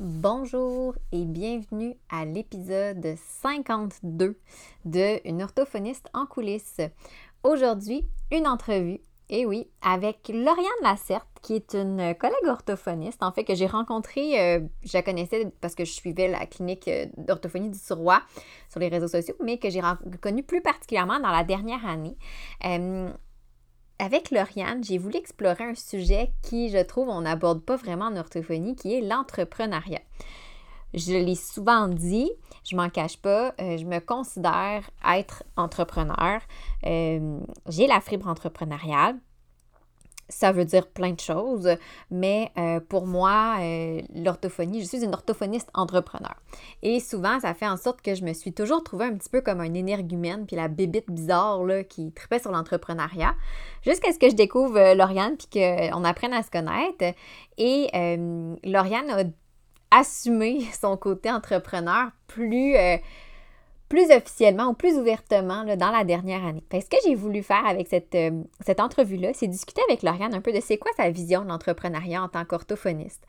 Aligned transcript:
Bonjour 0.00 0.94
et 1.10 1.24
bienvenue 1.24 1.96
à 2.08 2.24
l'épisode 2.24 3.16
52 3.40 4.38
de 4.84 5.28
Une 5.28 5.42
orthophoniste 5.42 6.08
en 6.14 6.24
coulisses. 6.24 6.80
Aujourd'hui, 7.42 8.06
une 8.30 8.46
entrevue, 8.46 9.00
et 9.28 9.44
oui, 9.44 9.68
avec 9.82 10.28
Lauriane 10.28 10.70
Lacerte, 10.82 11.26
qui 11.42 11.54
est 11.54 11.74
une 11.74 12.14
collègue 12.14 12.46
orthophoniste, 12.46 13.24
en 13.24 13.32
fait, 13.32 13.42
que 13.42 13.56
j'ai 13.56 13.66
rencontrée, 13.66 14.40
euh, 14.40 14.60
je 14.84 14.96
la 14.96 15.02
connaissais 15.02 15.52
parce 15.60 15.74
que 15.74 15.84
je 15.84 15.90
suivais 15.90 16.28
la 16.28 16.46
clinique 16.46 16.86
euh, 16.86 17.06
d'orthophonie 17.16 17.68
du 17.68 17.78
Surroi 17.78 18.22
sur 18.68 18.78
les 18.78 18.88
réseaux 18.88 19.08
sociaux, 19.08 19.34
mais 19.42 19.58
que 19.58 19.68
j'ai 19.68 19.80
connue 20.20 20.44
plus 20.44 20.62
particulièrement 20.62 21.18
dans 21.18 21.32
la 21.32 21.42
dernière 21.42 21.84
année. 21.84 22.16
Euh, 22.64 23.10
avec 23.98 24.30
Lauriane, 24.30 24.84
j'ai 24.84 24.98
voulu 24.98 25.16
explorer 25.16 25.64
un 25.64 25.74
sujet 25.74 26.32
qui, 26.42 26.70
je 26.70 26.82
trouve, 26.82 27.08
on 27.08 27.22
n'aborde 27.22 27.62
pas 27.62 27.76
vraiment 27.76 28.06
en 28.06 28.16
orthophonie, 28.16 28.76
qui 28.76 28.94
est 28.94 29.00
l'entrepreneuriat. 29.00 30.02
Je 30.94 31.12
l'ai 31.12 31.34
souvent 31.34 31.88
dit, 31.88 32.30
je 32.64 32.76
m'en 32.76 32.88
cache 32.88 33.18
pas, 33.18 33.54
euh, 33.60 33.76
je 33.76 33.84
me 33.84 33.98
considère 33.98 34.88
être 35.04 35.42
entrepreneur. 35.56 36.40
Euh, 36.86 37.40
j'ai 37.68 37.86
la 37.86 38.00
fibre 38.00 38.28
entrepreneuriale 38.28 39.16
ça 40.28 40.52
veut 40.52 40.64
dire 40.64 40.86
plein 40.86 41.12
de 41.12 41.20
choses, 41.20 41.68
mais 42.10 42.50
euh, 42.58 42.80
pour 42.80 43.06
moi, 43.06 43.56
euh, 43.60 44.02
l'orthophonie, 44.14 44.80
je 44.82 44.86
suis 44.86 45.04
une 45.04 45.14
orthophoniste 45.14 45.70
entrepreneur. 45.74 46.34
Et 46.82 47.00
souvent, 47.00 47.40
ça 47.40 47.54
fait 47.54 47.66
en 47.66 47.76
sorte 47.76 48.02
que 48.02 48.14
je 48.14 48.24
me 48.24 48.32
suis 48.34 48.52
toujours 48.52 48.82
trouvée 48.84 49.06
un 49.06 49.14
petit 49.14 49.30
peu 49.30 49.40
comme 49.40 49.60
un 49.60 49.72
énergumène, 49.72 50.46
puis 50.46 50.56
la 50.56 50.68
bébite 50.68 51.10
bizarre 51.10 51.60
qui 51.88 52.12
tripait 52.12 52.38
sur 52.38 52.50
l'entrepreneuriat, 52.50 53.34
jusqu'à 53.82 54.12
ce 54.12 54.18
que 54.18 54.28
je 54.28 54.34
découvre 54.34 54.78
euh, 54.78 54.94
Lauriane, 54.94 55.36
puis 55.36 55.48
qu'on 55.50 56.04
apprenne 56.04 56.34
à 56.34 56.42
se 56.42 56.50
connaître. 56.50 57.16
Et 57.56 57.88
Lauriane 58.64 59.10
a 59.10 59.98
assumé 59.98 60.60
son 60.80 60.96
côté 60.96 61.30
entrepreneur 61.30 62.10
plus 62.26 62.74
plus 63.88 64.10
officiellement 64.10 64.68
ou 64.68 64.74
plus 64.74 64.98
ouvertement 64.98 65.64
dans 65.64 65.90
la 65.90 66.04
dernière 66.04 66.44
année. 66.44 66.62
ce 66.72 66.88
que 66.88 66.96
j'ai 67.04 67.14
voulu 67.14 67.42
faire 67.42 67.66
avec 67.66 67.88
cette, 67.88 68.14
euh, 68.14 68.42
cette 68.60 68.80
entrevue-là, 68.80 69.30
c'est 69.34 69.46
discuter 69.46 69.80
avec 69.88 70.02
Lauriane 70.02 70.34
un 70.34 70.40
peu 70.40 70.52
de 70.52 70.60
c'est 70.60 70.76
quoi 70.76 70.90
sa 70.96 71.10
vision 71.10 71.42
de 71.42 71.48
l'entrepreneuriat 71.48 72.22
en 72.22 72.28
tant 72.28 72.44
qu'orthophoniste. 72.44 73.24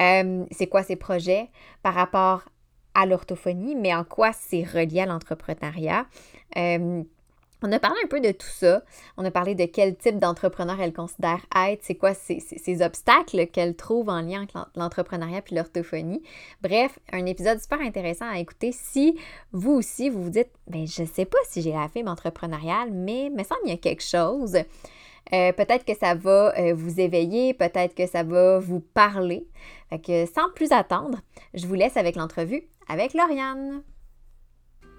Euh, 0.00 0.44
c'est 0.50 0.66
quoi 0.66 0.82
ses 0.82 0.96
projets 0.96 1.48
par 1.82 1.94
rapport 1.94 2.42
à 2.94 3.06
l'orthophonie, 3.06 3.76
mais 3.76 3.94
en 3.94 4.04
quoi 4.04 4.32
c'est 4.32 4.64
relié 4.64 5.00
à 5.00 5.06
l'entrepreneuriat. 5.06 6.06
Euh, 6.56 7.02
on 7.62 7.72
a 7.72 7.78
parlé 7.78 7.96
un 8.04 8.08
peu 8.08 8.20
de 8.20 8.32
tout 8.32 8.46
ça. 8.48 8.82
On 9.16 9.24
a 9.24 9.30
parlé 9.30 9.54
de 9.54 9.64
quel 9.66 9.96
type 9.96 10.18
d'entrepreneur 10.18 10.80
elle 10.80 10.92
considère 10.92 11.44
être, 11.56 11.82
c'est 11.82 11.94
quoi 11.94 12.14
ces, 12.14 12.82
obstacles 12.82 13.46
qu'elle 13.48 13.74
trouve 13.74 14.08
en 14.08 14.20
lien 14.20 14.38
avec 14.38 14.52
l'entrepreneuriat 14.76 15.42
puis 15.42 15.56
l'orthophonie. 15.56 16.22
Bref, 16.62 16.98
un 17.12 17.26
épisode 17.26 17.60
super 17.60 17.80
intéressant 17.80 18.28
à 18.28 18.38
écouter 18.38 18.72
si 18.72 19.18
vous 19.52 19.72
aussi 19.72 20.08
vous 20.08 20.22
vous 20.22 20.30
dites, 20.30 20.50
ben 20.66 20.86
je 20.86 21.04
sais 21.04 21.24
pas 21.24 21.38
si 21.48 21.62
j'ai 21.62 21.72
la 21.72 21.88
fibre 21.88 22.10
entrepreneuriale, 22.10 22.90
mais 22.92 23.26
il 23.26 23.32
me 23.32 23.42
semble 23.42 23.60
y 23.66 23.72
a 23.72 23.76
quelque 23.76 24.02
chose. 24.02 24.56
Euh, 25.32 25.52
peut-être 25.52 25.84
que 25.84 25.96
ça 25.96 26.14
va 26.14 26.52
euh, 26.58 26.74
vous 26.74 26.98
éveiller, 26.98 27.54
peut-être 27.54 27.94
que 27.94 28.06
ça 28.06 28.22
va 28.22 28.58
vous 28.58 28.80
parler. 28.80 29.46
Sans 30.34 30.50
plus 30.54 30.72
attendre, 30.72 31.18
je 31.54 31.66
vous 31.66 31.74
laisse 31.74 31.96
avec 31.96 32.16
l'entrevue 32.16 32.64
avec 32.88 33.14
Lauriane. 33.14 33.82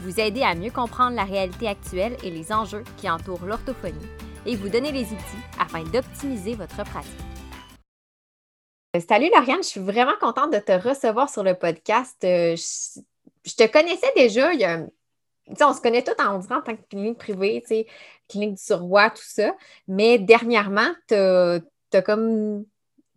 Vous 0.00 0.20
aider 0.20 0.42
à 0.42 0.54
mieux 0.54 0.70
comprendre 0.70 1.16
la 1.16 1.24
réalité 1.24 1.68
actuelle 1.68 2.16
et 2.22 2.30
les 2.30 2.52
enjeux 2.52 2.84
qui 2.96 3.10
entourent 3.10 3.44
l'orthophonie 3.44 4.08
et 4.46 4.56
vous 4.56 4.68
donner 4.68 4.92
les 4.92 5.04
outils 5.04 5.44
afin 5.58 5.82
d'optimiser 5.82 6.54
votre 6.54 6.76
pratique. 6.84 7.12
Euh, 8.96 9.00
salut 9.06 9.28
Lauriane, 9.34 9.62
je 9.62 9.68
suis 9.68 9.80
vraiment 9.80 10.16
contente 10.20 10.52
de 10.52 10.58
te 10.58 10.72
recevoir 10.72 11.28
sur 11.28 11.42
le 11.42 11.54
podcast. 11.54 12.16
Euh, 12.24 12.56
je, 12.56 13.54
te 13.54 13.66
connaissais 13.70 14.12
déjà, 14.16 14.50
on 15.60 15.74
se 15.74 15.80
connaît 15.80 16.04
tous 16.04 16.14
en, 16.22 16.36
en 16.36 16.62
tant 16.62 16.76
que 16.76 16.88
clinique 16.88 17.18
privée, 17.18 17.62
clinique 18.28 18.54
du 18.54 18.62
surroi, 18.62 19.10
tout 19.10 19.22
ça, 19.22 19.54
mais 19.88 20.18
dernièrement, 20.18 20.90
tu 21.08 21.14
as, 21.14 21.60
comme 22.04 22.64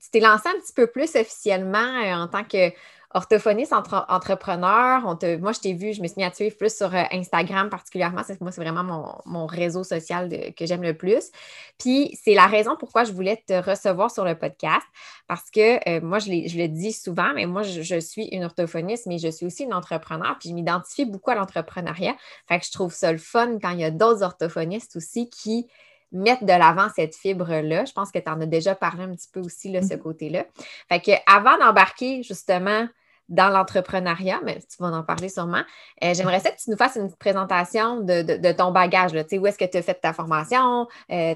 tu 0.02 0.09
t'es 0.09 0.19
lancé 0.19 0.50
un 0.50 0.59
petit 0.59 0.74
peu 0.74 0.88
plus 0.88 1.16
officiellement 1.16 1.78
euh, 1.78 2.13
en 2.16 2.28
tant 2.28 2.44
que 2.44 2.72
orthophoniste 3.13 3.73
entrepreneur. 3.73 5.01
moi, 5.39 5.51
je 5.51 5.59
t'ai 5.59 5.73
vu, 5.73 5.94
je 5.94 6.01
me 6.01 6.07
suis 6.07 6.16
mis 6.17 6.23
à 6.23 6.31
te 6.31 6.38
suivre 6.38 6.55
plus 6.57 6.75
sur 6.75 6.94
euh, 6.94 7.03
Instagram 7.11 7.69
particulièrement. 7.69 8.22
Moi, 8.39 8.51
c'est 8.51 8.61
vraiment 8.61 9.22
mon, 9.25 9.45
réseau 9.45 9.83
social 9.83 10.29
que 10.55 10.66
j'aime 10.66 10.83
le 10.83 10.95
plus. 10.95 11.31
Puis, 11.77 12.17
c'est 12.23 12.33
la 12.33 12.47
raison 12.47 12.75
pourquoi 12.77 13.03
je 13.03 13.11
voulais 13.11 13.44
te 13.45 13.53
recevoir 13.53 14.11
sur 14.11 14.23
le 14.23 14.35
podcast 14.35 14.85
parce 15.27 15.50
que 15.51 15.89
euh, 15.89 16.01
moi, 16.01 16.19
je, 16.19 16.29
le 16.29 16.67
dis 16.67 16.94
souvent, 16.94 17.33
mais 17.35 17.45
moi, 17.45 17.63
je, 17.63 18.00
suis 18.00 18.25
une 18.27 18.44
orthophoniste, 18.44 19.07
mais 19.07 19.17
je 19.17 19.29
suis 19.29 19.45
aussi 19.45 19.63
une 19.63 19.73
entrepreneur. 19.73 20.38
Puis, 20.39 20.50
je 20.50 20.53
m'identifie 20.53 21.05
beaucoup 21.05 21.31
à 21.31 21.35
l'entrepreneuriat. 21.35 22.16
Fait 22.47 22.59
que 22.59 22.66
je 22.66 22.71
trouve 22.71 22.94
ça 22.94 23.11
le 23.11 23.17
fun 23.17 23.57
quand 23.61 23.71
il 23.71 23.79
y 23.79 23.85
a 23.85 23.91
d'autres 23.91 24.23
orthophonistes 24.23 24.95
aussi 24.95 25.29
qui 25.29 25.67
mettre 26.11 26.44
de 26.44 26.51
l'avant 26.51 26.88
cette 26.95 27.16
fibre-là. 27.16 27.85
Je 27.85 27.94
pense 27.94 28.11
que 28.11 28.19
tu 28.19 28.29
en 28.29 28.39
as 28.41 28.45
déjà 28.45 28.75
parlé 28.75 29.03
un 29.03 29.13
petit 29.13 29.29
peu 29.31 29.39
aussi, 29.39 29.71
là, 29.71 29.81
ce 29.81 29.88
mm-hmm. 29.88 30.00
côté-là. 30.00 30.45
Fait 30.89 31.00
que 31.00 31.11
avant 31.25 31.57
d'embarquer 31.57 32.23
justement 32.23 32.88
dans 33.31 33.50
l'entrepreneuriat, 33.50 34.42
mais 34.44 34.59
tu 34.59 34.78
vas 34.80 34.90
en 34.90 35.03
parler 35.03 35.30
sûrement. 35.30 35.64
Euh, 36.03 36.14
j'aimerais 36.14 36.42
que 36.42 36.62
tu 36.62 36.69
nous 36.69 36.78
fasses 36.78 36.97
une 36.97 37.12
présentation 37.16 38.02
de, 38.02 38.52
ton 38.52 38.72
bagage. 38.72 39.14
Là. 39.14 39.24
Où 39.31 39.47
est-ce 39.47 39.58
que 39.58 39.66
tu 39.66 39.78
as 39.78 39.81
fait 39.81 39.96
ta 39.96 40.14
formation, 40.14 40.88
euh, 41.09 41.34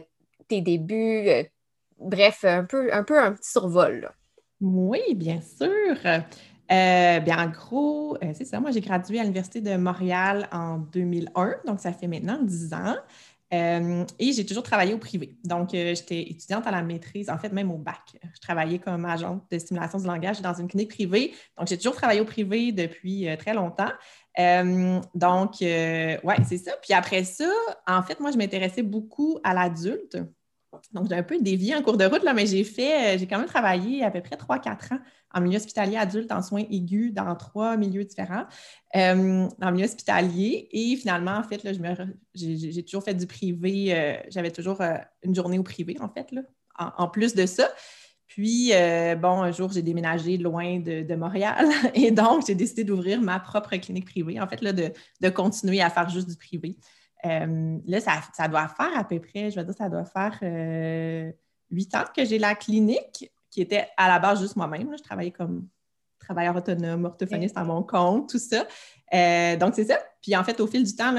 tes 0.47 0.61
débuts, 0.61 1.27
euh, 1.29 1.43
bref, 1.97 2.43
un 2.43 2.65
peu, 2.65 2.93
un 2.93 3.03
peu 3.03 3.17
un 3.17 3.31
petit 3.31 3.49
survol. 3.49 4.11
Oui, 4.59 5.15
bien 5.15 5.39
sûr. 5.41 5.95
bien, 6.69 7.37
en 7.39 7.49
gros, 7.49 8.17
c'est 8.33 8.45
ça. 8.45 8.59
Moi, 8.59 8.71
j'ai 8.71 8.81
gradué 8.81 9.19
à 9.19 9.23
l'Université 9.23 9.61
de 9.61 9.77
Montréal 9.77 10.49
en 10.51 10.79
2001, 10.79 11.55
donc 11.65 11.79
ça 11.79 11.93
fait 11.93 12.07
maintenant 12.07 12.39
10 12.41 12.73
ans. 12.73 12.95
Euh, 13.55 14.05
et 14.19 14.33
j'ai 14.33 14.45
toujours 14.45 14.63
travaillé 14.63 14.93
au 14.93 14.97
privé. 14.97 15.37
Donc, 15.43 15.73
euh, 15.73 15.95
j'étais 15.95 16.21
étudiante 16.21 16.67
à 16.67 16.71
la 16.71 16.81
maîtrise, 16.81 17.29
en 17.29 17.37
fait, 17.37 17.51
même 17.51 17.71
au 17.71 17.77
bac. 17.77 18.17
Je 18.33 18.39
travaillais 18.41 18.79
comme 18.79 19.05
agente 19.05 19.43
de 19.51 19.57
stimulation 19.59 19.99
du 19.99 20.05
langage 20.05 20.41
dans 20.41 20.53
une 20.53 20.67
clinique 20.67 20.89
privée. 20.89 21.33
Donc, 21.57 21.67
j'ai 21.67 21.77
toujours 21.77 21.95
travaillé 21.95 22.21
au 22.21 22.25
privé 22.25 22.71
depuis 22.71 23.27
euh, 23.27 23.35
très 23.37 23.53
longtemps. 23.53 23.91
donc, 25.15 25.51
ouais, 25.61 26.37
c'est 26.47 26.57
ça. 26.57 26.71
Puis 26.81 26.93
après 26.93 27.23
ça, 27.23 27.49
en 27.87 28.03
fait, 28.03 28.19
moi, 28.19 28.31
je 28.31 28.37
m'intéressais 28.37 28.83
beaucoup 28.83 29.39
à 29.43 29.53
l'adulte. 29.53 30.17
Donc, 30.91 31.07
j'ai 31.07 31.15
un 31.15 31.23
peu 31.23 31.39
dévié 31.39 31.73
en 31.75 31.81
cours 31.81 31.95
de 31.95 32.05
route, 32.05 32.23
là, 32.23 32.33
mais 32.33 32.45
j'ai 32.45 32.65
fait, 32.65 33.17
j'ai 33.17 33.27
quand 33.27 33.37
même 33.37 33.47
travaillé 33.47 34.03
à 34.03 34.11
peu 34.11 34.21
près 34.21 34.35
3-4 34.35 34.95
ans 34.95 34.99
en 35.35 35.41
milieu 35.41 35.57
hospitalier 35.57 35.97
adulte 35.97 36.31
en 36.31 36.41
soins 36.41 36.63
aigus 36.71 37.13
dans 37.13 37.35
trois 37.35 37.75
milieux 37.75 38.05
différents, 38.05 38.45
euh, 38.95 39.47
dans 39.59 39.67
le 39.67 39.73
milieu 39.73 39.85
hospitalier. 39.85 40.69
Et 40.71 40.95
finalement, 40.95 41.35
en 41.35 41.43
fait, 41.43 41.61
j'ai 42.33 42.83
toujours 42.83 43.03
fait 43.03 43.13
du 43.13 43.27
privé. 43.27 43.93
Euh, 43.93 44.15
j'avais 44.29 44.51
toujours 44.51 44.79
euh, 44.81 44.95
une 45.23 45.35
journée 45.35 45.59
au 45.59 45.63
privé, 45.63 45.97
en 45.99 46.07
fait, 46.07 46.31
là, 46.31 46.41
en, 46.77 47.09
plus 47.09 47.35
de 47.35 47.45
ça. 47.45 47.69
Puis, 48.27 48.71
bon, 49.21 49.41
un 49.41 49.51
jour, 49.51 49.71
j'ai 49.71 49.81
déménagé 49.81 50.37
loin 50.37 50.79
de, 50.79 51.15
Montréal 51.15 51.67
et 51.93 52.11
donc, 52.11 52.45
j'ai 52.47 52.55
décidé 52.55 52.83
d'ouvrir 52.85 53.21
ma 53.21 53.39
propre 53.39 53.75
clinique 53.75 54.05
privée, 54.05 54.39
en 54.39 54.47
fait, 54.47 54.61
là, 54.61 54.71
de, 54.71 54.91
de 55.21 55.29
continuer 55.29 55.81
à 55.81 55.89
faire 55.89 56.09
juste 56.09 56.29
du 56.29 56.37
privé. 56.37 56.77
là, 57.23 57.99
ça, 57.99 58.21
ça, 58.33 58.47
doit 58.47 58.69
faire 58.69 58.97
à 58.97 59.03
peu 59.03 59.19
près, 59.19 59.51
je 59.51 59.55
vais 59.55 59.65
dire, 59.65 59.75
ça 59.77 59.89
doit 59.89 60.05
faire 60.05 60.39
huit 61.71 61.93
ans 61.95 62.05
que 62.15 62.23
j'ai 62.25 62.39
la 62.39 62.55
clinique 62.55 63.31
qui 63.55 63.61
était 63.61 63.87
à 63.95 64.09
la 64.09 64.19
base 64.19 64.41
juste 64.41 64.57
moi-même. 64.57 64.93
Je 64.97 65.01
travaillais 65.01 65.31
comme 65.31 65.69
travailleur 66.19 66.57
autonome, 66.57 67.05
orthophoniste 67.05 67.57
à 67.57 67.63
mon 67.63 67.83
compte, 67.83 68.29
tout 68.29 68.37
ça. 68.37 68.67
Euh, 69.13 69.55
donc, 69.55 69.75
c'est 69.75 69.85
ça. 69.85 69.97
Puis 70.21 70.35
en 70.35 70.43
fait, 70.43 70.59
au 70.59 70.67
fil 70.67 70.83
du 70.83 70.93
temps, 70.93 71.15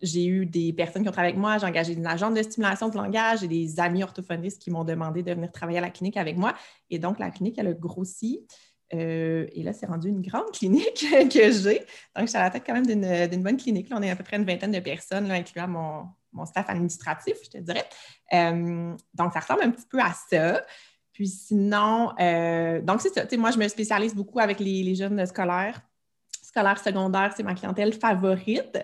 j'ai 0.00 0.24
eu 0.24 0.46
des 0.46 0.72
personnes 0.72 1.02
qui 1.02 1.08
ont 1.08 1.12
travaillé 1.12 1.32
avec 1.32 1.40
moi, 1.40 1.58
j'ai 1.58 1.66
engagé 1.66 1.94
une 1.94 2.06
agente 2.06 2.34
de 2.34 2.42
stimulation 2.44 2.90
de 2.90 2.96
langage, 2.96 3.40
j'ai 3.40 3.48
des 3.48 3.80
amis 3.80 4.04
orthophonistes 4.04 4.62
qui 4.62 4.70
m'ont 4.70 4.84
demandé 4.84 5.24
de 5.24 5.32
venir 5.32 5.50
travailler 5.50 5.78
à 5.78 5.80
la 5.80 5.90
clinique 5.90 6.16
avec 6.16 6.36
moi. 6.36 6.54
Et 6.90 7.00
donc, 7.00 7.18
la 7.18 7.32
clinique, 7.32 7.58
elle 7.58 7.66
a 7.66 7.72
grossi. 7.72 8.46
Euh, 8.94 9.48
et 9.50 9.64
là, 9.64 9.72
c'est 9.72 9.86
rendu 9.86 10.10
une 10.10 10.22
grande 10.22 10.52
clinique 10.52 11.04
que 11.28 11.50
j'ai. 11.50 11.80
Donc, 12.14 12.20
je 12.20 12.26
suis 12.26 12.38
à 12.38 12.42
la 12.42 12.50
tête 12.50 12.62
quand 12.64 12.74
même 12.74 12.86
d'une 12.86 13.42
bonne 13.42 13.56
clinique. 13.56 13.88
on 13.90 14.00
est 14.00 14.10
à 14.10 14.14
peu 14.14 14.22
près 14.22 14.36
une 14.36 14.44
vingtaine 14.44 14.70
de 14.70 14.78
personnes, 14.78 15.26
là, 15.26 15.34
incluant 15.34 15.66
mon, 15.66 16.06
mon 16.32 16.46
staff 16.46 16.70
administratif, 16.70 17.34
je 17.42 17.50
te 17.50 17.58
dirais. 17.58 17.84
Euh, 18.32 18.94
donc, 19.14 19.32
ça 19.32 19.40
ressemble 19.40 19.62
un 19.64 19.70
petit 19.70 19.86
peu 19.90 19.98
à 19.98 20.12
ça. 20.30 20.62
Puis 21.12 21.28
sinon, 21.28 22.12
euh, 22.18 22.80
donc 22.80 23.00
c'est 23.00 23.12
ça. 23.12 23.24
Moi, 23.36 23.50
je 23.50 23.58
me 23.58 23.68
spécialise 23.68 24.14
beaucoup 24.14 24.38
avec 24.38 24.58
les, 24.60 24.94
jeunes 24.94 25.24
scolaires, 25.26 25.82
scolaire 26.42 26.78
secondaire, 26.78 27.32
c'est 27.36 27.42
ma 27.42 27.54
clientèle 27.54 27.92
favorite. 27.92 28.78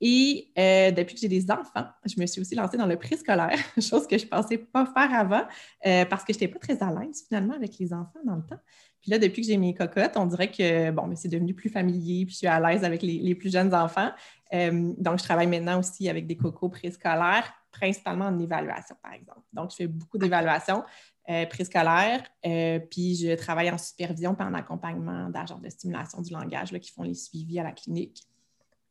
Et 0.00 0.50
euh, 0.58 0.90
depuis 0.90 1.14
que 1.14 1.20
j'ai 1.20 1.28
des 1.28 1.50
enfants, 1.50 1.86
je 2.04 2.20
me 2.20 2.26
suis 2.26 2.40
aussi 2.40 2.54
lancée 2.54 2.76
dans 2.76 2.86
le 2.86 2.96
préscolaire, 2.96 3.58
chose 3.80 4.06
que 4.06 4.18
je 4.18 4.24
ne 4.24 4.28
pensais 4.28 4.58
pas 4.58 4.86
faire 4.86 5.14
avant 5.14 5.44
euh, 5.86 6.04
parce 6.04 6.24
que 6.24 6.32
je 6.32 6.38
n'étais 6.38 6.48
pas 6.48 6.58
très 6.58 6.82
à 6.82 6.90
l'aise 6.90 7.24
finalement 7.26 7.54
avec 7.54 7.78
les 7.78 7.92
enfants 7.92 8.20
dans 8.24 8.36
le 8.36 8.42
temps. 8.42 8.60
Puis 9.00 9.10
là, 9.10 9.18
depuis 9.18 9.42
que 9.42 9.48
j'ai 9.48 9.56
mes 9.56 9.74
cocottes, 9.74 10.16
on 10.16 10.26
dirait 10.26 10.50
que 10.50 10.90
bon, 10.90 11.10
c'est 11.14 11.28
devenu 11.28 11.54
plus 11.54 11.68
familier, 11.68 12.24
puis 12.24 12.32
je 12.32 12.38
suis 12.38 12.46
à 12.46 12.58
l'aise 12.58 12.84
avec 12.84 13.02
les, 13.02 13.34
plus 13.34 13.52
jeunes 13.52 13.74
enfants. 13.74 14.10
Donc, 14.50 15.18
je 15.18 15.24
travaille 15.24 15.46
maintenant 15.46 15.78
aussi 15.78 16.08
avec 16.08 16.26
des 16.26 16.36
cocos 16.36 16.70
préscolaires, 16.70 17.52
principalement 17.70 18.26
en 18.26 18.38
évaluation, 18.38 18.96
par 19.02 19.12
exemple. 19.12 19.42
Donc, 19.52 19.72
je 19.72 19.76
fais 19.76 19.86
beaucoup 19.86 20.16
d'évaluations 20.16 20.82
préscolaires, 21.48 22.22
puis 22.42 23.16
je 23.16 23.34
travaille 23.34 23.70
en 23.70 23.78
supervision 23.78 24.36
et 24.38 24.42
en 24.42 24.54
accompagnement 24.54 25.30
d'agents 25.30 25.58
de 25.58 25.68
stimulation 25.68 26.20
du 26.20 26.32
langage 26.32 26.70
qui 26.78 26.92
font 26.92 27.02
les 27.02 27.14
suivis 27.14 27.58
à 27.58 27.62
la 27.62 27.72
clinique. 27.72 28.26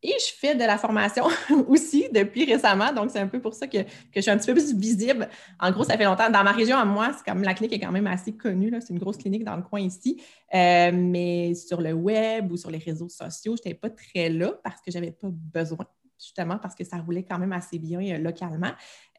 Et 0.06 0.14
je 0.20 0.34
fais 0.38 0.54
de 0.54 0.60
la 0.60 0.78
formation 0.78 1.28
aussi 1.68 2.10
depuis 2.14 2.44
récemment, 2.44 2.92
donc 2.92 3.10
c'est 3.10 3.20
un 3.20 3.28
peu 3.28 3.40
pour 3.40 3.54
ça 3.54 3.68
que, 3.68 3.78
je 4.14 4.20
suis 4.20 4.30
un 4.30 4.38
petit 4.38 4.48
peu 4.48 4.54
plus 4.54 4.76
visible. 4.76 5.30
En 5.58 5.72
gros, 5.72 5.86
ça 5.86 5.98
fait 5.98 6.04
longtemps. 6.04 6.30
Dans 6.30 6.44
ma 6.44 6.52
région, 6.52 6.76
à 6.76 6.84
moi, 6.84 7.12
c'est 7.18 7.24
comme 7.24 7.42
la 7.42 7.54
clinique 7.54 7.74
est 7.74 7.80
quand 7.80 7.92
même 7.92 8.08
assez 8.08 8.34
connue. 8.34 8.74
C'est 8.82 8.90
une 8.92 9.00
grosse 9.00 9.16
clinique 9.16 9.46
dans 9.46 9.56
le 9.56 9.64
coin 9.64 9.80
ici. 9.80 10.22
Euh, 10.54 10.92
mais 10.94 11.56
sur 11.56 11.80
le 11.80 11.94
web 11.94 12.52
ou 12.52 12.58
sur 12.58 12.70
les 12.70 12.80
réseaux 12.80 13.08
sociaux, 13.08 13.56
je 13.56 13.62
n'étais 13.62 13.80
pas 13.80 13.90
très 13.90 14.28
là 14.28 14.52
parce 14.62 14.82
que 14.82 14.92
je 14.92 14.98
n'avais 14.98 15.12
pas 15.12 15.30
besoin 15.32 15.88
justement 16.24 16.58
parce 16.58 16.76
que 16.76 16.84
ça 16.84 16.98
roulait 16.98 17.24
quand 17.24 17.38
même 17.38 17.54
assez 17.54 17.80
bien 17.80 18.02
euh, 18.02 18.18
localement. 18.18 18.72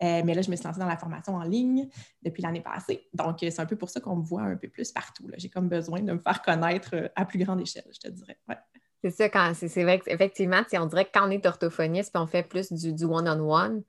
Euh, 0.02 0.22
mais 0.24 0.34
là, 0.34 0.42
je 0.42 0.50
me 0.50 0.56
suis 0.56 0.64
lancée 0.64 0.80
dans 0.80 0.86
la 0.86 0.96
formation 0.96 1.34
en 1.34 1.42
ligne 1.42 1.88
depuis 2.22 2.42
l'année 2.42 2.60
passée. 2.60 3.08
Donc, 3.12 3.38
c'est 3.40 3.60
un 3.60 3.66
peu 3.66 3.76
pour 3.76 3.90
ça 3.90 4.00
qu'on 4.00 4.16
me 4.16 4.24
voit 4.24 4.42
un 4.42 4.56
peu 4.56 4.68
plus 4.68 4.90
partout. 4.92 5.28
J'ai 5.36 5.48
comme 5.48 5.68
besoin 5.68 6.00
de 6.00 6.12
me 6.12 6.18
faire 6.18 6.42
connaître 6.42 7.10
à 7.14 7.24
plus 7.24 7.38
grande 7.38 7.60
échelle, 7.60 7.86
je 7.92 7.98
te 7.98 8.08
dirais. 8.08 8.38
C'est 9.04 9.10
ça, 9.10 9.28
quand 9.28 9.52
c'est 9.54 9.82
vrai 9.82 10.00
qu'effectivement, 10.00 10.62
on 10.72 10.86
dirait 10.86 11.04
que 11.04 11.10
quand 11.12 11.28
on 11.28 11.30
est 11.30 11.44
orthophoniste, 11.44 12.10
puis 12.10 12.22
on 12.22 12.26
fait 12.26 12.42
plus 12.42 12.72
du 12.72 13.04
one-on-one, 13.04 13.82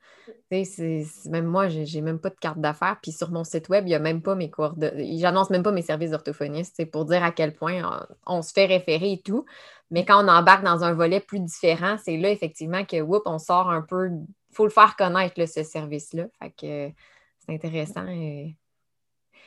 même 0.51 1.45
moi, 1.45 1.69
j'ai 1.69 2.01
même 2.01 2.19
pas 2.19 2.29
de 2.31 2.35
carte 2.35 2.59
d'affaires, 2.59 2.97
puis 3.01 3.13
sur 3.13 3.31
mon 3.31 3.45
site 3.45 3.69
web, 3.69 3.85
il 3.85 3.91
n'y 3.91 3.95
a 3.95 3.99
même 3.99 4.21
pas 4.21 4.35
mes 4.35 4.49
coordonnées, 4.49 5.17
j'annonce 5.17 5.49
même 5.51 5.63
pas 5.63 5.71
mes 5.71 5.83
services 5.83 6.11
d'orthophoniste, 6.11 6.91
pour 6.91 7.05
dire 7.05 7.23
à 7.23 7.31
quel 7.31 7.55
point 7.55 8.05
on, 8.27 8.41
se 8.41 8.51
fait 8.51 8.65
référer 8.65 9.13
et 9.13 9.21
tout. 9.21 9.45
Mais 9.89 10.03
quand 10.03 10.21
on 10.21 10.27
embarque 10.27 10.65
dans 10.65 10.83
un 10.83 10.91
volet 10.91 11.21
plus 11.21 11.39
différent, 11.39 11.95
c'est 12.03 12.17
là 12.17 12.29
effectivement 12.29 12.83
que, 12.83 12.99
whoop, 12.99 13.23
on 13.25 13.39
sort 13.39 13.69
un 13.69 13.83
peu, 13.83 14.09
il 14.09 14.27
faut 14.53 14.65
le 14.65 14.69
faire 14.69 14.97
connaître, 14.97 15.45
ce 15.45 15.63
service-là. 15.63 16.25
Fait 16.41 16.51
que 16.51 16.93
c'est 17.39 17.53
intéressant. 17.53 18.05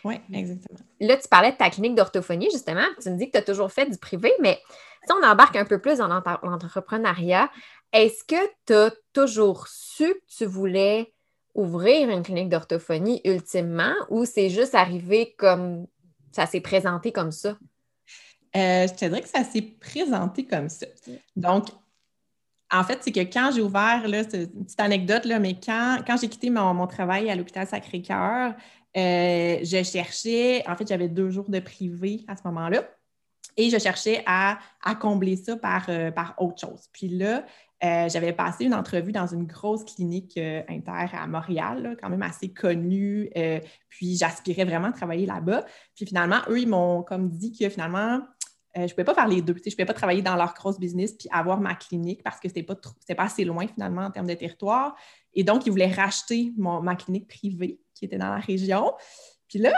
Oui, 0.04 0.20
exactement. 0.32 0.78
Là, 1.00 1.16
tu 1.16 1.28
parlais 1.28 1.52
de 1.52 1.56
ta 1.56 1.70
clinique 1.70 1.94
d'orthophonie, 1.94 2.48
justement. 2.50 2.84
Tu 3.02 3.10
me 3.10 3.16
dis 3.16 3.26
que 3.26 3.32
tu 3.32 3.38
as 3.38 3.42
toujours 3.42 3.72
fait 3.72 3.86
du 3.86 3.98
privé, 3.98 4.32
mais 4.40 4.58
si 5.04 5.12
on 5.12 5.26
embarque 5.26 5.56
un 5.56 5.64
peu 5.64 5.78
plus 5.80 5.98
dans 5.98 6.08
l'entrepreneuriat, 6.08 7.50
est-ce 7.92 8.24
que 8.24 8.50
tu 8.66 8.74
as 8.74 8.92
toujours 9.12 9.66
su 9.68 10.14
que 10.14 10.36
tu 10.36 10.44
voulais 10.44 11.12
ouvrir 11.54 12.10
une 12.10 12.22
clinique 12.22 12.48
d'orthophonie 12.48 13.20
ultimement 13.24 13.94
ou 14.10 14.24
c'est 14.24 14.50
juste 14.50 14.74
arrivé 14.74 15.34
comme 15.38 15.86
ça 16.32 16.46
s'est 16.46 16.60
présenté 16.60 17.12
comme 17.12 17.32
ça? 17.32 17.56
Euh, 18.56 18.86
je 18.86 18.94
te 18.94 19.04
dirais 19.04 19.22
que 19.22 19.28
ça 19.28 19.44
s'est 19.44 19.62
présenté 19.62 20.46
comme 20.46 20.68
ça. 20.68 20.86
Donc, 21.36 21.66
en 22.70 22.84
fait, 22.84 22.98
c'est 23.02 23.12
que 23.12 23.20
quand 23.20 23.50
j'ai 23.54 23.62
ouvert, 23.62 24.02
c'est 24.30 24.44
une 24.44 24.64
petite 24.64 24.80
anecdote, 24.80 25.24
là, 25.24 25.38
mais 25.38 25.54
quand, 25.54 26.02
quand 26.06 26.16
j'ai 26.18 26.28
quitté 26.28 26.50
mon, 26.50 26.86
travail 26.86 27.30
à 27.30 27.34
l'hôpital 27.34 27.66
Sacré-Cœur, 27.66 28.54
euh, 28.98 29.58
je 29.62 29.82
cherchais, 29.84 30.64
en 30.66 30.76
fait, 30.76 30.88
j'avais 30.88 31.08
deux 31.08 31.30
jours 31.30 31.48
de 31.48 31.60
privé 31.60 32.24
à 32.26 32.36
ce 32.36 32.42
moment-là. 32.46 32.82
Et 33.56 33.70
je 33.70 33.78
cherchais 33.78 34.22
à, 34.26 34.58
combler 35.00 35.36
ça 35.36 35.56
par, 35.56 35.86
euh, 35.88 36.10
par 36.10 36.34
autre 36.38 36.60
chose. 36.60 36.88
Puis 36.92 37.08
là, 37.08 37.44
euh, 37.84 38.08
j'avais 38.08 38.32
passé 38.32 38.64
une 38.64 38.74
entrevue 38.74 39.12
dans 39.12 39.26
une 39.26 39.46
grosse 39.46 39.84
clinique 39.84 40.38
inter 40.38 41.06
à 41.12 41.26
Montréal, 41.26 41.96
quand 42.00 42.08
même 42.08 42.22
assez 42.22 42.52
connue. 42.52 43.30
puis 43.88 44.16
j'aspirais 44.16 44.64
vraiment 44.64 44.88
à 44.88 44.92
travailler 44.92 45.26
là-bas. 45.26 45.64
Puis 45.94 46.06
finalement, 46.06 46.38
eux, 46.48 46.60
ils 46.60 46.68
m'ont 46.68 47.02
comme 47.02 47.30
dit 47.30 47.52
que 47.56 47.68
finalement, 47.68 48.20
je 48.74 48.82
ne 48.82 48.88
pouvais 48.88 49.04
pas 49.04 49.14
faire 49.14 49.28
les 49.28 49.42
deux. 49.42 49.54
Je 49.54 49.70
ne 49.70 49.70
pouvais 49.70 49.86
pas 49.86 49.94
travailler 49.94 50.22
dans 50.22 50.36
leur 50.36 50.54
grosse 50.54 50.78
business 50.78 51.12
puis 51.12 51.28
avoir 51.32 51.60
ma 51.60 51.74
clinique 51.74 52.22
parce 52.22 52.38
que 52.38 52.48
ce 52.48 52.54
n'était 52.54 52.62
pas, 52.62 52.76
pas 52.76 53.22
assez 53.24 53.44
loin 53.44 53.66
finalement 53.66 54.02
en 54.02 54.10
termes 54.10 54.26
de 54.26 54.34
territoire. 54.34 54.96
Et 55.34 55.44
donc, 55.44 55.66
ils 55.66 55.70
voulaient 55.70 55.92
racheter 55.92 56.52
ma 56.56 56.96
clinique 56.96 57.28
privée 57.28 57.80
qui 57.98 58.06
était 58.06 58.18
dans 58.18 58.30
la 58.30 58.38
région. 58.38 58.92
Puis 59.48 59.58
là, 59.58 59.72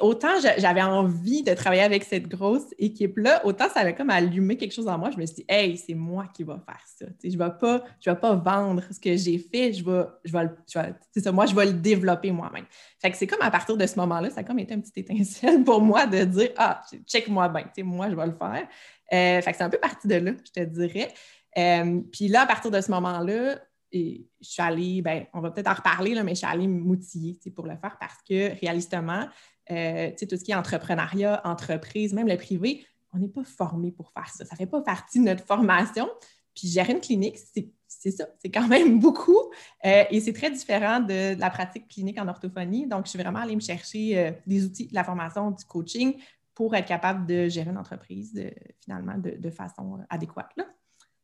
autant 0.00 0.40
j'avais 0.58 0.82
envie 0.82 1.42
de 1.42 1.52
travailler 1.52 1.82
avec 1.82 2.04
cette 2.04 2.28
grosse 2.28 2.72
équipe-là, 2.78 3.44
autant 3.44 3.68
ça 3.68 3.80
avait 3.80 3.94
comme 3.94 4.10
allumé 4.10 4.56
quelque 4.56 4.72
chose 4.72 4.88
en 4.88 4.98
moi. 4.98 5.10
Je 5.10 5.18
me 5.18 5.26
suis 5.26 5.36
dit, 5.36 5.44
hey, 5.48 5.76
c'est 5.76 5.94
moi 5.94 6.26
qui 6.34 6.44
va 6.44 6.62
faire 6.64 6.80
ça. 6.86 7.06
je 7.22 7.28
ne 7.28 7.36
vais, 7.36 7.50
pas, 7.60 7.82
vais 8.04 8.14
pas 8.14 8.34
vendre 8.34 8.82
ce 8.90 9.00
que 9.00 9.16
j'ai 9.16 9.38
fait, 9.38 9.72
je 9.72 9.84
vais, 9.84 10.04
je 10.24 10.32
vais, 10.32 10.94
ça, 11.20 11.32
moi, 11.32 11.46
je 11.46 11.54
vais 11.54 11.66
le 11.66 11.72
développer 11.72 12.30
moi-même. 12.30 12.66
Fait 13.00 13.10
que 13.10 13.16
c'est 13.16 13.26
comme 13.26 13.42
à 13.42 13.50
partir 13.50 13.76
de 13.76 13.86
ce 13.86 13.96
moment-là, 13.98 14.30
ça 14.30 14.40
a 14.40 14.44
comme 14.44 14.58
été 14.58 14.74
un 14.74 14.80
petit 14.80 15.00
étincelle 15.00 15.64
pour 15.64 15.80
moi 15.80 16.06
de 16.06 16.24
dire, 16.24 16.50
ah, 16.56 16.80
check-moi 17.06 17.48
bien, 17.48 17.84
moi, 17.84 18.08
je 18.10 18.16
vais 18.16 18.26
le 18.26 18.36
faire. 18.36 18.68
Euh, 19.12 19.42
fait 19.42 19.50
que 19.50 19.56
c'est 19.56 19.64
un 19.64 19.70
peu 19.70 19.78
parti 19.78 20.08
de 20.08 20.14
là, 20.14 20.32
je 20.44 20.52
te 20.52 20.64
dirais. 20.64 21.12
Euh, 21.58 22.00
puis 22.12 22.28
là, 22.28 22.42
à 22.42 22.46
partir 22.46 22.70
de 22.70 22.80
ce 22.80 22.90
moment-là, 22.90 23.58
et 23.94 24.28
je 24.40 24.48
suis 24.48 24.62
allée, 24.62 25.02
ben, 25.02 25.24
on 25.32 25.40
va 25.40 25.52
peut-être 25.52 25.70
en 25.70 25.74
reparler, 25.74 26.14
là, 26.14 26.24
mais 26.24 26.32
je 26.32 26.38
suis 26.38 26.46
allée 26.46 26.66
m'outiller 26.66 27.38
pour 27.54 27.64
le 27.64 27.76
faire 27.76 27.96
parce 28.00 28.20
que 28.28 28.58
réalistement, 28.60 29.28
euh, 29.70 30.10
tout 30.18 30.36
ce 30.36 30.42
qui 30.42 30.50
est 30.50 30.56
entrepreneuriat, 30.56 31.40
entreprise, 31.44 32.12
même 32.12 32.26
le 32.26 32.36
privé, 32.36 32.84
on 33.12 33.18
n'est 33.18 33.28
pas 33.28 33.44
formé 33.44 33.92
pour 33.92 34.10
faire 34.10 34.28
ça. 34.28 34.44
Ça 34.44 34.54
ne 34.54 34.58
fait 34.58 34.66
pas 34.66 34.82
partie 34.82 35.20
de 35.20 35.24
notre 35.24 35.44
formation. 35.44 36.10
Puis 36.56 36.68
gérer 36.68 36.92
une 36.92 37.00
clinique, 37.00 37.38
c'est 37.86 38.10
ça, 38.10 38.26
c'est 38.40 38.50
quand 38.50 38.66
même 38.66 38.98
beaucoup. 39.00 39.38
Euh, 39.84 40.04
et 40.10 40.20
c'est 40.20 40.32
très 40.32 40.50
différent 40.50 40.98
de, 40.98 41.38
la 41.38 41.50
pratique 41.50 41.86
clinique 41.86 42.18
en 42.18 42.26
orthophonie. 42.26 42.88
Donc, 42.88 43.04
je 43.04 43.10
suis 43.10 43.18
vraiment 43.18 43.40
allée 43.40 43.54
me 43.54 43.60
chercher 43.60 44.18
euh, 44.18 44.32
des 44.44 44.64
outils 44.64 44.88
de 44.88 44.94
la 44.94 45.04
formation, 45.04 45.52
du 45.52 45.64
coaching 45.64 46.16
pour 46.52 46.74
être 46.74 46.86
capable 46.86 47.26
de 47.26 47.48
gérer 47.48 47.70
une 47.70 47.78
entreprise 47.78 48.40
finalement 48.80 49.18
de, 49.18 49.50
façon 49.50 50.00
adéquate. 50.10 50.50
Là. 50.56 50.64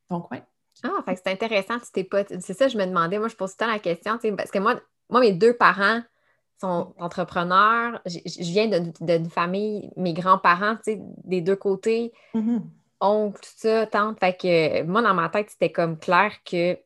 Donc, 0.08 0.30
oui. 0.30 0.38
Ah, 0.84 1.02
fait 1.04 1.20
c'est 1.22 1.32
intéressant. 1.32 1.74
C'est 1.82 2.54
ça, 2.54 2.68
je 2.68 2.76
me 2.76 2.86
demandais. 2.86 3.18
Moi, 3.18 3.28
je 3.28 3.36
pose 3.36 3.50
tout 3.50 3.56
le 3.60 3.66
temps 3.66 3.72
la 3.72 3.78
question, 3.78 4.18
parce 4.36 4.50
que 4.50 4.58
moi, 4.58 4.80
moi, 5.08 5.20
mes 5.20 5.32
deux 5.32 5.54
parents, 5.54 6.00
sont 6.60 6.94
entrepreneurs. 6.98 8.00
Je, 8.06 8.42
viens 8.42 8.68
d'une 9.00 9.30
famille, 9.30 9.90
mes 9.96 10.12
grands-parents, 10.12 10.76
tu 10.76 10.92
sais, 10.92 10.98
des 11.24 11.40
deux 11.40 11.56
côtés, 11.56 12.12
mm-hmm. 12.34 12.60
oncles, 13.00 13.40
tout 13.40 13.50
ça, 13.56 13.86
tante. 13.86 14.20
Fait 14.20 14.36
que 14.36 14.82
moi, 14.82 15.02
dans 15.02 15.14
ma 15.14 15.28
tête, 15.28 15.50
c'était 15.50 15.72
comme 15.72 15.98
clair 15.98 16.32
que 16.44 16.78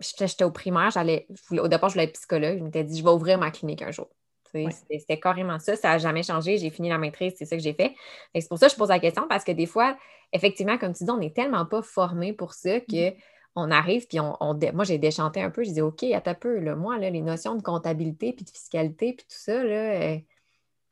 j'étais 0.00 0.44
au 0.44 0.50
primaire, 0.50 0.90
j'allais, 0.90 1.26
au 1.52 1.68
départ, 1.68 1.88
je 1.88 1.94
voulais 1.94 2.04
être 2.04 2.14
psychologue. 2.14 2.58
Je 2.58 2.64
m'étais 2.64 2.84
dit, 2.84 2.98
je 2.98 3.04
vais 3.04 3.10
ouvrir 3.10 3.38
ma 3.38 3.50
clinique 3.50 3.82
un 3.82 3.90
jour. 3.90 4.08
C'était 4.52 5.20
carrément 5.20 5.58
ça. 5.58 5.76
Ça 5.76 5.88
n'a 5.90 5.98
jamais 5.98 6.22
changé. 6.22 6.58
J'ai 6.58 6.70
fini 6.70 6.88
la 6.88 6.98
maîtrise, 6.98 7.34
c'est 7.36 7.44
ça 7.44 7.56
que 7.56 7.62
j'ai 7.62 7.74
fait. 7.74 7.94
C'est 8.34 8.48
pour 8.48 8.58
ça 8.58 8.66
que 8.66 8.72
je 8.72 8.78
pose 8.78 8.88
la 8.88 8.98
question 8.98 9.26
parce 9.28 9.44
que 9.44 9.52
des 9.52 9.66
fois, 9.66 9.96
effectivement, 10.32 10.78
comme 10.78 10.94
tu 10.94 11.04
dis, 11.04 11.10
on 11.10 11.18
n'est 11.18 11.32
tellement 11.32 11.66
pas 11.66 11.82
formé 11.82 12.32
pour 12.32 12.54
ça 12.54 12.80
que 12.80 13.10
mm-hmm 13.10 13.16
on 13.56 13.70
arrive, 13.70 14.06
puis 14.06 14.20
on, 14.20 14.36
moi, 14.74 14.84
j'ai 14.84 14.98
déchanté 14.98 15.42
un 15.42 15.50
peu. 15.50 15.64
Je 15.64 15.70
dis, 15.70 15.80
OK, 15.80 16.02
à 16.04 16.20
ta 16.20 16.34
peu, 16.34 16.58
là, 16.58 16.76
moi, 16.76 16.98
là, 16.98 17.08
les 17.08 17.22
notions 17.22 17.54
de 17.56 17.62
comptabilité, 17.62 18.34
puis 18.34 18.44
de 18.44 18.50
fiscalité, 18.50 19.14
puis 19.14 19.26
tout 19.26 19.36
ça, 19.38 19.64
là, 19.64 20.14
euh, 20.14 20.18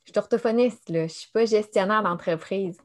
je 0.04 0.10
suis 0.10 0.18
orthophoniste, 0.18 0.88
là, 0.88 1.00
je 1.00 1.02
ne 1.02 1.08
suis 1.08 1.30
pas 1.30 1.44
gestionnaire 1.44 2.02
d'entreprise. 2.02 2.78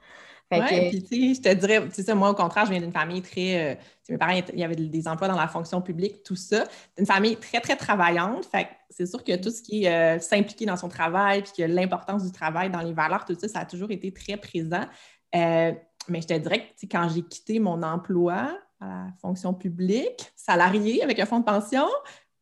Oui, 0.52 0.90
puis 0.90 1.04
tu 1.04 1.08
sais, 1.08 1.34
je 1.36 1.42
te 1.42 1.54
dirais, 1.54 1.88
tu 1.90 2.02
sais, 2.02 2.14
moi, 2.16 2.32
au 2.32 2.34
contraire, 2.34 2.66
je 2.66 2.72
viens 2.72 2.82
d'une 2.82 2.92
famille 2.92 3.22
très. 3.22 3.74
Euh, 3.74 3.76
mes 4.10 4.18
parents, 4.18 4.42
il 4.52 4.60
y 4.60 4.64
avait 4.64 4.76
des 4.76 5.08
emplois 5.08 5.28
dans 5.28 5.36
la 5.36 5.48
fonction 5.48 5.82
publique, 5.82 6.24
tout 6.24 6.36
ça. 6.36 6.64
une 6.98 7.06
famille 7.06 7.36
très, 7.38 7.62
très 7.62 7.76
travaillante. 7.76 8.46
Fait 8.46 8.68
c'est 8.90 9.06
sûr 9.06 9.24
que 9.24 9.36
tout 9.36 9.52
ce 9.52 9.62
qui 9.62 9.84
est 9.84 10.18
euh, 10.18 10.20
s'impliquer 10.20 10.66
dans 10.66 10.78
son 10.78 10.90
travail, 10.90 11.44
puis 11.44 11.52
que 11.58 11.64
l'importance 11.64 12.24
du 12.24 12.32
travail 12.32 12.72
dans 12.72 12.82
les 12.82 12.94
valeurs, 12.94 13.26
tout 13.26 13.36
ça, 13.40 13.48
ça 13.48 13.60
a 13.60 13.66
toujours 13.66 13.92
été 13.92 14.12
très 14.12 14.38
présent. 14.38 14.86
mais 15.34 16.22
je 16.22 16.28
te 16.28 16.38
dirais 16.38 16.62
que 16.62 16.88
quand 16.88 17.08
j'ai 17.10 17.22
quitté 17.22 17.60
mon 17.60 17.84
emploi, 17.84 18.58
à 18.80 18.88
la 18.88 19.08
fonction 19.22 19.54
publique, 19.54 20.32
salarié 20.36 21.04
avec 21.04 21.20
un 21.20 21.26
fonds 21.26 21.40
de 21.40 21.46
pension, 21.46 21.86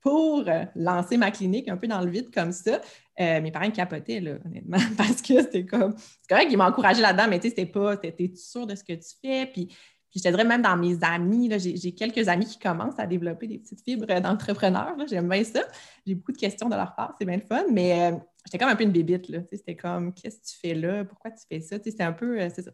pour 0.02 0.48
euh, 0.48 0.66
lancer 0.76 1.18
ma 1.18 1.32
clinique 1.32 1.68
un 1.68 1.78
peu 1.78 1.88
dans 1.88 2.02
le 2.02 2.10
vide 2.10 2.34
comme 2.34 2.52
ça. 2.52 2.82
Euh, 3.20 3.42
mes 3.42 3.52
parents 3.52 3.72
capotaient, 3.72 4.20
là, 4.20 4.34
honnêtement, 4.46 4.78
parce 4.98 5.22
que 5.22 5.42
c'était 5.42 5.66
comme. 5.66 5.96
C'est 5.98 6.30
correct 6.30 6.50
qu'ils 6.50 6.58
m'ont 6.58 6.66
encouragé 6.66 7.02
là-dedans, 7.02 7.28
mais 7.30 7.40
tu 7.40 7.50
sais, 7.50 7.56
c'était 7.56 7.72
pas. 7.72 7.98
T'es 7.98 8.32
sûr 8.36 8.68
de 8.68 8.76
ce 8.76 8.84
que 8.84 8.94
tu 8.94 9.10
fais? 9.22 9.48
Puis, 9.48 9.70
je 10.16 10.22
te 10.22 10.30
dirais, 10.30 10.46
même 10.46 10.62
dans 10.62 10.78
mes 10.78 10.98
amis, 11.04 11.50
j'ai 11.60 11.94
quelques 11.94 12.28
amis 12.28 12.46
qui 12.46 12.58
commencent 12.58 12.98
à 13.00 13.06
développer 13.06 13.48
des 13.48 13.60
petites 13.60 13.84
fibres 13.84 14.20
d'entrepreneurs. 14.20 14.96
J'aime 15.08 15.30
bien 15.30 15.44
ça. 15.44 15.62
J'ai 16.06 16.16
beaucoup 16.16 16.32
de 16.32 16.38
questions 16.38 16.70
de 16.70 16.76
leur 16.76 16.96
part, 16.96 17.16
c'est 17.20 17.26
bien 17.26 17.40
fun, 17.40 17.66
mais 17.72 18.12
euh, 18.12 18.18
j'étais 18.46 18.58
comme 18.58 18.70
un 18.70 18.76
peu 18.76 18.84
une 18.84 18.92
bébite. 18.92 19.32
C'était 19.52 19.76
comme, 19.76 20.14
qu'est-ce 20.14 20.38
que 20.38 20.46
tu 20.46 20.60
fais 20.60 20.74
là? 20.74 21.06
Pourquoi 21.06 21.32
tu 21.32 21.44
fais 21.50 21.60
ça? 21.60 21.78
C'était 21.84 22.04
un 22.04 22.14
peu. 22.14 22.38
c'est 22.50 22.64
ça 22.64 22.72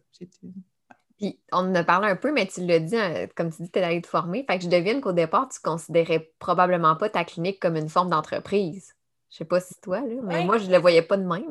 on 1.21 1.57
en 1.57 1.75
a 1.75 1.83
parlé 1.83 2.09
un 2.09 2.15
peu, 2.15 2.31
mais 2.31 2.45
tu 2.47 2.65
l'as 2.65 2.79
dit, 2.79 2.97
hein, 2.97 3.27
comme 3.35 3.51
tu 3.51 3.63
dis, 3.63 3.71
tu 3.71 3.79
es 3.79 3.83
allé 3.83 4.01
te 4.01 4.07
former. 4.07 4.45
Fait 4.49 4.57
que 4.57 4.63
je 4.63 4.69
devine 4.69 5.01
qu'au 5.01 5.13
départ, 5.13 5.49
tu 5.49 5.59
considérais 5.61 6.31
probablement 6.39 6.95
pas 6.95 7.09
ta 7.09 7.23
clinique 7.23 7.59
comme 7.59 7.75
une 7.75 7.89
forme 7.89 8.09
d'entreprise. 8.09 8.93
Je 9.29 9.37
sais 9.37 9.45
pas 9.45 9.59
si 9.59 9.73
toi, 9.81 10.01
là, 10.01 10.15
mais 10.23 10.45
moi, 10.45 10.57
je 10.57 10.67
ne 10.67 10.71
le 10.71 10.77
voyais 10.77 11.01
pas 11.01 11.17
de 11.17 11.23
même. 11.23 11.43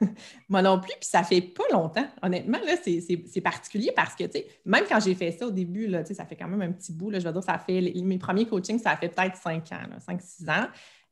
Moi 0.48 0.62
non 0.62 0.78
plus, 0.78 0.92
puis 1.00 1.08
ça 1.08 1.22
fait 1.22 1.40
pas 1.40 1.64
longtemps. 1.72 2.06
Honnêtement, 2.22 2.58
là, 2.66 2.74
c'est 2.82 3.40
particulier 3.40 3.92
parce 3.94 4.14
que, 4.14 4.24
tu 4.24 4.32
sais, 4.32 4.46
même 4.64 4.84
quand 4.88 5.00
j'ai 5.00 5.14
fait 5.14 5.32
ça 5.32 5.46
au 5.46 5.50
début, 5.50 5.86
là, 5.86 6.02
tu 6.02 6.08
sais, 6.08 6.14
ça 6.14 6.26
fait 6.26 6.36
quand 6.36 6.48
même 6.48 6.62
un 6.62 6.72
petit 6.72 6.92
bout, 6.92 7.10
là, 7.10 7.18
je 7.18 7.26
veux 7.26 7.32
dire, 7.32 7.42
ça 7.42 7.58
fait, 7.58 7.80
mes 7.80 8.18
premiers 8.18 8.46
coachings, 8.46 8.78
ça 8.78 8.96
fait 8.96 9.08
peut-être 9.08 9.36
cinq 9.36 9.72
ans, 9.72 9.86
cinq, 10.00 10.20
six 10.20 10.48
ans. 10.48 10.66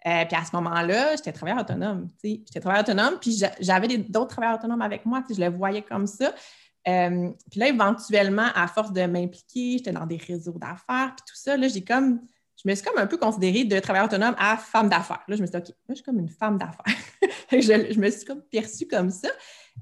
Euh, 0.07 0.25
puis 0.27 0.37
à 0.37 0.45
ce 0.45 0.55
moment-là, 0.57 1.17
j'étais 1.17 1.33
travailleur 1.33 1.63
autonome, 1.63 2.11
tu 2.21 2.29
sais, 2.29 2.43
j'étais 2.47 2.61
travailleur 2.61 2.85
autonome, 2.85 3.19
puis 3.21 3.43
j'avais 3.61 3.89
d'autres 3.97 4.35
travailleurs 4.35 4.59
autonomes 4.59 4.83
avec 4.83 5.07
moi, 5.07 5.23
tu 5.23 5.29
sais, 5.29 5.41
je 5.41 5.49
le 5.49 5.57
voyais 5.57 5.81
comme 5.81 6.07
ça. 6.07 6.35
Euh, 6.87 7.31
puis 7.51 7.61
là, 7.61 7.69
éventuellement, 7.69 8.49
à 8.55 8.67
force 8.67 8.93
de 8.93 9.07
m'impliquer, 9.07 9.79
j'étais 9.79 9.93
dans 9.93 10.07
des 10.07 10.17
réseaux 10.17 10.59
d'affaires, 10.59 11.15
puis 11.17 11.25
tout 11.27 11.37
ça, 11.37 11.57
là, 11.57 11.69
j'ai 11.69 11.83
comme 11.83 12.21
je 12.65 12.71
me 12.71 12.75
suis 12.75 12.85
comme 12.85 12.99
un 12.99 13.07
peu 13.07 13.19
considérée 13.19 13.65
de 13.65 13.79
travailleur 13.79 14.07
autonome 14.07 14.35
à 14.39 14.57
femme 14.57 14.89
d'affaires. 14.89 15.23
Là, 15.29 15.37
je 15.37 15.43
me 15.43 15.47
suis 15.47 15.53
dit, 15.53 15.59
OK, 15.59 15.69
là, 15.69 15.75
je 15.91 15.95
suis 15.95 16.05
comme 16.05 16.19
une 16.19 16.29
femme 16.29 16.57
d'affaires. 16.57 16.85
je, 17.53 17.99
me 17.99 18.11
suis 18.11 18.25
comme 18.25 18.43
perçue 18.43 18.87
comme 18.87 19.11
ça. 19.11 19.29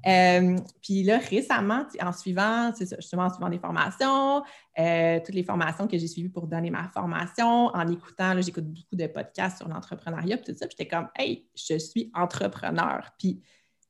Euh, 0.05 0.57
puis 0.81 1.03
là, 1.03 1.19
récemment, 1.19 1.85
en 2.01 2.11
suivant, 2.11 2.73
c'est 2.75 2.87
ça, 2.87 2.97
justement, 2.97 3.23
en 3.23 3.29
suivant 3.29 3.49
des 3.49 3.59
formations, 3.59 4.43
euh, 4.79 5.19
toutes 5.23 5.35
les 5.35 5.43
formations 5.43 5.87
que 5.87 5.97
j'ai 5.97 6.07
suivies 6.07 6.29
pour 6.29 6.47
donner 6.47 6.71
ma 6.71 6.89
formation, 6.89 7.67
en 7.67 7.87
écoutant, 7.87 8.33
là, 8.33 8.41
j'écoute 8.41 8.65
beaucoup 8.65 8.95
de 8.95 9.07
podcasts 9.07 9.59
sur 9.59 9.69
l'entrepreneuriat, 9.69 10.37
puis 10.37 10.51
tout 10.51 10.57
ça, 10.57 10.67
puis 10.67 10.75
j'étais 10.77 10.89
comme, 10.89 11.07
hey, 11.15 11.47
je 11.55 11.77
suis 11.77 12.11
entrepreneur. 12.13 13.11
Puis 13.17 13.41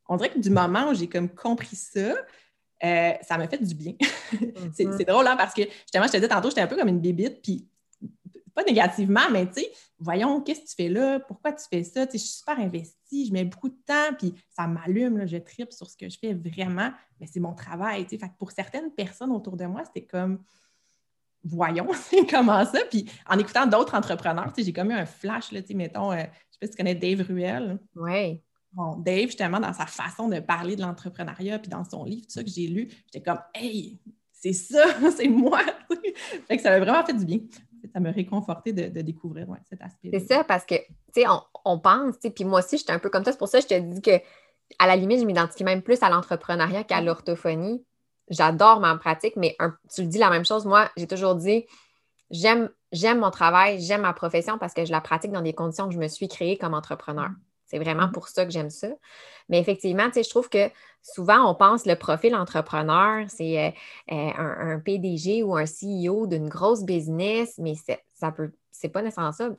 on 0.08 0.18
dirait 0.18 0.32
que 0.32 0.40
du 0.40 0.50
moment 0.50 0.90
où 0.90 0.94
j'ai 0.94 1.08
comme 1.08 1.30
compris 1.30 1.78
ça, 1.78 2.14
euh, 2.84 3.14
ça 3.22 3.38
m'a 3.38 3.48
fait 3.48 3.64
du 3.64 3.76
bien. 3.76 3.94
Mm-hmm. 4.34 4.98
c'est 4.98 5.06
drôle, 5.06 5.28
hein, 5.28 5.36
parce 5.38 5.54
que 5.54 5.62
justement, 5.62 6.06
je 6.08 6.12
te 6.12 6.18
disais 6.18 6.28
tantôt, 6.28 6.50
j'étais 6.50 6.62
un 6.62 6.68
peu 6.68 6.76
comme 6.76 6.88
une 6.88 7.00
bébite, 7.00 7.40
puis 7.44 7.68
pas 8.54 8.64
négativement, 8.64 9.30
mais 9.32 9.48
tu 9.48 9.62
sais, 9.62 9.72
voyons, 10.00 10.42
qu'est-ce 10.42 10.62
que 10.62 10.68
tu 10.68 10.76
fais 10.76 10.90
là? 10.90 11.20
Pourquoi 11.20 11.54
tu 11.54 11.66
fais 11.70 11.84
ça? 11.84 12.06
Tu 12.06 12.14
sais, 12.14 12.18
je 12.18 12.24
suis 12.24 12.38
super 12.40 12.60
investie, 12.60 13.28
je 13.28 13.34
mets 13.34 13.46
beaucoup 13.46 13.70
de 13.70 13.78
temps, 13.86 14.14
puis 14.18 14.34
ça 14.50 14.68
m'allume, 14.68 15.28
je 15.28 15.38
tripe 15.38 15.72
sur 15.72 15.90
ce 15.90 15.98
que 15.98 16.10
je 16.10 16.18
fais 16.18 16.34
vraiment, 16.34 16.92
mais 17.20 17.28
c'est 17.28 17.40
mon 17.40 17.54
travail, 17.54 18.04
tu 18.06 18.12
sais. 18.12 18.18
Fait 18.18 18.30
que 18.30 18.38
pour 18.38 18.52
certaines 18.52 18.92
personnes 18.92 19.32
autour 19.32 19.58
de 19.58 19.66
moi, 19.66 19.84
c'était 19.86 20.06
comme, 20.06 20.44
voyons, 21.44 21.88
comment 22.30 22.66
ça? 22.66 22.80
Puis 22.90 23.06
en 23.28 23.38
écoutant 23.40 23.66
d'autres 23.66 23.96
entrepreneurs, 23.96 24.52
tu 24.54 24.62
sais, 24.62 24.66
j'ai 24.66 24.74
comme 24.74 24.92
eu 24.92 24.96
un 24.96 25.06
flash, 25.06 25.52
là, 25.52 25.62
tu 25.62 25.70
sais, 25.70 25.74
mettons, 25.74 26.12
euh, 26.12 26.18
je 26.18 26.54
sais 26.54 26.60
pas 26.60 26.66
si 26.68 26.72
tu 26.72 26.78
connais 26.78 26.96
Dave 26.96 27.26
Ruel. 27.28 27.80
Oui. 27.96 28.42
Bon, 28.74 28.96
Dave, 28.98 29.28
justement, 29.28 29.60
dans 29.60 29.74
sa 29.74 29.86
façon 29.86 30.28
de 30.28 30.40
parler 30.40 30.76
de 30.76 30.82
l'entrepreneuriat, 30.82 31.60
puis 31.60 31.70
dans 31.70 31.84
son 31.84 32.06
livre, 32.06 32.24
tout 32.24 32.34
ça 32.34 32.44
que 32.44 32.50
j'ai 32.50 32.68
lu, 32.68 32.90
j'étais 33.06 33.22
comme, 33.22 33.40
hey, 33.54 34.00
c'est 34.32 34.54
ça, 34.54 34.86
c'est 35.16 35.28
moi. 35.28 35.62
fait 36.48 36.58
que 36.58 36.64
ça 36.64 36.72
m'a 36.72 36.80
vraiment 36.80 37.06
fait 37.06 37.14
du 37.14 37.26
bien 37.26 37.40
ça 37.92 38.00
me 38.00 38.12
réconforté 38.12 38.74
de, 38.74 39.02
découvrir 39.02 39.48
cet 39.70 39.82
aspect. 39.82 40.10
C'est 40.14 40.28
ça, 40.28 40.44
parce 40.44 40.66
que, 40.66 40.76
tu 40.76 41.22
sais, 41.22 41.28
on, 41.28 41.42
on, 41.66 41.80
pense, 41.80 42.16
puis 42.18 42.46
moi 42.46 42.60
aussi, 42.60 42.78
j'étais 42.78 42.94
un 42.94 43.00
peu 43.00 43.10
comme 43.10 43.24
ça. 43.24 43.32
C'est 43.32 43.38
pour 43.38 43.48
ça 43.48 43.60
que 43.60 43.64
je 43.64 43.76
te 43.76 43.80
dis 43.80 44.02
que, 44.02 44.22
à 44.80 44.88
la 44.88 44.96
limite, 44.96 45.20
je 45.20 45.26
m'identifie 45.26 45.64
même 45.64 45.82
plus 45.82 46.02
à 46.02 46.10
l'entrepreneuriat 46.10 46.84
qu'à 46.84 47.02
l'orthophonie. 47.02 47.84
J'adore 48.30 48.80
ma 48.80 48.96
pratique, 48.98 49.36
mais 49.36 49.58
tu 49.94 50.02
le 50.02 50.08
dis 50.08 50.18
la 50.18 50.30
même 50.30 50.46
chose. 50.46 50.66
Moi, 50.66 50.90
j'ai 50.96 51.08
toujours 51.08 51.36
dit, 51.36 51.66
j'aime, 52.32 52.70
j'aime 52.92 53.20
mon 53.20 53.32
travail, 53.32 53.82
j'aime 53.82 54.02
ma 54.02 54.14
profession 54.14 54.58
parce 54.58 54.74
que 54.74 54.86
je 54.86 54.92
la 54.92 55.02
pratique 55.02 55.32
dans 55.32 55.42
des 55.42 55.54
conditions 55.54 55.88
que 55.88 55.94
je 55.94 56.00
me 56.00 56.08
suis 56.08 56.28
créée 56.28 56.58
comme 56.58 56.74
entrepreneur. 56.74 57.30
C'est 57.74 57.80
vraiment 57.80 58.08
pour 58.08 58.28
ça 58.28 58.46
que 58.46 58.52
j'aime 58.52 58.70
ça. 58.70 58.90
Mais 59.50 59.60
effectivement, 59.60 60.08
je 60.16 60.30
trouve 60.30 60.48
que 60.48 60.70
souvent, 61.02 61.50
on 61.50 61.56
pense 61.56 61.88
le 61.88 61.96
profil 61.96 62.36
entrepreneur, 62.36 63.26
c'est 63.30 63.58
euh, 63.58 63.72
euh, 64.12 64.32
un, 64.76 64.80
PDG 64.80 65.42
ou 65.42 65.56
un 65.56 65.66
CEO 65.66 66.28
d'une 66.28 66.48
grosse 66.48 66.84
business, 66.84 67.56
mais 67.58 67.74
ça 68.14 68.32
peut. 68.32 68.52
C'est 68.70 68.90
pas 68.90 69.02
nécessairement 69.02 69.32
ça. 69.32 69.50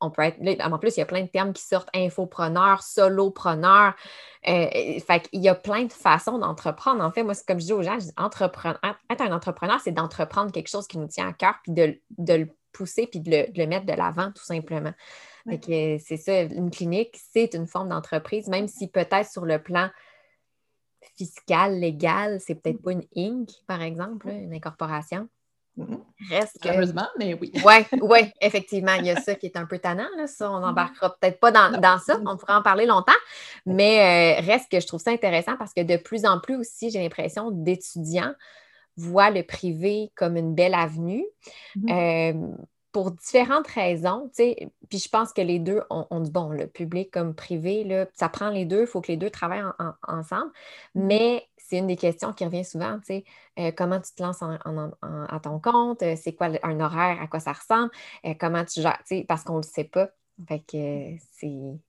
On 0.00 0.10
peut 0.10 0.22
être. 0.22 0.38
en 0.64 0.78
plus, 0.78 0.96
il 0.96 1.00
y 1.00 1.02
a 1.02 1.06
plein 1.06 1.22
de 1.22 1.28
termes 1.28 1.52
qui 1.52 1.62
sortent 1.62 1.88
infopreneur, 1.94 2.82
solopreneur. 2.82 3.94
Euh, 4.48 4.66
qu'il 4.70 5.40
y 5.40 5.48
a 5.48 5.54
plein 5.54 5.84
de 5.84 5.92
façons 5.92 6.38
d'entreprendre. 6.38 7.04
En 7.04 7.10
fait, 7.10 7.22
moi, 7.22 7.34
c'est 7.34 7.46
comme 7.46 7.60
je 7.60 7.66
dis 7.66 7.72
aux 7.74 7.82
gens, 7.82 7.98
entrepreneur. 8.16 8.78
Être 9.10 9.20
un 9.20 9.32
entrepreneur, 9.32 9.80
c'est 9.84 9.92
d'entreprendre 9.92 10.50
quelque 10.50 10.68
chose 10.68 10.86
qui 10.86 10.96
nous 10.96 11.08
tient 11.08 11.28
à 11.28 11.32
cœur, 11.34 11.56
puis 11.62 11.72
de, 11.72 12.34
le 12.34 12.48
pousser, 12.72 13.06
puis 13.06 13.20
de 13.20 13.46
le 13.54 13.66
mettre 13.66 13.84
de 13.84 13.92
l'avant, 13.92 14.30
tout 14.32 14.44
simplement 14.44 14.92
c'est 15.62 16.16
ça, 16.16 16.42
une 16.42 16.70
clinique, 16.70 17.18
c'est 17.32 17.54
une 17.54 17.66
forme 17.66 17.88
d'entreprise, 17.88 18.48
même 18.48 18.68
si 18.68 18.88
peut-être 18.88 19.30
sur 19.30 19.44
le 19.44 19.62
plan 19.62 19.90
fiscal, 21.16 21.78
légal, 21.78 22.40
c'est 22.40 22.54
peut-être 22.54 22.82
pas 22.82 22.92
une 22.92 23.04
Inc., 23.16 23.48
par 23.66 23.82
exemple, 23.82 24.28
une 24.28 24.54
incorporation. 24.54 25.28
Mm-hmm. 25.78 26.00
Reste 26.28 26.58
Heureusement, 26.66 27.08
mais 27.18 27.34
oui. 27.34 27.52
Oui, 27.64 28.00
ouais, 28.00 28.32
effectivement, 28.40 28.94
il 28.94 29.06
y 29.06 29.10
a 29.10 29.20
ça 29.20 29.34
qui 29.34 29.46
est 29.46 29.56
un 29.56 29.66
peu 29.66 29.78
tannant. 29.78 30.08
Là, 30.16 30.26
ça, 30.26 30.50
on 30.50 30.56
mm-hmm. 30.56 30.60
n'embarquera 30.62 31.16
peut-être 31.16 31.40
pas 31.40 31.52
dans, 31.52 31.98
ça, 31.98 32.20
on 32.24 32.36
pourra 32.36 32.58
en 32.58 32.62
parler 32.62 32.86
longtemps, 32.86 33.12
mais 33.66 34.40
euh, 34.40 34.46
reste 34.46 34.70
que 34.70 34.80
je 34.80 34.86
trouve 34.86 35.00
ça 35.00 35.10
intéressant 35.10 35.56
parce 35.56 35.72
que 35.72 35.82
de 35.82 35.96
plus 35.96 36.26
en 36.26 36.40
plus 36.40 36.56
aussi, 36.56 36.90
j'ai 36.90 37.00
l'impression 37.00 37.50
d'étudiants 37.50 38.34
voient 38.96 39.30
le 39.30 39.42
privé 39.42 40.10
comme 40.14 40.36
une 40.36 40.54
belle 40.54 40.74
avenue. 40.74 41.24
Mm-hmm. 41.76 42.34
Euh, 42.34 42.56
pour 42.92 43.12
différentes 43.12 43.68
raisons, 43.68 44.28
tu 44.34 44.42
sais, 44.42 44.72
puis 44.88 44.98
je 44.98 45.08
pense 45.08 45.32
que 45.32 45.40
les 45.40 45.58
deux 45.58 45.82
ont, 45.90 46.20
du 46.20 46.30
bon, 46.30 46.50
le 46.50 46.66
public 46.66 47.10
comme 47.10 47.34
privé, 47.34 47.84
là, 47.84 48.06
ça 48.14 48.28
prend 48.28 48.50
les 48.50 48.64
deux, 48.64 48.82
il 48.82 48.86
faut 48.86 49.00
que 49.00 49.08
les 49.08 49.16
deux 49.16 49.30
travaillent 49.30 49.64
ensemble, 50.06 50.50
mmh. 50.94 51.06
mais 51.06 51.48
c'est 51.56 51.78
une 51.78 51.86
des 51.86 51.96
questions 51.96 52.32
qui 52.32 52.44
revient 52.44 52.64
souvent, 52.64 52.98
tu 52.98 53.06
sais, 53.06 53.24
euh, 53.58 53.70
comment 53.70 54.00
tu 54.00 54.12
te 54.12 54.22
lances 54.22 54.42
à 54.42 55.40
ton 55.40 55.60
compte, 55.60 56.02
euh, 56.02 56.16
c'est 56.20 56.34
quoi 56.34 56.48
un 56.62 56.80
horaire, 56.80 57.20
à 57.20 57.28
quoi 57.28 57.38
ça 57.38 57.52
ressemble, 57.52 57.90
euh, 58.26 58.34
comment 58.38 58.64
tu 58.64 58.80
gères, 58.80 58.98
tu 59.06 59.18
sais, 59.18 59.24
parce 59.28 59.44
qu'on 59.44 59.58
ne 59.58 59.62
le 59.62 59.68
sait 59.68 59.84
pas, 59.84 60.08
fait 60.48 60.60
que 60.60 61.16
c'est, 61.32 61.80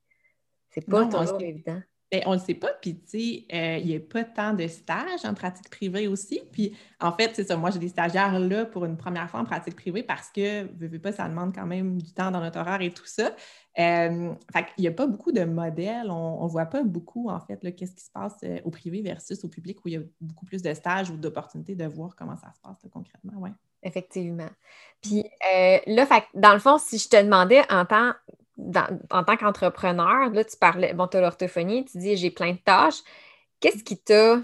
c'est 0.69 0.87
pas 0.87 1.05
toujours 1.05 1.41
évident. 1.41 1.81
Ben, 2.11 2.23
on 2.25 2.31
ne 2.31 2.35
le 2.35 2.41
sait 2.41 2.55
pas. 2.55 2.71
Puis, 2.81 2.99
tu 2.99 3.07
sais, 3.07 3.45
euh, 3.53 3.77
il 3.77 3.87
n'y 3.87 3.95
a 3.95 3.99
pas 4.01 4.25
tant 4.25 4.53
de 4.53 4.67
stages 4.67 5.23
en 5.23 5.33
pratique 5.33 5.69
privée 5.69 6.09
aussi. 6.09 6.41
Puis, 6.51 6.75
en 6.99 7.13
fait, 7.13 7.31
c'est 7.33 7.45
ça. 7.45 7.55
Moi, 7.55 7.69
j'ai 7.71 7.79
des 7.79 7.87
stagiaires 7.87 8.37
là 8.37 8.65
pour 8.65 8.83
une 8.83 8.97
première 8.97 9.29
fois 9.29 9.39
en 9.39 9.45
pratique 9.45 9.77
privée 9.77 10.03
parce 10.03 10.29
que, 10.29 10.63
veux, 10.77 10.99
pas, 10.99 11.13
ça 11.13 11.29
demande 11.29 11.55
quand 11.55 11.65
même 11.65 12.01
du 12.01 12.11
temps 12.11 12.29
dans 12.29 12.41
notre 12.41 12.59
horaire 12.59 12.81
et 12.81 12.91
tout 12.91 13.05
ça. 13.05 13.33
Euh, 13.79 14.33
fait 14.51 14.65
qu'il 14.65 14.81
n'y 14.81 14.87
a 14.89 14.91
pas 14.91 15.07
beaucoup 15.07 15.31
de 15.31 15.45
modèles. 15.45 16.11
On 16.11 16.43
ne 16.43 16.49
voit 16.49 16.65
pas 16.65 16.83
beaucoup, 16.83 17.29
en 17.29 17.39
fait, 17.39 17.59
qu'est-ce 17.75 17.95
qui 17.95 18.03
se 18.03 18.11
passe 18.11 18.35
euh, 18.43 18.59
au 18.65 18.71
privé 18.71 19.01
versus 19.01 19.41
au 19.45 19.47
public 19.47 19.77
où 19.85 19.87
il 19.87 19.93
y 19.93 19.97
a 19.97 20.01
beaucoup 20.19 20.45
plus 20.45 20.61
de 20.61 20.73
stages 20.73 21.09
ou 21.11 21.15
d'opportunités 21.15 21.75
de 21.75 21.85
voir 21.85 22.17
comment 22.17 22.35
ça 22.35 22.51
se 22.53 22.59
passe 22.59 22.85
concrètement. 22.91 23.39
Ouais. 23.39 23.51
Effectivement. 23.83 24.49
Puis 25.01 25.23
là, 25.87 26.05
fait, 26.05 26.25
dans 26.33 26.53
le 26.53 26.59
fond, 26.59 26.77
si 26.77 26.97
je 26.97 27.07
te 27.07 27.23
demandais 27.23 27.61
en 27.71 27.85
tant 27.85 28.11
en 29.11 29.23
tant 29.23 29.37
qu'entrepreneur, 29.37 30.29
là, 30.31 30.43
tu 30.43 30.57
parlais, 30.57 30.93
bon, 30.93 31.07
tu 31.07 31.17
as 31.17 31.21
l'orthophonie, 31.21 31.85
tu 31.85 31.97
dis 31.97 32.17
j'ai 32.17 32.31
plein 32.31 32.53
de 32.53 32.57
tâches. 32.57 33.01
Qu'est-ce 33.59 33.83
qui 33.83 33.97
t'a 33.97 34.41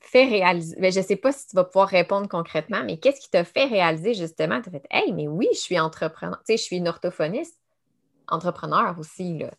fait 0.00 0.26
réaliser? 0.26 0.76
Ben, 0.80 0.92
je 0.92 1.00
ne 1.00 1.04
sais 1.04 1.16
pas 1.16 1.32
si 1.32 1.48
tu 1.48 1.56
vas 1.56 1.64
pouvoir 1.64 1.88
répondre 1.88 2.28
concrètement, 2.28 2.82
mais 2.84 2.98
qu'est-ce 2.98 3.20
qui 3.20 3.30
t'a 3.30 3.44
fait 3.44 3.66
réaliser 3.66 4.14
justement? 4.14 4.60
Tu 4.60 4.68
as 4.68 4.72
fait 4.72 4.86
Hey, 4.90 5.12
mais 5.12 5.28
oui, 5.28 5.48
je 5.52 5.58
suis 5.58 5.78
entrepreneur. 5.78 6.38
Tu 6.38 6.52
sais, 6.52 6.56
je 6.56 6.62
suis 6.62 6.76
une 6.76 6.88
orthophoniste, 6.88 7.58
entrepreneur 8.28 8.96
aussi, 8.98 9.38
là. 9.38 9.50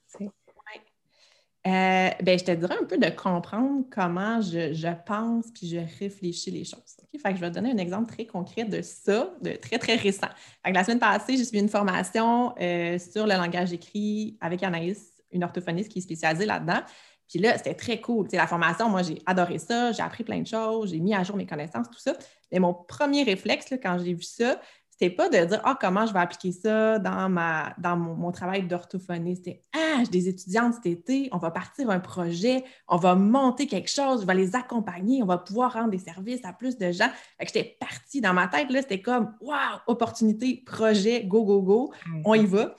Euh, 1.67 2.09
ben, 2.21 2.37
je 2.37 2.43
te 2.43 2.51
dirais 2.51 2.75
un 2.79 2.85
peu 2.85 2.97
de 2.99 3.09
comprendre 3.09 3.85
comment 3.89 4.39
je, 4.39 4.93
pense 5.05 5.45
puis 5.51 5.67
je 5.67 5.79
réfléchis 5.99 6.51
les 6.51 6.63
choses. 6.63 6.97
Fait 7.19 7.31
que 7.31 7.35
je 7.37 7.41
vais 7.41 7.49
te 7.49 7.55
donner 7.55 7.71
un 7.71 7.77
exemple 7.77 8.13
très 8.13 8.27
concret 8.27 8.65
de 8.65 8.83
ça, 8.83 9.33
de 9.41 9.53
très, 9.53 9.79
très 9.79 9.95
récent. 9.95 10.27
la 10.63 10.83
semaine 10.83 10.99
passée, 10.99 11.37
j'ai 11.37 11.43
suivi 11.43 11.63
une 11.63 11.69
formation 11.69 12.53
euh, 12.61 12.99
sur 12.99 13.25
le 13.25 13.33
langage 13.33 13.73
écrit 13.73 14.37
avec 14.41 14.61
Anaïs, 14.61 15.11
une 15.31 15.43
orthophoniste 15.43 15.91
qui 15.91 15.99
est 15.99 16.03
spécialisée 16.03 16.45
là-dedans. 16.45 16.81
Puis 17.27 17.39
là, 17.39 17.57
c'était 17.57 17.73
très 17.73 17.99
cool. 17.99 18.27
la 18.31 18.45
formation, 18.45 18.87
moi, 18.87 19.01
j'ai 19.01 19.19
adoré 19.25 19.57
ça, 19.57 19.91
j'ai 19.91 20.03
appris 20.03 20.23
plein 20.23 20.41
de 20.41 20.47
choses, 20.47 20.91
j'ai 20.91 20.99
mis 20.99 21.15
à 21.15 21.23
jour 21.23 21.35
mes 21.35 21.47
connaissances, 21.47 21.89
tout 21.89 21.99
ça. 21.99 22.13
Mais 22.51 22.59
mon 22.59 22.75
premier 22.75 23.23
réflexe, 23.23 23.73
quand 23.81 23.97
j'ai 23.97 24.13
vu 24.13 24.21
ça, 24.21 24.61
c'était 24.97 25.13
pas 25.13 25.27
de 25.27 25.43
dire 25.43 25.61
Ah, 25.63 25.77
comment 25.79 26.05
je 26.05 26.13
vais 26.13 26.19
appliquer 26.19 26.51
ça 26.51 26.99
dans, 26.99 27.29
ma, 27.29 27.73
dans 27.77 27.97
mon, 27.97 28.31
travail 28.31 28.65
d'orthophonie. 28.65 29.35
C'était 29.35 29.61
Ah, 29.73 30.03
j'ai 30.03 30.09
des 30.09 30.29
étudiantes 30.29 30.75
cet 30.75 30.85
été, 30.85 31.29
on 31.31 31.37
va 31.37 31.51
partir 31.51 31.89
un 31.89 31.99
projet, 31.99 32.63
on 32.87 32.97
va 32.97 33.15
monter 33.15 33.67
quelque 33.67 33.89
chose, 33.89 34.21
je 34.21 34.27
vais 34.27 34.35
les 34.35 34.55
accompagner, 34.55 35.21
on 35.21 35.25
va 35.25 35.37
pouvoir 35.37 35.73
rendre 35.73 35.89
des 35.89 35.97
services 35.97 36.45
à 36.45 36.53
plus 36.53 36.77
de 36.77 36.91
gens. 36.91 37.09
Fait 37.37 37.45
que 37.45 37.51
j'étais 37.53 37.77
partie 37.79 38.21
dans 38.21 38.33
ma 38.33 38.47
tête, 38.47 38.69
là, 38.69 38.81
c'était 38.81 39.01
comme 39.01 39.33
Waouh, 39.41 39.79
opportunité, 39.87 40.63
projet, 40.65 41.25
go, 41.25 41.43
go, 41.43 41.61
go, 41.61 41.93
on 42.23 42.33
y 42.33 42.45
va. 42.45 42.75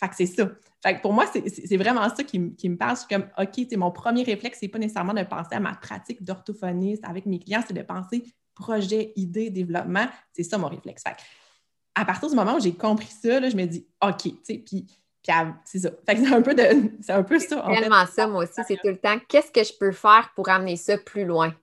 Fait 0.00 0.08
que 0.08 0.14
c'est 0.14 0.26
ça. 0.26 0.48
Fait 0.82 0.96
que 0.96 1.02
pour 1.02 1.12
moi, 1.12 1.26
c'est 1.32 1.76
vraiment 1.76 2.08
ça 2.08 2.22
qui, 2.22 2.38
me 2.38 2.76
parle. 2.76 2.96
Je 2.96 3.00
suis 3.00 3.08
comme, 3.08 3.28
OK, 3.36 3.76
mon 3.76 3.90
premier 3.90 4.22
réflexe, 4.22 4.58
c'est 4.60 4.68
pas 4.68 4.78
nécessairement 4.78 5.12
de 5.12 5.24
penser 5.24 5.56
à 5.56 5.60
ma 5.60 5.74
pratique 5.74 6.22
d'orthophoniste 6.22 7.04
avec 7.04 7.26
mes 7.26 7.40
clients, 7.40 7.62
c'est 7.66 7.74
de 7.74 7.82
penser 7.82 8.22
projet, 8.58 9.12
idée, 9.16 9.50
développement. 9.50 10.06
C'est 10.32 10.42
ça 10.42 10.58
mon 10.58 10.68
réflexe. 10.68 11.02
Fait 11.02 11.16
à 11.98 12.04
partir 12.04 12.28
du 12.28 12.36
moment 12.36 12.56
où 12.56 12.60
j'ai 12.60 12.74
compris 12.74 13.08
ça, 13.08 13.40
là, 13.40 13.48
je 13.50 13.56
me 13.56 13.64
dis 13.66 13.86
OK, 14.02 14.22
tu 14.22 14.30
sais, 14.42 14.58
puis, 14.58 14.86
puis 15.22 15.32
c'est 15.64 15.80
ça. 15.80 15.90
Fait 16.06 16.14
que 16.14 16.26
c'est 16.26 16.34
un 16.34 16.42
peu 16.42 16.54
de. 16.54 16.62
C'est 17.00 17.12
un 17.12 17.22
peu 17.22 17.38
ça. 17.38 17.64
Tellement 17.68 18.06
ça, 18.06 18.26
moi 18.26 18.44
aussi, 18.44 18.60
c'est 18.66 18.76
tout 18.76 18.88
le 18.88 18.98
temps. 18.98 19.18
Qu'est-ce 19.28 19.50
que 19.50 19.62
je 19.62 19.72
peux 19.78 19.92
faire 19.92 20.32
pour 20.34 20.48
amener 20.48 20.76
ça 20.76 20.96
plus 20.96 21.24
loin? 21.24 21.54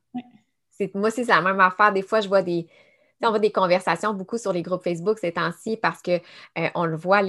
C'est, 0.70 0.94
moi 0.94 1.08
aussi, 1.08 1.24
c'est 1.24 1.32
la 1.32 1.42
même 1.42 1.60
affaire. 1.60 1.94
Des 1.94 2.02
fois, 2.02 2.20
je 2.20 2.28
vois 2.28 2.42
des, 2.42 2.68
on 3.24 3.30
voit 3.30 3.40
des 3.40 3.52
conversations 3.52 4.14
beaucoup 4.14 4.38
sur 4.38 4.52
les 4.52 4.62
groupes 4.62 4.84
Facebook 4.84 5.20
ces 5.20 5.32
temps-ci 5.32 5.78
parce 5.78 6.02
qu'on 6.02 6.20
euh, 6.58 6.86
le 6.86 6.96
voit, 6.96 7.22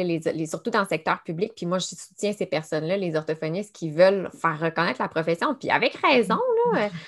surtout 0.46 0.70
dans 0.70 0.80
le 0.80 0.86
secteur 0.86 1.22
public. 1.22 1.52
Puis 1.56 1.66
moi, 1.66 1.78
je 1.78 1.86
soutiens 1.86 2.32
ces 2.32 2.46
personnes-là, 2.46 2.96
les 2.96 3.16
orthophonistes 3.16 3.74
qui 3.74 3.90
veulent 3.90 4.28
faire 4.40 4.58
reconnaître 4.58 5.00
la 5.00 5.08
profession. 5.08 5.54
Puis 5.54 5.70
avec 5.70 5.94
raison, 5.96 6.38
là. 6.72 6.88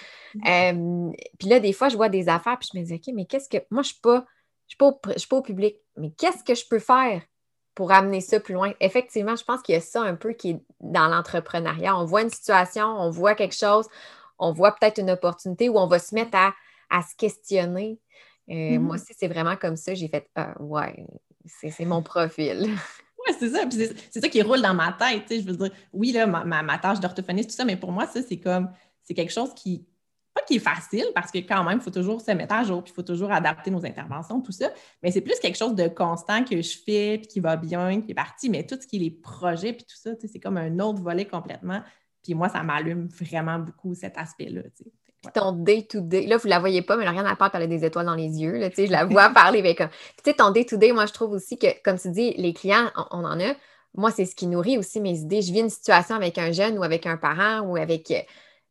Euh, 0.47 1.11
puis 1.39 1.49
là, 1.49 1.59
des 1.59 1.73
fois, 1.73 1.89
je 1.89 1.97
vois 1.97 2.11
des 2.11 2.29
affaires, 2.29 2.59
puis 2.59 2.69
je 2.71 2.79
me 2.79 2.85
dis, 2.85 2.95
OK, 2.95 3.15
mais 3.15 3.25
qu'est-ce 3.25 3.49
que. 3.49 3.57
Moi, 3.71 3.83
je 3.83 3.89
ne 3.89 3.93
suis, 3.95 4.27
suis, 4.69 5.29
pas 5.29 5.37
au 5.37 5.43
public, 5.43 5.77
mais 5.97 6.11
qu'est-ce 6.11 6.45
que 6.45 6.55
je 6.55 6.65
peux 6.69 6.79
faire 6.79 7.23
pour 7.75 7.93
amener 7.93 8.21
ça 8.21 8.41
plus 8.41 8.55
loin? 8.55 8.73
Effectivement, 8.81 9.37
je 9.37 9.45
pense 9.45 9.63
qu'il 9.63 9.75
y 9.75 9.79
a 9.79 9.81
ça 9.81 10.03
un 10.03 10.15
peu 10.15 10.33
qui 10.33 10.51
est 10.51 10.63
dans 10.81 11.09
l'entrepreneuriat. 11.09 11.97
On 11.97 12.05
voit 12.05 12.23
une 12.23 12.31
situation, 12.31 12.87
on 12.87 13.11
voit 13.11 13.35
quelque 13.35 13.55
chose, 13.55 13.87
on 14.39 14.53
voit 14.53 14.73
peut-être 14.73 14.99
une 14.99 15.11
opportunité 15.11 15.69
où 15.69 15.79
on 15.79 15.87
va 15.87 15.99
se 15.99 16.15
mettre 16.15 16.37
à, 16.37 17.03
se 17.03 17.17
questionner. 17.17 17.99
Euh, 18.51 18.53
mm-hmm. 18.53 18.79
Moi 18.79 18.97
aussi, 18.97 19.15
c'est 19.17 19.29
vraiment 19.29 19.57
comme 19.57 19.77
ça. 19.77 19.95
J'ai 19.95 20.09
fait, 20.09 20.29
ah, 20.35 20.55
ouais, 20.61 21.07
c'est 21.47 21.85
mon 21.85 22.03
profil. 22.03 22.69
Oui, 23.27 23.35
c'est 23.37 23.51
ça. 23.51 23.65
c'est 23.69 24.21
ça 24.21 24.29
qui 24.29 24.41
roule 24.43 24.63
dans 24.63 24.75
ma 24.75 24.93
tête. 24.93 25.25
Je 25.29 25.45
veux 25.45 25.57
dire, 25.57 25.73
oui, 25.93 26.13
là, 26.13 26.25
ma, 26.25 26.63
ma 26.63 26.79
tâche 26.79 27.01
d'orthophoniste, 27.01 27.51
tout 27.51 27.57
ça, 27.57 27.65
mais 27.65 27.77
pour 27.77 27.91
moi, 27.91 28.07
ça, 28.07 28.21
c'est 28.23 28.39
comme, 28.39 28.71
c'est 29.03 29.13
quelque 29.13 29.33
chose 29.33 29.53
qui, 29.55 29.85
qui 30.47 30.57
est 30.57 30.61
facile 30.61 31.07
parce 31.15 31.31
que 31.31 31.39
quand 31.39 31.65
même, 31.65 31.79
il 31.79 31.83
faut 31.83 31.91
toujours 31.91 32.21
se 32.21 32.31
mettre 32.33 32.55
à 32.55 32.65
jour, 32.65 32.83
puis 32.83 32.93
il 32.93 32.95
faut 32.95 33.03
toujours 33.03 33.33
adapter 33.33 33.71
nos 33.71 33.85
interventions, 33.85 34.41
tout 34.41 34.53
ça. 34.53 34.71
Mais 35.03 35.11
c'est 35.11 35.21
plus 35.21 35.39
quelque 35.41 35.57
chose 35.57 35.75
de 35.75 35.89
constant 35.89 36.45
que 36.45 36.61
je 36.61 36.77
fais, 36.85 37.19
puis 37.19 37.27
qui 37.27 37.41
va 37.41 37.57
bien, 37.57 38.01
qui 38.01 38.13
est 38.13 38.15
parti. 38.15 38.51
Mais 38.51 38.67
tout 38.67 38.77
ce 38.81 38.87
qui 38.87 38.97
est 38.97 39.01
les 39.01 39.11
projets, 39.11 39.73
puis 39.73 39.85
tout 39.85 39.97
ça, 39.97 40.11
c'est 40.21 40.41
comme 40.41 40.57
un 40.57 40.79
autre 40.79 41.03
volet 41.03 41.25
complètement. 41.25 41.83
Puis 42.23 42.35
moi, 42.35 42.49
ça 42.49 42.63
m'allume 42.63 43.09
vraiment 43.09 43.59
beaucoup 43.59 43.95
cet 43.95 44.19
aspect-là. 44.19 44.63
Ton 45.35 45.53
day-to-day, 45.53 46.27
là, 46.27 46.37
vous 46.37 46.47
ne 46.47 46.51
la 46.51 46.61
voyez 46.61 46.83
pas, 46.83 46.97
mais 46.97 47.09
rien 47.09 47.27
à 47.27 47.35
part, 47.35 47.51
elle 47.55 47.63
a 47.63 47.67
des 47.67 47.85
étoiles 47.85 48.07
dans 48.07 48.15
les 48.15 48.41
yeux. 48.41 48.59
Là, 48.59 48.71
je 48.77 48.91
la 48.91 49.05
vois 49.05 49.31
parler. 49.35 49.59
avec 49.59 49.79
comme... 49.79 49.89
Tu 49.89 50.23
sais, 50.25 50.35
ton 50.35 50.51
day-to-day, 50.51 50.93
moi, 50.93 51.07
je 51.07 51.13
trouve 51.13 51.33
aussi 51.33 51.59
que, 51.59 51.67
comme 51.83 51.99
tu 51.99 52.11
dis, 52.11 52.35
les 52.37 52.53
clients, 52.53 52.91
on, 53.11 53.25
en 53.25 53.41
a. 53.41 53.55
Moi, 53.95 54.11
c'est 54.11 54.27
ce 54.27 54.37
qui 54.37 54.47
nourrit 54.47 54.79
aussi 54.79 55.01
mes 55.01 55.19
idées. 55.19 55.43
Je 55.43 55.53
vis 55.53 55.61
une 55.61 55.71
situation 55.71 56.15
avec 56.15 56.39
un 56.39 56.53
jeune 56.53 56.79
ou 56.79 56.85
avec 56.85 57.07
un 57.07 57.17
parent 57.17 57.61
ou 57.61 57.77
avec. 57.77 58.11
Euh, 58.11 58.21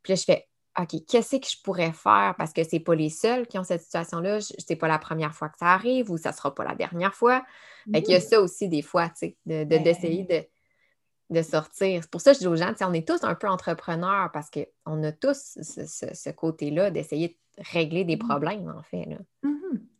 puis 0.03 0.13
là, 0.13 0.15
je 0.15 0.23
fais 0.23 0.46
OK, 0.79 1.05
qu'est-ce 1.07 1.37
que 1.37 1.47
je 1.47 1.61
pourrais 1.63 1.91
faire? 1.91 2.35
Parce 2.37 2.53
que 2.53 2.63
ce 2.63 2.69
n'est 2.73 2.79
pas 2.79 2.93
les 2.93 3.09
seuls 3.09 3.47
qui 3.47 3.57
ont 3.57 3.63
cette 3.63 3.81
situation-là. 3.81 4.41
Ce 4.41 4.53
n'est 4.69 4.75
pas 4.75 4.87
la 4.87 4.99
première 4.99 5.33
fois 5.33 5.49
que 5.49 5.57
ça 5.57 5.73
arrive 5.73 6.11
ou 6.11 6.17
ça 6.17 6.29
ne 6.29 6.35
sera 6.35 6.53
pas 6.53 6.63
la 6.63 6.75
dernière 6.75 7.15
fois. 7.15 7.43
Fait 7.91 8.03
qu'il 8.03 8.13
y 8.13 8.17
a 8.17 8.21
ça 8.21 8.39
aussi 8.41 8.67
des 8.67 8.81
fois, 8.81 9.09
tu 9.09 9.35
sais, 9.45 9.65
d'essayer 9.65 10.23
de, 10.23 11.35
de, 11.35 11.41
sortir. 11.41 12.03
C'est 12.03 12.11
pour 12.11 12.21
ça 12.21 12.31
que 12.31 12.35
je 12.35 12.41
dis 12.41 12.47
aux 12.47 12.55
gens, 12.55 12.73
on 12.81 12.93
est 12.93 13.07
tous 13.07 13.23
un 13.23 13.33
peu 13.33 13.47
entrepreneurs 13.47 14.29
parce 14.31 14.49
qu'on 14.51 15.03
a 15.03 15.11
tous 15.11 15.57
ce, 15.61 16.29
côté-là 16.31 16.91
d'essayer 16.91 17.29
de 17.29 17.63
régler 17.71 18.03
des 18.03 18.17
mmh. 18.17 18.27
problèmes, 18.27 18.73
en 18.77 18.83
fait. 18.83 19.05
Là. 19.05 19.17
Mmh 19.43 19.57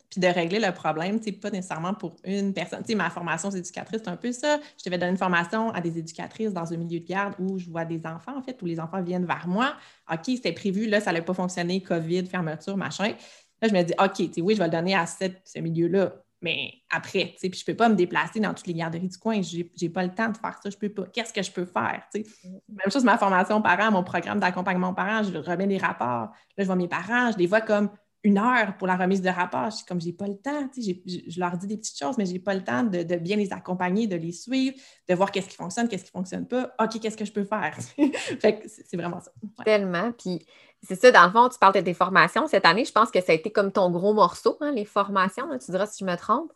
puis 0.10 0.22
de 0.22 0.28
régler 0.28 0.60
le 0.60 0.72
problème, 0.72 1.20
c'est 1.22 1.34
pas 1.34 1.50
nécessairement 1.50 1.94
pour 1.94 2.16
une 2.24 2.54
personne. 2.54 2.84
Ma 2.96 3.10
formation 3.10 3.50
d'éducatrice, 3.50 4.02
c'est 4.04 4.10
un 4.10 4.16
peu 4.16 4.32
ça. 4.32 4.60
Je 4.78 4.86
devais 4.86 4.98
donner 4.98 5.12
une 5.12 5.18
formation 5.18 5.72
à 5.72 5.82
des 5.82 5.98
éducatrices 5.98 6.54
dans 6.54 6.72
un 6.72 6.78
milieu 6.78 7.00
de 7.00 7.06
garde 7.06 7.34
où 7.40 7.58
je 7.58 7.70
vois 7.70 7.84
des 7.84 8.06
enfants, 8.06 8.38
en 8.38 8.42
fait, 8.42 8.62
où 8.62 8.66
les 8.66 8.80
enfants 8.80 9.02
viennent 9.02 9.26
vers 9.26 9.48
moi. 9.48 9.76
OK, 10.12 10.22
c'était 10.26 10.54
prévu, 10.54 10.88
là, 10.88 11.02
ça 11.02 11.08
n'allait 11.12 11.26
pas 11.26 11.34
fonctionner, 11.34 11.82
COVID, 11.82 12.26
fermeture, 12.26 12.78
machin. 12.78 13.14
Là, 13.62 13.68
je 13.68 13.74
me 13.74 13.84
dis, 13.84 13.94
OK, 14.00 14.32
oui, 14.42 14.54
je 14.54 14.60
vais 14.60 14.68
le 14.68 14.72
donner 14.72 14.96
à 14.96 15.06
ce 15.06 15.60
milieu-là, 15.60 16.14
mais 16.42 16.72
après, 16.90 17.32
tu 17.34 17.40
sais, 17.40 17.50
puis 17.50 17.60
je 17.60 17.66
peux 17.66 17.76
pas 17.76 17.90
me 17.90 17.96
déplacer 17.96 18.40
dans 18.40 18.54
toutes 18.54 18.68
les 18.68 18.76
garderies 18.76 19.08
du 19.08 19.18
coin. 19.18 19.42
J'ai, 19.42 19.72
n'ai 19.82 19.90
pas 19.90 20.04
le 20.04 20.14
temps 20.14 20.30
de 20.30 20.38
faire 20.38 20.60
ça. 20.62 20.70
Je 20.70 20.78
peux 20.78 20.90
pas. 20.90 21.06
Qu'est-ce 21.08 21.34
que 21.34 21.42
je 21.42 21.52
peux 21.52 21.66
faire, 21.66 22.04
sais? 22.14 22.24
Même 22.44 22.92
chose, 22.92 23.04
ma 23.04 23.18
formation 23.18 23.62
parents, 23.62 23.92
mon 23.92 24.04
programme 24.04 24.40
d'accompagnement 24.40 24.94
parents, 24.94 25.24
je 25.24 25.36
remets 25.38 25.68
des 25.68 25.80
rapports. 25.80 26.30
Là, 26.30 26.60
je 26.60 26.66
vois 26.66 26.76
mes 26.76 26.88
parents, 26.88 27.32
je 27.32 27.38
les 27.38 27.48
vois 27.48 27.62
comme 27.62 27.90
une 28.27 28.38
heure 28.38 28.75
pour 28.77 28.88
la 28.88 28.98
remise 28.98 29.22
de 29.22 29.29
rapport. 29.29 29.69
Je 29.69 29.86
comme, 29.86 30.01
j'ai 30.01 30.12
pas 30.12 30.27
le 30.27 30.38
temps. 30.38 30.69
Je 30.75 31.39
leur 31.39 31.57
dis 31.57 31.65
des 31.65 31.77
petites 31.77 31.98
choses, 31.98 32.17
mais 32.17 32.25
j'ai 32.25 32.39
pas 32.39 32.53
le 32.53 32.63
temps 32.63 32.84
de, 32.84 33.03
bien 33.15 33.38
les 33.38 33.53
accompagner, 33.53 34.05
de 34.05 34.17
les 34.17 34.34
suivre, 34.34 34.75
de 35.07 35.15
voir 35.15 35.31
qu'est-ce 35.31 35.48
qui 35.48 35.55
fonctionne, 35.55 35.88
qu'est-ce 35.88 36.03
qui 36.03 36.12
fonctionne 36.12 36.46
pas. 36.46 36.75
OK, 36.77 37.00
qu'est-ce 37.00 37.15
que 37.15 37.24
je 37.24 37.31
peux 37.31 37.46
faire? 37.46 37.77
fait 38.41 38.63
c'est 38.67 38.98
vraiment 38.98 39.22
ça. 39.22 39.31
Tellement. 39.63 40.12
Puis 40.12 40.46
c'est 40.84 41.00
ça, 41.00 41.10
dans 41.12 41.25
le 41.25 41.31
fond, 41.31 41.48
tu 41.48 41.57
parles 41.57 41.75
de 41.75 41.79
tes 41.79 41.93
formations. 41.93 42.48
Cette 42.48 42.65
année, 42.65 42.84
je 42.84 42.91
pense 42.91 43.12
que 43.12 43.22
ça 43.22 43.31
a 43.31 43.36
été 43.36 43.50
comme 43.50 43.72
ton 43.72 43.89
gros 43.89 44.13
morceau, 44.13 44.57
hein, 44.60 44.74
les 44.74 44.86
formations. 44.86 45.48
tu 45.57 45.72
diras 45.72 45.88
si 45.88 46.03
je 46.03 46.05
me 46.05 46.17
trompe. 46.17 46.51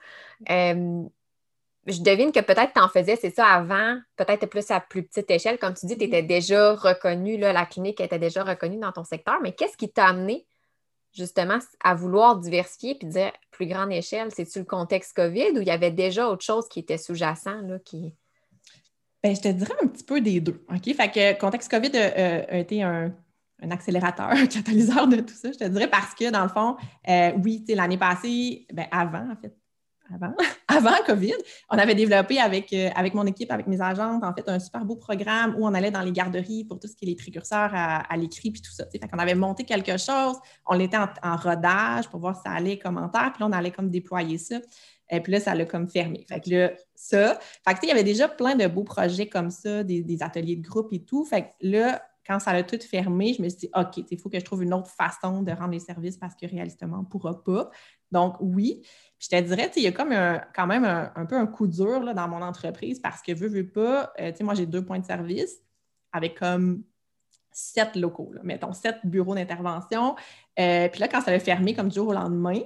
je 0.50 2.02
devine 2.02 2.34
que 2.34 2.42
peut-être 2.42 2.74
tu 2.74 2.82
en 2.82 2.90
faisais, 2.90 3.16
c'est 3.16 3.34
ça, 3.34 3.46
avant, 3.46 3.98
peut-être 4.18 4.46
plus 4.48 4.70
à 4.72 4.82
plus 4.82 5.04
petite 5.04 5.32
échelle. 5.32 5.58
Comme 5.58 5.74
tu 5.74 5.86
dis, 5.86 5.98
tu 5.98 6.04
étais 6.04 6.22
déjà 6.22 6.74
reconnu, 6.76 7.38
la 7.38 7.66
clinique 7.66 8.02
était 8.02 8.20
déjà 8.20 8.44
reconnue 8.44 8.78
dans 8.78 8.92
ton 8.92 9.06
secteur, 9.06 9.38
mais 9.42 9.54
qu'est-ce 9.54 9.78
qui 9.78 9.90
t'a 9.90 10.08
amené 10.08 10.46
justement 11.14 11.60
à 11.84 11.96
vouloir 11.96 12.40
diversifier 12.40 12.96
puis 12.96 13.08
dire 13.08 13.32
plus 13.52 13.68
grande 13.68 13.92
échelle? 13.92 14.30
C'est-tu 14.32 14.60
le 14.60 14.66
contexte 14.66 15.16
COVID 15.16 15.52
ou 15.58 15.62
il 15.62 15.68
y 15.68 15.72
avait 15.72 15.92
déjà 15.92 16.30
autre 16.30 16.44
chose 16.44 16.68
qui 16.68 16.80
était 16.80 16.98
sous-jacent? 16.98 17.62
Là, 17.62 17.80
qui... 17.80 18.14
Bien, 19.24 19.34
je 19.34 19.42
te 19.42 19.48
dirais 19.50 19.76
un 19.82 19.88
petit 19.88 20.04
peu 20.04 20.22
des 20.22 20.40
deux. 20.40 20.64
OK? 20.70 20.96
Fait 20.96 21.12
que 21.12 21.40
contexte 21.40 21.70
COVID 21.70 21.96
a, 21.98 22.58
été 22.58 22.82
un, 22.82 23.14
accélérateur, 23.70 24.28
un 24.32 24.48
catalyseur 24.48 25.08
de 25.08 25.18
tout 25.18 25.34
ça, 25.34 25.52
je 25.52 25.58
te 25.58 25.68
dirais, 25.68 25.90
parce 25.90 26.16
que 26.16 26.32
dans 26.32 26.44
le 26.44 26.50
fond, 26.50 26.76
euh, 27.08 27.32
oui, 27.44 27.64
l'année 27.70 27.98
passée, 27.98 28.66
ben, 28.74 28.88
avant, 28.92 29.30
en 29.32 29.36
fait, 29.36 29.56
avant, 30.68 30.96
COVID, 31.06 31.34
on 31.70 31.78
avait 31.78 31.96
développé 31.96 32.40
avec, 32.40 32.72
euh, 32.74 32.90
avec 32.96 33.14
mon 33.14 33.26
équipe, 33.26 33.52
avec 33.52 33.68
mes 33.68 33.82
agentes, 33.82 34.24
en 34.24 34.34
fait, 34.34 34.48
un 34.48 34.60
super 34.60 34.86
beau 34.86 34.96
programme 34.96 35.56
où 35.58 35.66
on 35.66 35.74
allait 35.74 35.92
dans 35.92 36.02
les 36.02 36.12
garderies 36.12 36.64
pour 36.66 36.80
tout 36.80 36.88
ce 36.88 36.96
qui 36.96 37.06
est 37.06 37.10
les 37.10 37.16
précurseurs 37.16 37.72
à, 37.74 38.18
l'écrit 38.18 38.52
puis 38.52 38.62
tout 38.62 38.72
ça. 38.72 38.86
Fait 38.92 39.00
qu'on 39.00 39.20
avait 39.20 39.36
monté 39.36 39.64
quelque 39.64 39.98
chose, 39.98 40.38
on 40.68 40.80
était 40.80 40.98
en, 40.98 41.36
rodage 41.36 42.10
pour 42.10 42.20
voir 42.20 42.36
si 42.36 42.42
ça 42.44 42.52
allait, 42.52 42.78
commentaire, 42.78 43.32
puis 43.34 43.42
là, 43.42 43.48
on 43.48 43.52
allait 43.52 43.72
comme 43.72 43.90
déployer 43.90 44.38
ça. 44.38 44.58
Et 45.10 45.20
puis 45.20 45.34
là, 45.34 45.40
ça 45.40 45.54
l'a 45.56 45.66
comme 45.66 45.90
fermé. 45.90 46.26
Fait 46.30 46.40
que 46.40 46.50
là, 46.50 46.72
ça. 46.96 47.38
Fait 47.68 47.74
que, 47.74 47.80
il 47.84 47.90
y 47.90 47.92
avait 47.92 48.04
déjà 48.04 48.30
plein 48.30 48.56
de 48.56 48.66
beaux 48.68 48.84
projets 48.84 49.28
comme 49.28 49.52
ça, 49.52 49.84
des, 49.84 50.02
des, 50.02 50.24
ateliers 50.24 50.56
de 50.56 50.66
groupe 50.66 50.94
et 50.94 51.04
tout. 51.04 51.26
Fait 51.26 51.44
que 51.44 51.48
là, 51.62 52.02
quand 52.26 52.40
ça 52.40 52.52
a 52.52 52.64
tout 52.64 52.80
fermé, 52.80 53.34
je 53.34 53.42
me 53.42 53.50
suis 53.50 53.60
dit, 53.60 53.70
OK, 53.76 54.06
il 54.10 54.18
faut 54.18 54.30
que 54.30 54.40
je 54.40 54.46
trouve 54.46 54.64
une 54.64 54.74
autre 54.74 54.90
façon 54.90 55.42
de 55.42 55.52
rendre 55.52 55.72
les 55.72 55.80
services 55.80 56.18
parce 56.18 56.36
que 56.36 56.46
réalistement, 56.46 56.98
on 57.00 57.02
ne 57.02 57.08
pourra 57.08 57.44
pas. 57.44 57.70
Donc, 58.12 58.36
oui. 58.40 58.84
Je 59.22 59.28
te 59.28 59.40
dirais, 59.40 59.72
il 59.76 59.84
y 59.84 59.88
a 59.88 59.92
comme 59.92 60.14
quand 60.56 60.66
même 60.66 60.84
un, 60.84 61.26
peu 61.28 61.38
un 61.38 61.46
coup 61.46 61.68
dur 61.68 62.00
là, 62.02 62.16
dans 62.16 62.28
mon 62.28 62.42
entreprise 62.42 63.00
parce 63.00 63.22
que, 63.22 63.32
veux, 63.34 63.48
veux 63.48 63.68
pas, 63.68 64.12
euh, 64.20 64.32
moi, 64.42 64.56
j'ai 64.56 64.66
deux 64.66 64.84
points 64.84 64.98
de 64.98 65.06
service 65.06 65.62
avec 66.12 66.40
comme 66.40 66.84
sept 67.52 67.96
locaux, 67.96 68.34
mettons, 68.42 68.74
sept 68.74 68.98
bureaux 69.04 69.36
d'intervention. 69.36 70.16
Euh, 70.60 70.90
puis 70.90 71.00
là, 71.00 71.08
quand 71.08 71.22
ça 71.22 71.32
a 71.32 71.40
fermé 71.40 71.76
comme 71.76 71.90
du 71.90 71.96
jour 71.96 72.08
au 72.08 72.14
lendemain, 72.14 72.62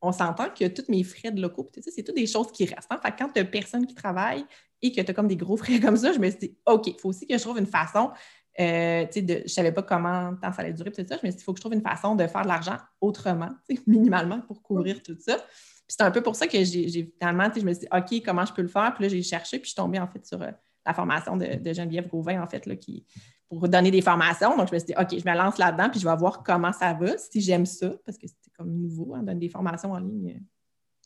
on 0.00 0.12
s'entend 0.12 0.48
que 0.48 0.66
tous 0.68 0.90
mes 0.90 1.04
frais 1.04 1.30
de 1.30 1.42
locaux, 1.42 1.70
c'est 1.80 2.02
toutes 2.02 2.16
des 2.16 2.26
choses 2.26 2.50
qui 2.52 2.64
restent. 2.64 2.90
Hein. 2.90 3.00
Quand 3.18 3.28
tu 3.28 3.40
n'as 3.40 3.44
personne 3.44 3.86
qui 3.86 3.94
travaille 3.94 4.46
et 4.80 4.92
que 4.92 5.00
tu 5.02 5.10
as 5.10 5.14
comme 5.14 5.28
des 5.28 5.36
gros 5.36 5.58
frais 5.58 5.78
comme 5.80 5.96
ça, 5.96 6.12
je 6.12 6.18
me 6.18 6.30
suis 6.30 6.38
dit, 6.38 6.58
OK, 6.64 6.86
il 6.86 6.98
faut 6.98 7.10
aussi 7.10 7.26
que 7.26 7.36
je 7.36 7.42
trouve 7.42 7.58
une 7.58 7.66
façon 7.66 8.12
euh, 8.58 9.06
je 9.14 9.20
ne 9.20 9.48
savais 9.48 9.72
pas 9.72 9.82
comment 9.82 10.34
temps 10.36 10.52
ça 10.52 10.62
allait 10.62 10.72
durer, 10.72 10.90
tout 10.90 11.04
ça. 11.06 11.16
Je 11.20 11.26
me 11.26 11.30
suis 11.30 11.36
dit, 11.36 11.36
il 11.40 11.44
faut 11.44 11.52
que 11.52 11.58
je 11.58 11.62
trouve 11.62 11.74
une 11.74 11.82
façon 11.82 12.14
de 12.14 12.26
faire 12.26 12.42
de 12.42 12.48
l'argent 12.48 12.76
autrement, 13.00 13.50
minimalement, 13.86 14.40
pour 14.40 14.62
couvrir 14.62 15.02
tout 15.02 15.16
ça. 15.18 15.36
Puis 15.36 15.94
c'est 15.96 16.02
un 16.02 16.10
peu 16.10 16.22
pour 16.22 16.34
ça 16.34 16.46
que 16.46 16.64
j'ai 16.64 17.12
finalement, 17.18 17.48
je 17.54 17.62
me 17.62 17.72
suis 17.72 17.80
dit, 17.80 17.88
OK, 17.92 18.22
comment 18.24 18.44
je 18.44 18.52
peux 18.52 18.62
le 18.62 18.68
faire? 18.68 18.92
Puis 18.94 19.04
là, 19.04 19.08
j'ai 19.08 19.22
cherché, 19.22 19.58
puis 19.58 19.66
je 19.66 19.70
suis 19.70 19.76
tombée 19.76 20.00
en 20.00 20.08
fait 20.08 20.24
sur 20.26 20.40
euh, 20.42 20.50
la 20.84 20.94
formation 20.94 21.36
de, 21.36 21.72
Geneviève 21.72 22.08
Gauvin, 22.08 22.42
en 22.42 22.46
fait, 22.46 22.66
là, 22.66 22.76
qui, 22.76 23.04
pour 23.48 23.68
donner 23.68 23.90
des 23.90 24.02
formations. 24.02 24.56
Donc, 24.56 24.68
je 24.68 24.74
me 24.74 24.78
suis 24.78 24.86
dit, 24.86 24.94
OK, 24.98 25.10
je 25.10 25.28
me 25.28 25.36
lance 25.36 25.58
là-dedans, 25.58 25.90
puis 25.90 26.00
je 26.00 26.08
vais 26.08 26.16
voir 26.16 26.42
comment 26.42 26.72
ça 26.72 26.94
va, 26.94 27.18
si 27.18 27.40
j'aime 27.40 27.66
ça, 27.66 27.90
parce 28.04 28.18
que 28.18 28.26
c'était 28.26 28.50
comme 28.56 28.72
nouveau, 28.72 29.14
hein, 29.14 29.22
donner 29.22 29.40
des 29.40 29.48
formations 29.48 29.92
en 29.92 29.98
ligne. 29.98 30.40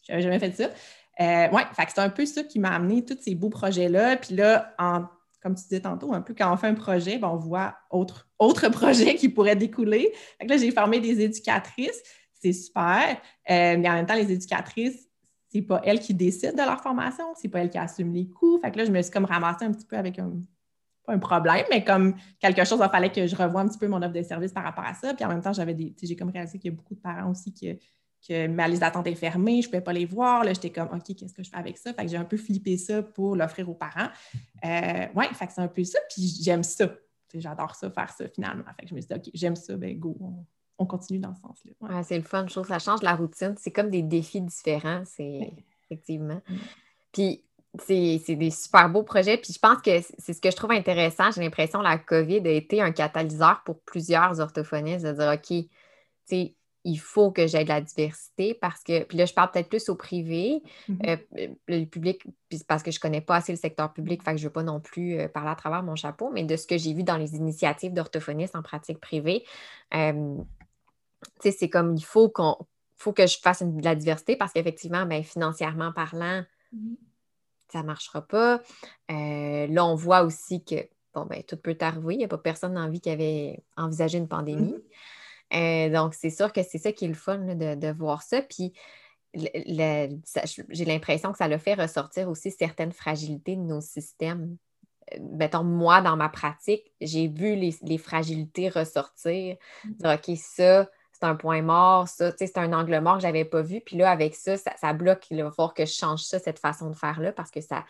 Je 0.06 0.12
n'avais 0.12 0.22
jamais 0.22 0.38
fait 0.38 0.52
ça. 0.52 0.70
Euh, 1.20 1.48
oui, 1.52 1.62
c'est 1.76 1.98
un 1.98 2.08
peu 2.08 2.24
ça 2.24 2.42
qui 2.44 2.58
m'a 2.58 2.70
amené 2.70 3.04
tous 3.04 3.18
ces 3.20 3.34
beaux 3.34 3.50
projets-là. 3.50 4.16
Puis 4.16 4.34
là, 4.34 4.74
en 4.78 5.04
comme 5.40 5.54
tu 5.54 5.62
disais 5.62 5.80
tantôt, 5.80 6.12
un 6.12 6.20
peu 6.20 6.34
quand 6.36 6.52
on 6.52 6.56
fait 6.56 6.68
un 6.68 6.74
projet, 6.74 7.18
ben, 7.18 7.28
on 7.28 7.36
voit 7.36 7.76
autre, 7.90 8.28
autre 8.38 8.68
projet 8.70 9.14
qui 9.14 9.28
pourrait 9.28 9.56
découler. 9.56 10.12
là, 10.46 10.56
j'ai 10.56 10.70
formé 10.70 11.00
des 11.00 11.20
éducatrices, 11.20 12.02
c'est 12.32 12.52
super. 12.52 13.16
Euh, 13.50 13.76
mais 13.78 13.88
en 13.88 13.94
même 13.94 14.06
temps, 14.06 14.14
les 14.14 14.30
éducatrices, 14.30 15.08
c'est 15.48 15.62
pas 15.62 15.80
elles 15.84 16.00
qui 16.00 16.14
décident 16.14 16.52
de 16.52 16.68
leur 16.68 16.80
formation, 16.80 17.24
c'est 17.36 17.48
pas 17.48 17.60
elles 17.60 17.70
qui 17.70 17.78
assument 17.78 18.12
les 18.12 18.28
coûts. 18.28 18.60
Fait 18.60 18.70
que 18.70 18.78
là, 18.78 18.84
je 18.84 18.92
me 18.92 19.02
suis 19.02 19.10
comme 19.10 19.24
ramassée 19.24 19.64
un 19.64 19.72
petit 19.72 19.86
peu 19.86 19.96
avec 19.96 20.18
un, 20.18 20.32
pas 21.04 21.12
un 21.12 21.18
problème, 21.18 21.64
mais 21.70 21.82
comme 21.82 22.14
quelque 22.38 22.64
chose, 22.64 22.80
il 22.82 22.90
fallait 22.90 23.10
que 23.10 23.26
je 23.26 23.34
revoie 23.34 23.62
un 23.62 23.68
petit 23.68 23.78
peu 23.78 23.88
mon 23.88 24.00
offre 24.00 24.12
de 24.12 24.22
service 24.22 24.52
par 24.52 24.62
rapport 24.62 24.84
à 24.84 24.94
ça. 24.94 25.12
Puis 25.14 25.24
en 25.24 25.28
même 25.28 25.40
temps, 25.40 25.52
j'avais 25.52 25.74
des, 25.74 25.94
j'ai 26.00 26.16
comme 26.16 26.30
réalisé 26.30 26.58
qu'il 26.58 26.70
y 26.70 26.74
a 26.74 26.76
beaucoup 26.76 26.94
de 26.94 27.00
parents 27.00 27.30
aussi 27.30 27.52
qui, 27.52 27.76
que 28.26 28.46
ma 28.46 28.68
liste 28.68 28.80
d'attente 28.80 29.06
est 29.06 29.14
fermée, 29.14 29.62
je 29.62 29.68
ne 29.68 29.70
pouvais 29.72 29.82
pas 29.82 29.92
les 29.92 30.04
voir. 30.04 30.44
Là, 30.44 30.52
j'étais 30.52 30.70
comme, 30.70 30.88
OK, 30.88 31.14
qu'est-ce 31.16 31.34
que 31.34 31.42
je 31.42 31.50
fais 31.50 31.56
avec 31.56 31.78
ça? 31.78 31.92
Fait 31.92 32.04
que 32.04 32.10
j'ai 32.10 32.16
un 32.16 32.24
peu 32.24 32.36
flippé 32.36 32.76
ça 32.76 33.02
pour 33.02 33.36
l'offrir 33.36 33.68
aux 33.68 33.74
parents. 33.74 34.08
Euh, 34.64 35.06
oui, 35.14 35.24
fait 35.32 35.46
que 35.46 35.52
c'est 35.52 35.60
un 35.60 35.68
peu 35.68 35.84
ça, 35.84 35.98
puis 36.10 36.26
j'aime 36.42 36.62
ça. 36.62 36.92
J'adore 37.34 37.74
ça, 37.74 37.90
faire 37.90 38.10
ça 38.10 38.28
finalement. 38.28 38.64
Fait 38.78 38.84
que 38.84 38.88
je 38.88 38.94
me 38.94 39.00
suis 39.00 39.08
dit, 39.08 39.14
OK, 39.14 39.30
j'aime 39.34 39.56
ça, 39.56 39.76
ben 39.76 39.98
go, 39.98 40.16
on, 40.78 40.86
continue 40.86 41.18
dans 41.18 41.34
ce 41.34 41.40
sens-là. 41.42 41.72
Ouais. 41.80 42.02
c'est 42.02 42.16
le 42.16 42.24
fun, 42.24 42.46
je 42.46 42.52
trouve 42.52 42.66
ça 42.66 42.78
change 42.78 43.02
la 43.02 43.14
routine. 43.14 43.54
C'est 43.58 43.70
comme 43.70 43.90
des 43.90 44.02
défis 44.02 44.40
différents, 44.40 45.02
c'est 45.04 45.52
effectivement. 45.84 46.40
Mm. 46.48 46.56
Puis 47.12 47.44
c'est 47.78 48.36
des 48.36 48.50
super 48.50 48.88
beaux 48.88 49.02
projets. 49.02 49.36
Puis 49.36 49.52
je 49.52 49.58
pense 49.58 49.80
que 49.82 49.90
c'est 50.18 50.32
ce 50.32 50.40
que 50.40 50.50
je 50.50 50.56
trouve 50.56 50.72
intéressant. 50.72 51.30
J'ai 51.30 51.40
l'impression 51.40 51.78
que 51.78 51.84
la 51.84 51.98
COVID 51.98 52.40
a 52.46 52.50
été 52.50 52.80
un 52.80 52.90
catalyseur 52.90 53.62
pour 53.64 53.80
plusieurs 53.80 54.40
orthophonistes 54.40 55.04
de 55.04 55.12
dire 55.12 55.32
OK, 55.32 55.48
tu 55.48 55.68
sais, 56.26 56.56
il 56.84 56.96
faut 56.96 57.30
que 57.30 57.46
j'aie 57.46 57.64
de 57.64 57.68
la 57.68 57.80
diversité 57.80 58.54
parce 58.54 58.82
que, 58.82 59.04
puis 59.04 59.18
là, 59.18 59.26
je 59.26 59.34
parle 59.34 59.50
peut-être 59.50 59.68
plus 59.68 59.88
au 59.90 59.94
privé, 59.96 60.62
Mhm. 60.88 60.98
euh, 61.06 61.48
le 61.68 61.84
public, 61.84 62.22
parce 62.66 62.82
que 62.82 62.90
je 62.90 62.98
ne 62.98 63.00
connais 63.02 63.20
pas 63.20 63.36
assez 63.36 63.52
le 63.52 63.58
secteur 63.58 63.92
public, 63.92 64.22
fait 64.22 64.32
que 64.32 64.38
je 64.38 64.44
ne 64.44 64.48
veux 64.48 64.52
pas 64.52 64.62
non 64.62 64.80
plus 64.80 65.18
euh, 65.18 65.28
parler 65.28 65.50
à 65.50 65.56
travers 65.56 65.82
mon 65.82 65.94
chapeau, 65.96 66.30
mais 66.32 66.44
de 66.44 66.56
ce 66.56 66.66
que 66.66 66.78
j'ai 66.78 66.94
vu 66.94 67.02
dans 67.02 67.16
les 67.18 67.34
initiatives 67.36 67.92
d'orthophonistes 67.92 68.56
en 68.56 68.62
pratique 68.62 68.98
privée, 68.98 69.44
euh, 69.94 70.36
tu 71.42 71.50
sais, 71.50 71.52
c'est 71.52 71.68
comme 71.68 71.94
il 71.96 72.04
faut 72.04 72.28
qu'on 72.30 72.56
faut 72.96 73.12
que 73.12 73.26
je 73.26 73.38
fasse 73.38 73.60
une- 73.62 73.78
de 73.78 73.84
la 73.84 73.94
diversité 73.94 74.36
parce 74.36 74.52
qu'effectivement, 74.52 75.06
ben, 75.06 75.22
financièrement 75.22 75.92
parlant, 75.92 76.44
Mhm. 76.72 76.96
ça 77.72 77.80
ne 77.82 77.86
marchera 77.86 78.22
pas. 78.22 78.60
Euh, 79.10 79.66
là, 79.66 79.84
on 79.86 79.94
voit 79.94 80.22
aussi 80.22 80.62
que, 80.64 80.76
bon, 81.14 81.24
ben, 81.26 81.42
tout 81.42 81.56
peut 81.56 81.76
arriver. 81.80 82.14
Il 82.14 82.18
n'y 82.18 82.24
a 82.24 82.28
pas 82.28 82.38
personne 82.38 82.74
dans 82.74 82.82
la 82.84 82.90
vie 82.90 83.00
qui 83.00 83.10
avait 83.10 83.62
envisagé 83.76 84.18
une 84.18 84.28
pandémie. 84.28 84.74
Euh, 85.52 85.90
donc, 85.90 86.14
c'est 86.14 86.30
sûr 86.30 86.52
que 86.52 86.62
c'est 86.62 86.78
ça 86.78 86.92
qui 86.92 87.04
est 87.06 87.08
le 87.08 87.14
fun 87.14 87.38
là, 87.38 87.54
de, 87.54 87.74
de 87.74 87.92
voir 87.92 88.22
ça. 88.22 88.42
Puis, 88.42 88.72
le- 89.34 89.48
le- 89.54 90.20
j'ai 90.70 90.84
l'impression 90.84 91.32
que 91.32 91.38
ça 91.38 91.48
l'a 91.48 91.58
fait 91.58 91.74
ressortir 91.74 92.28
aussi 92.28 92.50
certaines 92.50 92.92
fragilités 92.92 93.56
de 93.56 93.62
nos 93.62 93.80
systèmes. 93.80 94.56
Euh, 95.14 95.18
Mettons, 95.32 95.64
moi, 95.64 96.00
dans 96.02 96.16
ma 96.16 96.28
pratique, 96.28 96.92
j'ai 97.00 97.28
vu 97.28 97.54
les, 97.56 97.74
les 97.82 97.98
fragilités 97.98 98.68
ressortir. 98.68 99.56
Dire, 99.98 100.18
OK, 100.18 100.36
ça, 100.36 100.88
c'est 101.12 101.24
un 101.24 101.34
point 101.36 101.62
mort, 101.62 102.08
ça, 102.08 102.32
tu 102.32 102.38
sais, 102.38 102.46
c'est 102.46 102.58
un 102.58 102.72
angle 102.72 102.98
mort 103.00 103.16
que 103.16 103.22
je 103.22 103.26
n'avais 103.26 103.44
pas 103.44 103.62
vu. 103.62 103.80
Puis 103.80 103.96
là, 103.96 104.10
avec 104.10 104.34
ça, 104.34 104.56
ça, 104.56 104.72
ça 104.76 104.92
bloque. 104.92 105.26
Il 105.30 105.42
va 105.42 105.50
falloir 105.50 105.74
que 105.74 105.84
je 105.86 105.92
change 105.92 106.22
ça, 106.22 106.38
cette 106.38 106.58
façon 106.58 106.90
de 106.90 106.96
faire-là, 106.96 107.32
parce 107.32 107.50
que 107.50 107.60
ça 107.60 107.84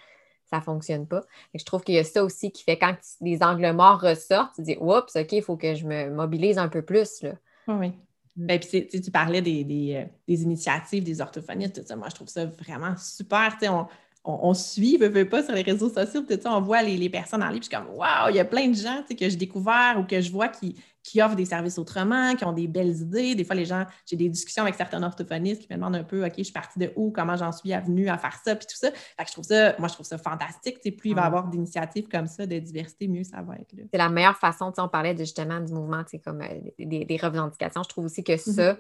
ne 0.52 0.60
fonctionne 0.60 1.06
pas. 1.06 1.20
Que 1.52 1.58
je 1.58 1.64
trouve 1.64 1.82
qu'il 1.84 1.94
y 1.94 1.98
a 1.98 2.04
ça 2.04 2.24
aussi 2.24 2.50
qui 2.52 2.64
fait 2.64 2.78
quand 2.78 2.96
les 3.20 3.42
angles 3.42 3.72
morts 3.72 4.00
ressortent, 4.00 4.54
tu 4.56 4.62
dis, 4.62 4.76
oups, 4.80 5.14
OK, 5.16 5.32
il 5.32 5.42
faut 5.42 5.56
que 5.56 5.74
je 5.74 5.86
me 5.86 6.10
mobilise 6.10 6.58
un 6.58 6.68
peu 6.68 6.82
plus. 6.82 7.22
Là. 7.22 7.34
Oui, 7.70 7.88
oui. 7.88 7.92
Ben, 8.36 8.58
tu 8.58 9.10
parlais 9.10 9.42
des, 9.42 9.94
euh, 9.96 10.04
des 10.26 10.42
initiatives 10.42 11.04
des 11.04 11.20
orthophonistes, 11.20 11.80
tout 11.80 11.86
ça. 11.86 11.96
Moi, 11.96 12.08
je 12.08 12.14
trouve 12.14 12.28
ça 12.28 12.46
vraiment 12.46 12.96
super. 12.96 13.56
On, 13.64 13.86
on, 14.24 14.50
on 14.50 14.54
suit, 14.54 14.96
veut, 14.96 15.28
pas, 15.28 15.42
sur 15.42 15.54
les 15.54 15.62
réseaux 15.62 15.88
sociaux, 15.90 16.24
on 16.46 16.60
voit 16.60 16.82
les, 16.82 16.96
les 16.96 17.10
personnes 17.10 17.42
en 17.42 17.48
ligne, 17.48 17.60
puis 17.60 17.68
je 17.70 17.76
suis 17.76 17.86
comme, 17.86 17.94
waouh, 17.96 18.30
il 18.30 18.36
y 18.36 18.40
a 18.40 18.44
plein 18.44 18.68
de 18.68 18.74
gens 18.74 19.02
que 19.08 19.28
j'ai 19.28 19.36
découvert 19.36 19.96
ou 19.98 20.04
que 20.04 20.20
je 20.20 20.30
vois 20.30 20.48
qui, 20.48 20.76
qui 21.02 21.22
offrent 21.22 21.36
des 21.36 21.46
services 21.46 21.78
autrement, 21.78 22.34
qui 22.36 22.44
ont 22.44 22.52
des 22.52 22.68
belles 22.68 22.96
idées. 23.00 23.34
Des 23.34 23.44
fois, 23.44 23.56
les 23.56 23.64
gens, 23.64 23.86
j'ai 24.06 24.16
des 24.16 24.28
discussions 24.28 24.62
avec 24.62 24.74
certains 24.74 25.02
orthophonistes 25.02 25.62
qui 25.62 25.68
me 25.70 25.76
demandent 25.76 25.96
un 25.96 26.04
peu, 26.04 26.24
OK, 26.24 26.34
je 26.36 26.42
suis 26.42 26.52
partie 26.52 26.78
de 26.78 26.92
où, 26.96 27.10
comment 27.10 27.36
j'en 27.36 27.52
suis 27.52 27.70
venue 27.70 28.08
à 28.08 28.18
faire 28.18 28.38
ça, 28.44 28.54
puis 28.54 28.66
tout 28.66 28.76
ça. 28.76 28.90
Fait 28.90 29.24
que 29.24 29.28
je 29.28 29.32
trouve 29.32 29.44
ça, 29.44 29.74
moi, 29.78 29.88
je 29.88 29.94
trouve 29.94 30.06
ça 30.06 30.18
fantastique. 30.18 30.78
Plus 30.96 31.10
il 31.10 31.14
va 31.14 31.22
y 31.22 31.24
avoir 31.24 31.48
d'initiatives 31.48 32.08
comme 32.08 32.26
ça, 32.26 32.46
de 32.46 32.58
diversité, 32.58 33.08
mieux 33.08 33.24
ça 33.24 33.42
va 33.42 33.56
être. 33.56 33.74
C'est 33.90 33.98
la 33.98 34.08
meilleure 34.08 34.36
façon, 34.36 34.72
on 34.76 34.88
parlait 34.88 35.14
de, 35.14 35.20
justement 35.20 35.60
du 35.60 35.72
mouvement, 35.72 36.04
comme 36.24 36.42
euh, 36.42 36.46
des, 36.78 37.04
des 37.04 37.16
revendications. 37.16 37.82
Je 37.82 37.88
trouve 37.88 38.04
aussi 38.04 38.22
que 38.22 38.36
ça, 38.36 38.76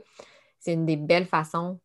c'est 0.58 0.74
une 0.74 0.86
des 0.86 0.96
belles 0.96 1.26
façons. 1.26 1.80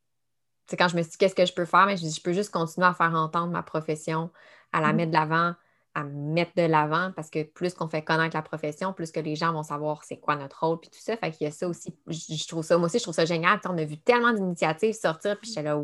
Tu 0.68 0.72
sais, 0.72 0.78
quand 0.78 0.88
je 0.88 0.98
me 0.98 1.02
suis 1.02 1.12
dit 1.12 1.18
qu'est-ce 1.18 1.36
que 1.36 1.46
je 1.46 1.54
peux 1.54 1.66
faire, 1.66 1.86
mais 1.86 1.96
je, 1.96 2.02
dis, 2.02 2.12
je 2.12 2.22
peux 2.22 2.34
juste 2.34 2.52
continuer 2.52 2.88
à 2.88 2.94
faire 2.94 3.14
entendre 3.14 3.52
ma 3.52 3.64
profession, 3.64 4.32
à 4.72 4.82
la 4.82 4.88
Mhm. 4.90 4.96
mettre 4.96 5.12
de 5.12 5.16
l'avant, 5.16 5.54
à 5.96 6.04
me 6.04 6.34
mettre 6.34 6.52
de 6.56 6.64
l'avant, 6.64 7.12
parce 7.16 7.30
que 7.30 7.44
plus 7.44 7.74
qu'on 7.74 7.88
fait 7.88 8.04
connaître 8.04 8.36
la 8.36 8.42
profession, 8.42 8.94
plus 8.94 9.12
que 9.12 9.20
les 9.20 9.36
gens 9.36 9.54
vont 9.54 9.64
savoir 9.64 10.04
c'est 10.04 10.18
quoi 10.18 10.36
notre 10.36 10.66
rôle, 10.66 10.80
puis 10.80 10.90
tout 10.90 11.00
ça. 11.00 11.16
Fait 11.18 11.32
qu'il 11.32 11.46
y 11.46 11.48
a 11.48 11.52
ça 11.52 11.68
aussi. 11.68 11.96
Je, 12.08 12.48
trouve 12.48 12.64
ça, 12.64 12.78
moi 12.78 12.88
aussi, 12.88 13.00
je 13.00 13.04
trouve 13.04 13.16
ça 13.16 13.26
génial. 13.26 13.60
On 13.66 13.78
a 13.78 13.86
vu 13.86 13.98
tellement 13.98 14.34
d'initiatives 14.34 14.94
sortir, 14.94 15.40
puis 15.40 15.50
j'étais 15.50 15.64
là, 15.64 15.82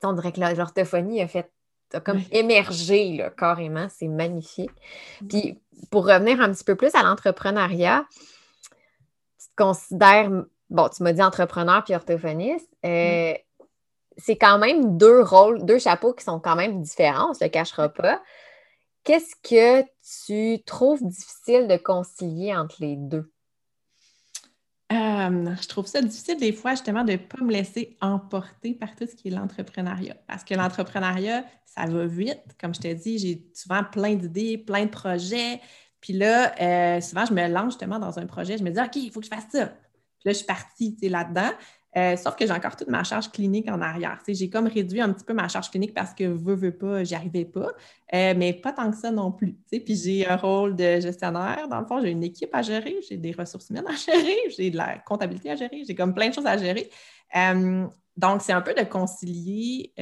sais, 0.00 0.06
on 0.06 0.12
dirait 0.12 0.32
que 0.32 0.40
l'orthophonie 0.40 1.22
a 1.22 1.28
fait 1.28 1.50
a 1.94 2.00
comme 2.00 2.18
Ouais. 2.18 2.28
émergé 2.32 3.16
là, 3.16 3.30
carrément. 3.30 3.86
C'est 3.90 4.08
magnifique. 4.08 4.70
Puis 5.28 5.60
pour 5.90 6.06
revenir 6.06 6.40
un 6.40 6.50
petit 6.52 6.64
peu 6.64 6.74
plus 6.74 6.94
à 6.94 7.02
l'entrepreneuriat, 7.02 8.06
tu 8.10 9.48
te 9.48 9.62
considères, 9.62 10.30
bon, 10.70 10.88
tu 10.88 11.02
m'as 11.02 11.12
dit 11.12 11.22
entrepreneur 11.22 11.84
puis 11.84 11.94
orthophoniste, 11.94 12.68
euh, 12.86 13.34
c'est 14.16 14.36
quand 14.36 14.58
même 14.58 14.96
deux 14.96 15.22
rôles, 15.22 15.64
deux 15.64 15.78
chapeaux 15.78 16.12
qui 16.12 16.24
sont 16.24 16.40
quand 16.40 16.56
même 16.56 16.82
différents, 16.82 17.26
on 17.26 17.30
ne 17.30 17.34
se 17.34 17.44
le 17.44 17.50
cachera 17.50 17.88
pas. 17.88 18.22
Qu'est-ce 19.04 19.34
que 19.42 19.84
tu 20.24 20.62
trouves 20.64 21.02
difficile 21.02 21.66
de 21.66 21.76
concilier 21.76 22.54
entre 22.54 22.76
les 22.80 22.96
deux? 22.96 23.32
Euh, 24.92 25.54
je 25.60 25.68
trouve 25.68 25.86
ça 25.86 26.02
difficile 26.02 26.38
des 26.38 26.52
fois 26.52 26.72
justement 26.72 27.02
de 27.02 27.12
ne 27.12 27.16
pas 27.16 27.42
me 27.42 27.50
laisser 27.50 27.96
emporter 28.00 28.74
par 28.74 28.94
tout 28.94 29.06
ce 29.06 29.14
qui 29.14 29.28
est 29.28 29.30
l'entrepreneuriat. 29.30 30.16
Parce 30.26 30.44
que 30.44 30.54
l'entrepreneuriat, 30.54 31.44
ça 31.64 31.86
va 31.86 32.06
vite. 32.06 32.42
Comme 32.60 32.74
je 32.74 32.80
te 32.80 32.92
dis, 32.92 33.18
j'ai 33.18 33.46
souvent 33.54 33.82
plein 33.84 34.14
d'idées, 34.14 34.58
plein 34.58 34.84
de 34.84 34.90
projets. 34.90 35.60
Puis 36.00 36.12
là, 36.12 36.52
euh, 36.60 37.00
souvent, 37.00 37.24
je 37.24 37.32
me 37.32 37.48
lance 37.48 37.74
justement 37.74 37.98
dans 37.98 38.18
un 38.18 38.26
projet. 38.26 38.58
Je 38.58 38.64
me 38.64 38.70
dis, 38.70 38.80
OK, 38.80 38.96
il 38.96 39.10
faut 39.10 39.20
que 39.20 39.26
je 39.26 39.34
fasse 39.34 39.46
ça. 39.50 39.66
Puis 39.66 40.26
là, 40.26 40.32
je 40.32 40.38
suis 40.38 40.46
partie 40.46 40.96
là-dedans. 41.02 41.50
Euh, 41.96 42.16
sauf 42.16 42.36
que 42.36 42.46
j'ai 42.46 42.52
encore 42.52 42.74
toute 42.76 42.88
ma 42.88 43.04
charge 43.04 43.30
clinique 43.30 43.68
en 43.68 43.80
arrière. 43.80 44.18
J'ai 44.26 44.48
comme 44.48 44.66
réduit 44.66 45.00
un 45.00 45.12
petit 45.12 45.24
peu 45.24 45.34
ma 45.34 45.48
charge 45.48 45.70
clinique 45.70 45.92
parce 45.92 46.14
que 46.14 46.24
veux, 46.24 46.54
veux 46.54 46.76
pas, 46.76 47.04
j'y 47.04 47.14
arrivais 47.14 47.44
pas. 47.44 47.68
Euh, 48.14 48.34
mais 48.36 48.54
pas 48.54 48.72
tant 48.72 48.90
que 48.90 48.96
ça 48.96 49.10
non 49.10 49.30
plus. 49.30 49.58
Puis 49.70 49.96
j'ai 49.96 50.26
un 50.26 50.36
rôle 50.36 50.74
de 50.74 51.00
gestionnaire. 51.00 51.68
Dans 51.68 51.80
le 51.80 51.86
fond, 51.86 52.00
j'ai 52.00 52.10
une 52.10 52.24
équipe 52.24 52.54
à 52.54 52.62
gérer, 52.62 52.96
j'ai 53.08 53.18
des 53.18 53.32
ressources 53.32 53.68
humaines 53.68 53.86
à 53.86 53.94
gérer, 54.12 54.38
j'ai 54.56 54.70
de 54.70 54.76
la 54.76 54.98
comptabilité 54.98 55.50
à 55.50 55.56
gérer, 55.56 55.82
j'ai 55.86 55.94
comme 55.94 56.14
plein 56.14 56.30
de 56.30 56.34
choses 56.34 56.46
à 56.46 56.56
gérer. 56.56 56.90
Euh, 57.36 57.86
donc, 58.16 58.42
c'est 58.42 58.52
un 58.52 58.62
peu 58.62 58.74
de 58.74 58.82
concilier, 58.84 59.92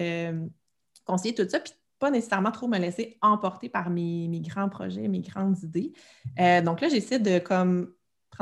concilier 1.05 1.35
tout 1.35 1.49
ça, 1.49 1.61
puis 1.61 1.73
pas 1.99 2.11
nécessairement 2.11 2.51
trop 2.51 2.67
me 2.67 2.79
laisser 2.79 3.19
emporter 3.21 3.69
par 3.69 3.91
mes, 3.91 4.27
mes 4.29 4.41
grands 4.41 4.69
projets, 4.69 5.07
mes 5.07 5.21
grandes 5.21 5.63
idées. 5.63 5.93
Donc 6.65 6.81
là, 6.81 6.89
j'essaie 6.89 7.19
de 7.19 7.39
comme 7.39 7.93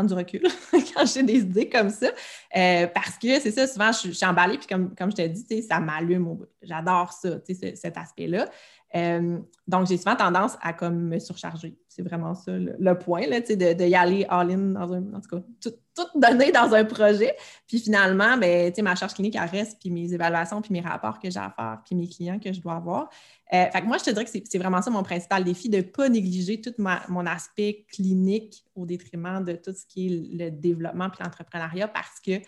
du 0.05 0.15
recul 0.15 0.43
quand 0.73 1.07
j'ai 1.07 1.23
des 1.23 1.39
idées 1.41 1.69
comme 1.69 1.91
ça. 1.91 2.09
Euh, 2.57 2.87
parce 2.89 3.17
que 3.19 3.39
c'est 3.41 3.51
ça, 3.51 3.67
souvent, 3.67 3.93
je, 3.93 4.09
je 4.09 4.13
suis 4.13 4.27
emballée, 4.27 4.59
puis 4.59 4.67
comme, 4.67 4.95
comme 4.95 5.11
je 5.11 5.17
tu 5.27 5.37
sais, 5.49 5.63
ça 5.63 5.81
m'allume. 5.81 6.39
J'adore 6.63 7.13
ça, 7.13 7.39
ce- 7.47 7.75
cet 7.75 7.97
aspect-là. 7.97 8.49
Euh, 8.95 9.39
donc, 9.67 9.87
j'ai 9.87 9.99
souvent 9.99 10.17
tendance 10.17 10.57
à 10.63 10.73
comme 10.73 11.09
me 11.09 11.19
surcharger. 11.19 11.77
C'est 11.89 12.03
vraiment 12.03 12.35
ça 12.35 12.53
le, 12.53 12.99
point, 12.99 13.27
là, 13.27 13.41
de, 13.41 13.55
de 13.75 13.85
y 13.85 13.95
aller 13.95 14.25
all-in 14.29 14.59
dans 14.59 14.93
un, 14.93 15.13
en 15.13 15.21
tout 15.21 15.37
cas, 15.37 15.43
tout, 15.61 15.75
tout 15.95 16.19
donner 16.19 16.53
dans 16.53 16.73
un 16.73 16.85
projet. 16.85 17.35
Puis 17.67 17.81
finalement, 17.81 18.37
ben, 18.39 18.73
ma 18.83 18.95
charge 18.95 19.15
clinique, 19.15 19.37
elle 19.37 19.49
reste, 19.49 19.79
puis 19.79 19.91
mes 19.91 20.13
évaluations, 20.13 20.63
puis 20.63 20.73
mes 20.73 20.81
rapports 20.81 21.19
que 21.19 21.31
j'ai 21.31 21.39
à 21.39 21.51
faire, 21.51 21.81
puis 21.85 21.97
mes 21.97 22.09
clients 22.09 22.39
que 22.39 22.53
je 22.53 22.61
dois 22.61 22.77
avoir. 22.77 23.11
Euh, 23.53 23.65
fait 23.71 23.81
que 23.81 23.87
moi, 23.87 23.99
je 23.99 24.05
te 24.05 24.11
dirais 24.11 24.25
que 24.25 24.31
c'est 24.31 24.59
vraiment 24.59 24.81
ça 24.81 24.91
mon 24.91 25.03
principal 25.03 25.45
défi, 25.45 25.69
de 25.69 25.79
ne 25.79 25.83
pas 25.83 26.09
négliger 26.09 26.61
tout 26.61 26.75
mon 27.09 27.27
aspect 27.27 27.87
clinique 27.91 28.65
au 28.75 28.87
détriment 28.87 29.45
de 29.45 29.53
tout 29.53 29.73
ce 29.73 29.85
qui 29.87 30.07
est 30.07 30.45
le 30.45 30.51
développement 30.51 31.11
puis 31.11 31.21
l'entrepreneuriat 31.25 31.89
parce 31.89 32.21
que, 32.21 32.41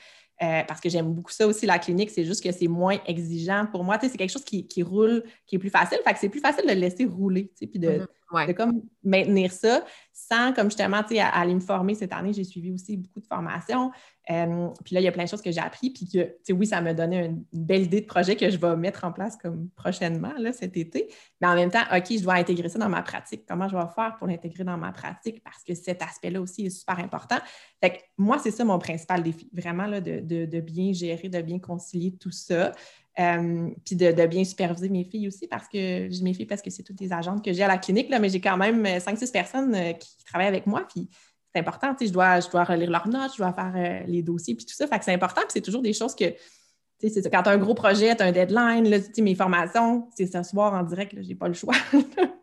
euh, 0.43 0.63
parce 0.67 0.81
que 0.81 0.89
j'aime 0.89 1.13
beaucoup 1.13 1.33
ça 1.33 1.47
aussi, 1.47 1.67
la 1.67 1.79
clinique. 1.79 2.11
C'est 2.11 2.25
juste 2.25 2.43
que 2.43 2.51
c'est 2.53 2.69
moins 2.69 2.99
exigeant 3.07 3.67
pour 3.71 3.85
moi. 3.85 3.99
C'est 4.01 4.17
quelque 4.17 4.31
chose 4.31 4.45
qui, 4.45 4.83
roule, 4.83 5.23
qui 5.47 5.57
est 5.57 5.59
plus 5.59 5.71
facile. 5.71 5.99
Fait 6.05 6.13
que 6.13 6.19
c'est 6.19 6.29
plus 6.29 6.41
facile 6.41 6.67
de 6.67 6.73
laisser 6.73 7.05
rouler, 7.05 7.49
tu 7.49 7.51
sais, 7.57 7.67
puis 7.67 7.79
de, 7.79 7.91
Mhm. 7.91 8.07
Ouais. 8.33 8.47
de 8.47 8.53
comme 8.53 8.83
maintenir 9.03 9.53
ça 9.53 9.85
sans, 10.13 10.53
comme 10.53 10.67
justement, 10.67 11.03
tu 11.03 11.15
sais, 11.15 11.21
aller 11.21 11.55
me 11.55 11.61
former 11.61 11.95
cette 11.95 12.13
année, 12.13 12.33
j'ai 12.33 12.45
suivi 12.45 12.71
aussi 12.71 12.97
beaucoup 12.97 13.21
de 13.21 13.27
formations. 13.27 13.91
Euh, 14.31 14.69
puis 14.85 14.95
là, 14.95 15.01
il 15.01 15.05
y 15.05 15.09
a 15.09 15.13
plein 15.13 15.25
de 15.25 15.29
choses 15.29 15.43
que 15.43 15.51
j'ai 15.51 15.61
appris, 15.61 15.91
puis 15.91 16.07
que, 16.07 16.25
tu 16.25 16.35
sais, 16.45 16.53
oui, 16.53 16.67
ça 16.67 16.81
m'a 16.81 16.95
donné 16.95 17.25
une, 17.27 17.45
belle 17.53 17.83
idée 17.83 18.01
de 18.01 18.07
projet 18.07 18.37
que 18.37 18.49
je 18.49 18.57
vais 18.57 18.77
mettre 18.77 19.05
en 19.05 19.13
place 19.13 19.37
comme 19.37 19.71
prochainement, 19.71 20.33
là, 20.39 20.53
cet 20.53 20.77
été. 20.77 21.13
Mais 21.41 21.49
en 21.49 21.55
même 21.55 21.71
temps, 21.71 21.83
OK, 21.93 22.07
je 22.11 22.23
dois 22.23 22.35
intégrer 22.35 22.69
ça 22.69 22.79
dans 22.79 22.89
ma 22.89 23.03
pratique. 23.03 23.45
Comment 23.49 23.69
je 23.69 23.77
vais 23.77 23.87
faire 23.95 24.15
pour 24.19 24.29
l'intégrer 24.29 24.63
dans 24.63 24.77
ma 24.77 24.93
pratique? 24.93 25.43
Parce 25.43 25.65
que 25.65 25.75
cet 25.75 26.03
aspect-là 26.03 26.41
aussi 26.41 26.67
est 26.67 26.71
super 26.71 26.99
important. 26.99 27.39
Fait 27.83 27.91
que 27.91 27.97
moi, 28.19 28.39
c'est 28.39 28.53
ça 28.53 28.65
mon 28.65 28.79
principal 28.79 29.23
défi, 29.23 29.51
vraiment, 29.53 29.87
là, 29.87 30.01
de- 30.01 30.21
de 30.21 30.61
bien 30.61 30.93
gérer, 30.93 31.29
de 31.29 31.41
bien 31.41 31.59
concilier 31.59 32.17
tout 32.17 32.31
ça. 32.31 32.73
Euh, 33.21 33.69
puis 33.85 33.97
de, 33.97 34.13
de 34.13 34.27
bien 34.27 34.45
superviser 34.45 34.89
mes 34.89 35.05
filles 35.05 35.29
aussi, 35.29 35.47
parce 35.47 35.69
que 35.69 36.09
je 36.11 36.23
mes 36.23 36.33
filles 36.33 36.47
parce 36.47 36.63
que 36.63 36.71
c'est 36.71 36.83
toutes 36.83 36.97
des 36.97 37.13
agentes 37.13 37.45
que 37.45 37.53
j'ai 37.53 37.63
à 37.63 37.69
la 37.69 37.77
clinique, 37.77 38.09
là, 38.09 38.19
mais 38.19 38.31
j'ai 38.31 38.41
quand 38.41 38.57
même 38.57 38.83
5-6 38.85 39.31
personnes 39.31 39.75
euh, 39.75 39.93
qui, 39.93 40.17
qui 40.17 40.25
travaillent 40.25 40.49
avec 40.49 40.67
moi. 40.67 40.87
Puis 40.89 41.09
c'est 41.53 41.61
important, 41.61 41.95
tu 41.95 42.05
sais, 42.05 42.07
je 42.07 42.13
dois, 42.13 42.41
je 42.41 42.49
dois 42.49 42.65
relire 42.65 42.91
leurs 42.91 43.09
notes, 43.09 43.33
je 43.33 43.39
dois 43.39 43.53
faire 43.53 43.73
euh, 43.77 44.07
les 44.07 44.23
dossiers, 44.23 44.55
puis 44.55 44.65
tout 44.65 44.75
ça. 44.75 44.87
Fait 44.87 44.99
que 44.99 45.05
c'est 45.05 45.13
important, 45.13 45.43
puis 45.43 45.51
c'est 45.51 45.61
toujours 45.61 45.83
des 45.83 45.93
choses 45.93 46.15
que, 46.15 46.25
tu 46.25 47.09
sais, 47.09 47.21
c'est 47.23 47.31
quand 47.31 47.43
tu 47.43 47.49
as 47.51 47.53
un 47.53 47.59
gros 47.59 47.75
projet, 47.75 48.17
tu 48.17 48.23
as 48.23 48.27
un 48.27 48.33
deadline, 48.33 48.89
là, 48.89 49.01
tu 49.01 49.13
sais, 49.13 49.23
mes 49.23 49.35
formations, 49.35 50.09
c'est 50.17 50.27
ce 50.27 50.43
soir 50.43 50.73
en 50.73 50.83
direct, 50.85 51.15
j'ai 51.21 51.35
pas 51.35 51.49
le 51.49 51.55
choix. 51.55 51.75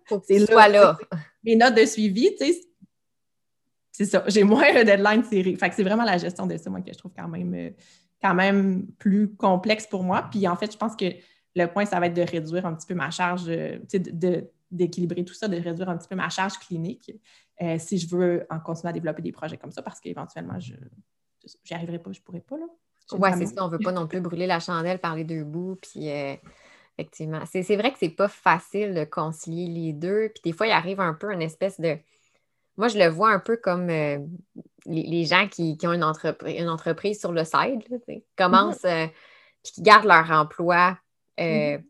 Faut 0.06 0.20
que 0.20 0.26
C'est 0.28 0.40
là, 0.40 0.68
là. 0.68 0.98
mes 1.44 1.56
notes 1.56 1.76
de 1.76 1.86
suivi, 1.86 2.36
tu 2.38 2.46
sais, 2.46 2.62
c'est 3.92 4.06
ça. 4.06 4.24
J'ai 4.28 4.44
moins 4.44 4.72
le 4.74 4.84
deadline 4.84 5.24
serré. 5.24 5.56
Fait 5.56 5.70
que 5.70 5.76
c'est 5.76 5.84
vraiment 5.84 6.04
la 6.04 6.20
gestion 6.20 6.46
de 6.46 6.56
ça, 6.56 6.70
moi, 6.70 6.82
que 6.82 6.94
je 6.94 6.98
trouve 7.00 7.14
quand 7.18 7.28
même, 7.28 7.52
euh, 7.56 7.72
quand 8.22 8.34
même 8.36 8.88
plus 9.00 9.36
complexe 9.36 9.88
pour 9.88 10.04
moi. 10.04 10.28
Puis 10.32 10.48
en 10.48 10.56
fait, 10.56 10.72
je 10.72 10.78
pense 10.78 10.96
que 10.96 11.06
le 11.56 11.66
point, 11.68 11.86
ça 11.86 12.00
va 12.00 12.08
être 12.08 12.14
de 12.14 12.22
réduire 12.22 12.66
un 12.66 12.74
petit 12.76 12.88
peu 12.88 12.94
ma 12.96 13.10
charge, 13.10 13.46
euh, 13.48 13.80
de- 13.94 14.50
d'équilibrer 14.72 15.24
tout 15.26 15.34
ça, 15.34 15.48
de 15.48 15.58
réduire 15.58 15.90
un 15.90 15.98
petit 15.98 16.08
peu 16.08 16.16
ma 16.16 16.30
charge 16.30 16.58
clinique 16.60 17.12
euh, 17.62 17.78
si 17.80 17.98
je 17.98 18.08
veux 18.16 18.46
en 18.50 18.60
continuer 18.60 18.90
à 18.90 18.94
développer 18.94 19.22
des 19.22 19.32
projets 19.32 19.58
comme 19.58 19.72
ça, 19.72 19.82
parce 19.82 20.00
qu'éventuellement, 20.00 20.60
je 20.60 20.74
n'y 20.74 21.76
arriverai 21.76 22.00
pas, 22.00 22.12
je 22.12 22.20
ne 22.20 22.24
pourrais 22.24 22.42
pas. 22.42 22.58
Oui, 23.14 23.30
c'est 23.38 23.46
ça. 23.46 23.64
On 23.64 23.68
ne 23.68 23.72
veut 23.72 23.80
pas 23.80 23.92
non 23.92 24.08
plus 24.08 24.20
brûler 24.22 24.48
la 24.48 24.60
chandelle 24.60 25.00
par 25.00 25.16
les 25.16 25.24
deux 25.24 25.44
bouts. 25.44 25.78
Puis, 25.82 26.10
euh, 26.12 26.36
effectivement, 26.98 27.42
c'est 27.46 27.64
c'est 27.64 27.78
vrai 27.78 27.92
que 27.92 27.98
c'est 28.00 28.10
pas 28.10 28.28
facile 28.28 28.94
de 28.94 29.06
concilier 29.06 29.68
les 29.68 29.94
deux. 29.94 30.30
Puis, 30.30 30.42
des 30.44 30.52
fois, 30.52 30.68
il 30.68 30.72
arrive 30.72 31.00
un 31.00 31.14
peu 31.14 31.32
une 31.32 31.42
espèce 31.42 31.80
de. 31.80 31.98
Moi, 32.76 32.90
je 32.90 32.98
le 33.00 33.08
vois 33.08 33.32
un 33.32 33.40
peu 33.40 33.58
comme. 33.58 33.90
euh, 33.90 34.20
les, 34.88 35.26
gens 35.26 35.48
qui, 35.48 35.78
ont 35.84 35.94
une, 35.94 36.04
entreprise, 36.04 36.60
une 36.60 36.70
entreprise 36.70 37.20
sur 37.20 37.32
le 37.32 37.44
side, 37.44 37.84
commencent, 38.36 38.84
mm-hmm. 38.84 39.06
euh, 39.06 39.08
puis 39.64 39.74
qui 39.74 39.82
gardent 39.82 40.06
leur 40.06 40.32
emploi 40.32 40.98
euh, 41.40 41.78
mm-hmm. 41.78 41.84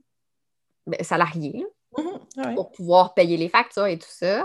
ben, 0.87 1.03
salarié 1.03 1.65
mm-hmm. 1.97 2.55
pour 2.55 2.71
pouvoir 2.71 3.13
payer 3.13 3.37
les 3.37 3.49
factures 3.49 3.85
et 3.85 3.97
tout 3.97 4.07
ça. 4.09 4.41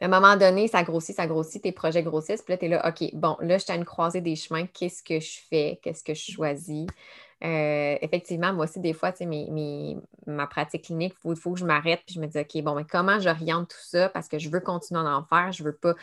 à 0.00 0.04
un 0.04 0.08
moment 0.08 0.36
donné, 0.36 0.68
ça 0.68 0.82
grossit, 0.82 1.14
ça 1.14 1.26
grossit, 1.26 1.62
tes 1.62 1.72
projets 1.72 2.02
grossissent, 2.02 2.42
puis 2.42 2.52
là, 2.52 2.58
tu 2.58 2.64
es 2.66 2.68
là, 2.68 2.88
OK, 2.88 3.14
bon, 3.14 3.36
là, 3.40 3.58
je 3.58 3.64
suis 3.64 3.72
à 3.72 3.76
une 3.76 3.84
croisée 3.84 4.20
des 4.20 4.36
chemins, 4.36 4.66
qu'est-ce 4.66 5.02
que 5.02 5.20
je 5.20 5.38
fais, 5.48 5.80
qu'est-ce 5.82 6.04
que 6.04 6.14
je 6.14 6.32
choisis? 6.32 6.86
Euh, 7.44 7.96
effectivement, 8.00 8.52
moi 8.52 8.66
aussi, 8.66 8.78
des 8.78 8.92
fois, 8.92 9.12
mes, 9.20 9.96
ma 10.26 10.46
pratique 10.46 10.84
clinique, 10.84 11.14
il 11.24 11.34
faut, 11.34 11.52
que 11.52 11.58
je 11.58 11.64
m'arrête 11.64 12.00
puis 12.06 12.14
je 12.14 12.20
me 12.20 12.26
dis, 12.26 12.38
OK, 12.38 12.62
bon, 12.62 12.74
mais 12.76 12.84
comment 12.84 13.18
j'oriente 13.18 13.70
tout 13.70 13.82
ça? 13.82 14.08
Parce 14.08 14.28
que 14.28 14.38
je 14.38 14.48
veux 14.48 14.60
continuer 14.60 15.00
à 15.00 15.16
en 15.16 15.24
faire, 15.24 15.50
je 15.50 15.64
veux 15.64 15.74
pas. 15.74 15.94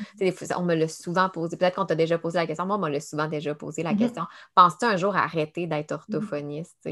On 0.57 0.63
me 0.63 0.75
l'a 0.75 0.87
souvent 0.89 1.29
posé. 1.29 1.55
Peut-être 1.55 1.75
qu'on 1.75 1.85
t'a 1.85 1.95
déjà 1.95 2.17
posé 2.17 2.39
la 2.39 2.45
question. 2.47 2.65
Moi, 2.65 2.75
on 2.75 2.79
me 2.79 2.89
l'a 2.89 2.99
souvent 2.99 3.27
déjà 3.27 3.55
posé 3.55 3.83
la 3.83 3.93
mmh 3.93 3.97
question. 3.97 4.23
Penses-tu 4.53 4.85
un 4.85 4.97
jour 4.97 5.15
arrêter 5.15 5.65
d'être 5.65 5.91
mmh 5.91 5.95
orthophoniste? 5.95 6.89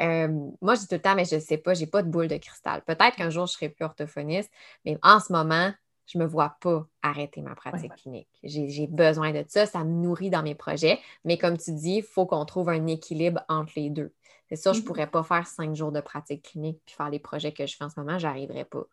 Euh, 0.00 0.28
moi, 0.62 0.74
je 0.74 0.80
dis 0.80 0.88
tout 0.88 0.94
le 0.94 1.00
temps, 1.00 1.14
mais 1.14 1.24
je 1.24 1.36
ne 1.36 1.40
sais 1.40 1.58
pas, 1.58 1.74
je 1.74 1.80
n'ai 1.80 1.86
pas 1.86 2.02
de 2.02 2.08
boule 2.08 2.28
de 2.28 2.36
cristal. 2.36 2.82
Peut-être 2.86 3.16
qu'un 3.16 3.30
jour, 3.30 3.46
je 3.46 3.52
ne 3.52 3.56
serai 3.56 3.68
plus 3.68 3.84
orthophoniste, 3.84 4.50
mais 4.84 4.98
en 5.02 5.20
ce 5.20 5.32
moment, 5.32 5.72
je 6.06 6.18
ne 6.18 6.24
me 6.24 6.28
vois 6.28 6.56
pas 6.60 6.86
arrêter 7.02 7.42
ma 7.42 7.54
pratique 7.54 7.94
clinique. 7.96 8.28
J'ai 8.42 8.86
besoin 8.86 9.32
de 9.32 9.44
ça, 9.48 9.66
ça 9.66 9.84
me 9.84 9.90
nourrit 9.90 10.30
dans 10.30 10.42
mes 10.42 10.54
projets. 10.54 11.00
Mais 11.24 11.38
comme 11.38 11.58
tu 11.58 11.72
dis, 11.72 11.96
il 11.96 12.02
faut 12.02 12.26
qu'on 12.26 12.44
trouve 12.44 12.68
un 12.68 12.86
équilibre 12.86 13.42
entre 13.48 13.72
les 13.76 13.90
deux. 13.90 14.12
C'est 14.48 14.56
sûr, 14.56 14.72
je 14.72 14.78
ne 14.78 14.82
mm-hmm. 14.82 14.86
pourrais 14.86 15.06
pas 15.08 15.22
faire 15.24 15.46
cinq 15.46 15.74
jours 15.74 15.90
de 15.90 16.00
pratique 16.00 16.42
clinique 16.42 16.80
puis 16.86 16.94
faire 16.94 17.10
les 17.10 17.18
projets 17.18 17.52
que 17.52 17.66
je 17.66 17.76
fais 17.76 17.84
en 17.84 17.90
ce 17.90 17.98
moment, 17.98 18.18
j'arriverais 18.18 18.64
pas. 18.64 18.86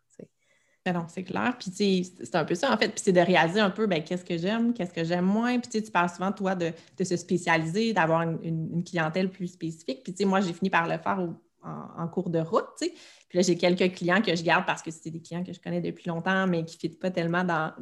Ben 0.85 0.91
non, 0.91 1.05
c'est 1.07 1.23
clair. 1.23 1.55
Puis 1.57 2.11
c'est 2.23 2.35
un 2.35 2.43
peu 2.43 2.55
ça, 2.55 2.73
en 2.73 2.77
fait. 2.77 2.89
Puis 2.89 3.01
c'est 3.05 3.13
de 3.13 3.21
réaliser 3.21 3.61
un 3.61 3.69
peu 3.69 3.87
ben, 3.87 4.03
qu'est-ce 4.03 4.25
que 4.25 4.37
j'aime, 4.37 4.73
qu'est-ce 4.73 4.91
que 4.91 5.05
j'aime 5.05 5.25
moins. 5.25 5.57
Puis 5.59 5.81
tu 5.81 5.91
parles 5.91 6.09
souvent, 6.09 6.33
toi, 6.33 6.55
de, 6.55 6.73
se 7.01 7.15
spécialiser, 7.15 7.93
d'avoir 7.93 8.21
une, 8.23 8.83
clientèle 8.83 9.29
plus 9.29 9.47
spécifique. 9.47 10.03
Puis 10.03 10.25
moi, 10.25 10.41
j'ai 10.41 10.51
fini 10.51 10.69
par 10.69 10.87
le 10.87 10.97
faire 10.97 11.25
en, 11.63 12.07
cours 12.07 12.29
de 12.29 12.39
route. 12.39 12.65
Puis 12.79 13.37
là, 13.37 13.41
j'ai 13.41 13.57
quelques 13.57 13.95
clients 13.95 14.21
que 14.21 14.35
je 14.35 14.43
garde 14.43 14.65
parce 14.65 14.81
que 14.81 14.91
c'est 14.91 15.09
des 15.09 15.21
clients 15.21 15.43
que 15.43 15.53
je 15.53 15.59
connais 15.59 15.81
depuis 15.81 16.09
longtemps, 16.09 16.47
mais 16.47 16.65
qui 16.65 16.75
ne 16.75 16.79
fitent 16.79 16.99
pas 16.99 17.11
tellement 17.11 17.43
dans, 17.43 17.73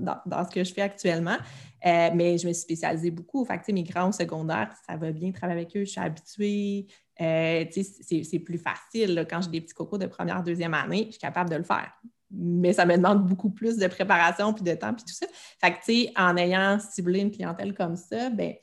ce 0.46 0.54
que 0.54 0.64
je 0.64 0.74
fais 0.74 0.82
actuellement. 0.82 1.38
Euh, 1.86 2.10
mais 2.14 2.38
je 2.38 2.48
me 2.48 2.54
suis 2.54 2.64
spécialisée 2.64 3.12
beaucoup. 3.12 3.44
Fait 3.46 3.60
que, 3.60 3.72
mes 3.72 3.84
grands 3.84 4.12
secondaires, 4.12 4.72
ça 4.88 4.96
va 4.96 5.12
bien 5.12 5.32
travailler 5.32 5.62
avec 5.62 5.76
eux, 5.76 5.86
je 5.86 5.92
suis 5.92 6.02
habituée. 6.02 6.88
Euh, 7.20 7.66
c'est 7.72 8.40
plus 8.40 8.58
facile. 8.58 9.26
Quand 9.30 9.42
j'ai 9.42 9.50
des 9.50 9.62
petits 9.62 9.74
cocos 9.74 9.98
de 9.98 10.08
première, 10.08 10.44
deuxième 10.44 10.74
année, 10.74 11.06
je 11.08 11.12
suis 11.12 11.20
capable 11.20 11.50
de 11.50 11.56
le 11.56 11.64
faire. 11.64 11.92
Mais 12.30 12.74
ça 12.74 12.86
me 12.86 12.96
demande 12.96 13.26
beaucoup 13.28 13.50
plus 13.50 13.78
de 13.78 13.88
préparation, 13.88 14.54
puis 14.54 14.64
de 14.64 14.74
temps, 14.74 14.94
puis 14.94 15.04
tout 15.04 15.14
ça. 15.14 15.26
Fait 15.60 15.74
que, 15.74 16.20
en 16.20 16.38
ayant 16.38 16.80
ciblé 16.80 17.20
une 17.20 17.32
clientèle 17.32 17.74
comme 17.74 17.98
ça, 17.98 18.30
ben 18.30 18.54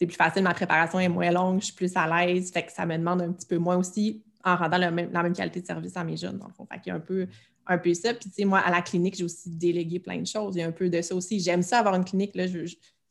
c'est 0.00 0.06
plus 0.06 0.16
facile, 0.16 0.42
ma 0.42 0.54
préparation 0.54 0.98
est 0.98 1.10
moins 1.10 1.30
longue, 1.30 1.60
je 1.60 1.66
suis 1.66 1.74
plus 1.74 1.94
à 1.94 2.06
l'aise, 2.06 2.50
fait 2.50 2.62
que 2.62 2.72
ça 2.72 2.86
me 2.86 2.96
demande 2.96 3.20
un 3.20 3.32
petit 3.32 3.46
peu 3.46 3.58
moins 3.58 3.76
aussi 3.76 4.24
en 4.44 4.56
rendant 4.56 4.78
la 4.78 4.90
même 4.90 5.32
qualité 5.34 5.60
de 5.60 5.66
service 5.66 5.96
à 5.96 6.04
mes 6.04 6.16
jeunes, 6.16 6.38
dans 6.38 6.48
le 6.48 6.52
fond. 6.52 6.66
Fait 6.66 6.80
y 6.86 6.90
a 6.90 6.94
un 6.94 7.00
peu, 7.00 7.26
un 7.66 7.78
peu 7.78 7.94
ça. 7.94 8.14
Puis, 8.14 8.30
tu 8.30 8.36
sais, 8.36 8.44
moi, 8.44 8.58
à 8.58 8.70
la 8.70 8.82
clinique, 8.82 9.16
j'ai 9.16 9.24
aussi 9.24 9.50
délégué 9.50 9.98
plein 9.98 10.18
de 10.18 10.26
choses. 10.26 10.56
Il 10.56 10.60
y 10.60 10.62
a 10.62 10.66
un 10.66 10.72
peu 10.72 10.88
de 10.88 11.02
ça 11.02 11.14
aussi. 11.14 11.40
J'aime 11.40 11.62
ça 11.62 11.78
avoir 11.78 11.94
une 11.94 12.04
clinique. 12.04 12.34
Là, 12.34 12.44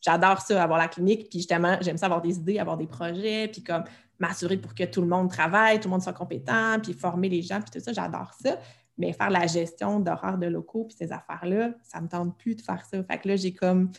j'adore 0.01 0.41
ça, 0.41 0.61
avoir 0.61 0.79
la 0.79 0.87
clinique. 0.87 1.29
Puis, 1.29 1.39
justement, 1.39 1.77
j'aime 1.81 1.97
ça 1.97 2.07
avoir 2.07 2.21
des 2.21 2.37
idées, 2.37 2.59
avoir 2.59 2.77
des 2.77 2.87
projets, 2.87 3.47
puis 3.47 3.63
comme 3.63 3.83
m'assurer 4.19 4.57
pour 4.57 4.75
que 4.75 4.83
tout 4.83 5.01
le 5.01 5.07
monde 5.07 5.29
travaille, 5.29 5.79
tout 5.79 5.87
le 5.87 5.91
monde 5.91 6.03
soit 6.03 6.13
compétent, 6.13 6.77
puis 6.81 6.93
former 6.93 7.29
les 7.29 7.41
gens, 7.41 7.61
puis 7.61 7.71
tout 7.71 7.79
ça, 7.79 7.93
j'adore 7.93 8.33
ça. 8.41 8.57
Mais 8.97 9.13
faire 9.13 9.29
la 9.29 9.47
gestion 9.47 10.01
d'horaires 10.01 10.37
de 10.37 10.47
locaux, 10.47 10.85
puis 10.85 10.97
ces 10.97 11.11
affaires-là, 11.13 11.71
ça 11.83 12.01
me 12.01 12.09
tente 12.09 12.37
plus 12.37 12.55
de 12.55 12.61
faire 12.61 12.85
ça. 12.85 13.01
Fait 13.03 13.17
que 13.17 13.29
là, 13.29 13.37
j'ai 13.37 13.53
comme 13.53 13.91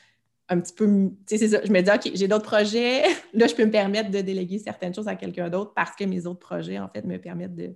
un 0.51 0.61
petit 0.61 0.73
peu, 0.73 0.87
tu 0.87 1.15
sais, 1.27 1.39
c'est 1.39 1.49
ça. 1.49 1.65
Je 1.65 1.73
me 1.73 1.81
dis, 1.81 1.91
OK, 1.91 2.11
j'ai 2.13 2.29
d'autres 2.29 2.45
projets. 2.45 3.05
Là, 3.33 3.47
je 3.47 3.55
peux 3.55 3.65
me 3.65 3.71
permettre 3.71 4.11
de 4.11 4.21
déléguer 4.21 4.59
certaines 4.59 4.93
choses 4.93 5.09
à 5.09 5.15
quelqu'un 5.15 5.49
d'autre 5.49 5.73
parce 5.75 5.95
que 5.97 6.05
mes 6.05 6.27
autres 6.27 6.41
projets, 6.41 6.79
en 6.79 6.89
fait, 6.89 7.05
me 7.05 7.19
permettent 7.19 7.55
de, 7.55 7.75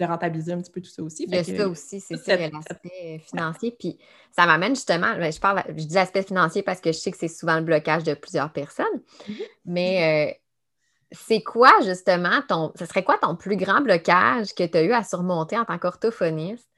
rentabiliser 0.00 0.52
un 0.52 0.60
petit 0.60 0.72
peu 0.72 0.80
tout 0.80 0.90
ça 0.90 1.00
aussi. 1.00 1.26
Il 1.28 1.34
y 1.34 1.38
a 1.38 1.44
ça 1.44 1.68
aussi, 1.68 2.00
c'est 2.00 2.16
ça, 2.16 2.36
l'aspect 2.36 3.20
financier. 3.24 3.70
Puis 3.78 3.98
ça 4.32 4.46
m'amène 4.46 4.74
justement, 4.74 5.14
ben, 5.16 5.32
je 5.32 5.38
parle, 5.38 5.62
je 5.68 5.84
dis 5.84 5.96
aspect 5.96 6.24
financier 6.24 6.64
parce 6.64 6.80
que 6.80 6.90
je 6.90 6.98
sais 6.98 7.12
que 7.12 7.16
c'est 7.16 7.28
souvent 7.28 7.54
le 7.54 7.62
blocage 7.62 8.02
de 8.02 8.14
plusieurs 8.14 8.52
personnes. 8.52 8.84
Mm-hmm. 9.28 9.42
Mais 9.66 10.32
euh, 10.32 10.34
c'est 11.12 11.40
quoi 11.40 11.70
justement 11.84 12.42
ton, 12.48 12.72
ce 12.76 12.84
serait 12.84 13.04
quoi 13.04 13.16
ton 13.16 13.36
plus 13.36 13.56
grand 13.56 13.80
blocage 13.80 14.52
que 14.56 14.66
tu 14.66 14.76
as 14.76 14.82
eu 14.82 14.90
à 14.90 15.04
surmonter 15.04 15.56
en 15.56 15.64
tant 15.64 15.78
qu'orthophoniste 15.78 16.68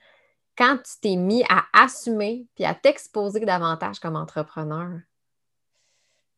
quand 0.59 0.77
tu 0.77 0.93
t'es 1.01 1.17
mis 1.17 1.45
à 1.49 1.65
assumer 1.73 2.47
puis 2.55 2.67
à 2.67 2.75
t'exposer 2.75 3.41
davantage 3.41 4.01
comme 4.01 4.17
entrepreneur? 4.17 5.01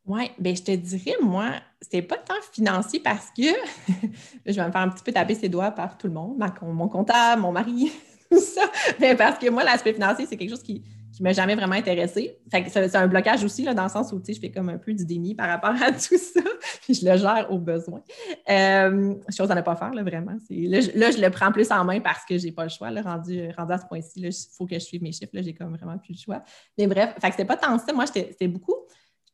Oui, 0.06 0.30
bien, 0.38 0.54
je 0.54 0.62
te 0.62 0.70
dirais, 0.70 1.16
moi, 1.20 1.50
c'était 1.82 2.02
pas 2.02 2.16
tant 2.16 2.34
financier 2.52 3.00
parce 3.00 3.26
que 3.36 3.42
je 4.46 4.52
vais 4.52 4.66
me 4.66 4.70
faire 4.70 4.76
un 4.76 4.88
petit 4.88 5.02
peu 5.02 5.10
taper 5.12 5.34
ses 5.34 5.48
doigts 5.48 5.72
par 5.72 5.98
tout 5.98 6.06
le 6.06 6.12
monde, 6.12 6.38
mon 6.62 6.88
comptable, 6.88 7.42
mon 7.42 7.50
mari, 7.50 7.90
tout 8.30 8.38
ça. 8.38 8.62
Mais 9.00 9.16
parce 9.16 9.36
que 9.36 9.50
moi, 9.50 9.64
l'aspect 9.64 9.92
financier, 9.92 10.26
c'est 10.26 10.36
quelque 10.36 10.50
chose 10.50 10.62
qui 10.62 10.84
ne 11.18 11.24
m'a 11.24 11.32
jamais 11.32 11.56
vraiment 11.56 11.74
intéressé. 11.74 12.38
Fait 12.52 12.62
que 12.62 12.70
c'est 12.70 12.94
un 12.94 13.08
blocage 13.08 13.42
aussi, 13.42 13.64
là, 13.64 13.74
dans 13.74 13.82
le 13.82 13.88
sens 13.88 14.12
où 14.12 14.22
je 14.24 14.34
fais 14.34 14.52
comme 14.52 14.68
un 14.68 14.78
peu 14.78 14.94
du 14.94 15.04
déni 15.04 15.34
par 15.34 15.48
rapport 15.48 15.74
à 15.82 15.90
tout 15.92 16.18
ça, 16.18 16.40
puis 16.82 16.94
je 16.94 17.04
le 17.04 17.16
gère 17.16 17.48
au 17.50 17.58
besoin. 17.58 18.00
Euh, 18.48 19.12
chose 19.36 19.50
à 19.50 19.56
ne 19.56 19.62
pas 19.62 19.74
faire, 19.74 19.92
là, 19.92 20.04
vraiment. 20.04 20.36
Là 20.50 20.80
je, 20.80 21.20
le 21.20 21.30
prends 21.30 21.50
plus 21.50 21.72
en 21.72 21.84
main 21.84 21.98
parce 21.98 22.24
que 22.24 22.38
j'ai 22.38 22.52
pas 22.52 22.62
le 22.62 22.70
choix. 22.70 22.92
Là, 22.92 23.02
rendu, 23.02 23.48
rendu 23.58 23.72
à 23.72 23.78
ce 23.78 23.86
point-ci, 23.86 24.20
il 24.20 24.30
faut 24.56 24.66
que 24.66 24.74
je 24.74 24.84
suive 24.84 25.02
mes 25.02 25.10
chiffres. 25.10 25.32
J'ai 25.34 25.52
comme 25.52 25.74
vraiment 25.74 25.98
plus 25.98 26.12
le 26.12 26.20
choix. 26.20 26.44
Mais 26.78 26.86
bref, 26.86 27.12
fait 27.20 27.26
que 27.28 27.32
c'était 27.32 27.44
pas 27.44 27.56
tant 27.56 27.76
ça. 27.76 27.92
Moi, 27.92 28.06
c'était 28.06 28.46
beaucoup 28.46 28.76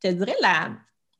je 0.03 0.15
dirais, 0.15 0.35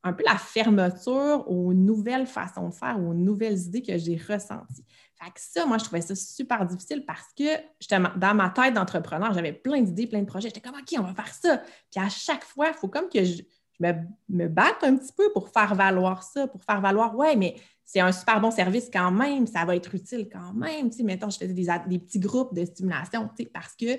un 0.04 0.14
peu 0.14 0.24
la 0.26 0.38
fermeture 0.38 1.50
aux 1.50 1.74
nouvelles 1.74 2.28
façons 2.28 2.70
de 2.70 2.74
faire, 2.74 2.98
aux 3.00 3.14
nouvelles 3.14 3.58
idées 3.58 3.82
que 3.82 3.98
j'ai 3.98 4.18
ressenties. 4.18 4.84
Fait 5.16 5.32
que 5.32 5.40
ça, 5.40 5.66
moi, 5.66 5.78
je 5.78 5.86
trouvais 5.86 6.02
ça 6.02 6.16
super 6.16 6.66
difficile 6.66 7.06
parce 7.06 7.28
que 7.38 8.20
dans 8.20 8.36
ma 8.36 8.50
tête 8.50 8.74
d'entrepreneur, 8.74 9.34
j'avais 9.34 9.54
plein 9.54 9.82
d'idées, 9.82 10.08
plein 10.08 10.20
de 10.20 10.26
projets. 10.26 10.50
J'étais 10.50 10.60
comme, 10.60 10.76
OK, 10.76 11.00
on 11.00 11.04
va 11.04 11.14
faire 11.14 11.34
ça. 11.34 11.62
Puis 11.90 12.04
à 12.04 12.10
chaque 12.10 12.44
fois, 12.44 12.68
il 12.68 12.74
faut 12.74 12.90
comme 12.90 13.08
que 13.08 13.24
je, 13.24 13.44
me, 13.80 14.48
batte 14.48 14.84
un 14.84 14.98
petit 14.98 15.14
peu 15.14 15.32
pour 15.34 15.50
faire 15.50 15.76
valoir 15.76 16.24
ça, 16.24 16.48
pour 16.48 16.64
faire 16.64 16.82
valoir, 16.82 17.16
ouais, 17.16 17.36
mais 17.36 17.56
c'est 17.86 18.00
un 18.00 18.12
super 18.12 18.40
bon 18.40 18.52
service 18.52 18.90
quand 18.92 19.12
même, 19.12 19.46
ça 19.46 19.66
va 19.66 19.76
être 19.76 19.94
utile 19.94 20.30
quand 20.32 20.54
même. 20.54 20.90
Tu 20.90 20.98
sais, 20.98 21.04
mettons, 21.04 21.30
je 21.30 21.38
faisais 21.38 21.54
des, 21.54 21.68
des 21.88 22.00
petits 22.00 22.20
groupes 22.20 22.54
de 22.54 22.66
stimulation, 22.66 23.30
tu 23.36 23.44
sais, 23.44 23.50
parce 23.52 23.76
que 23.76 23.98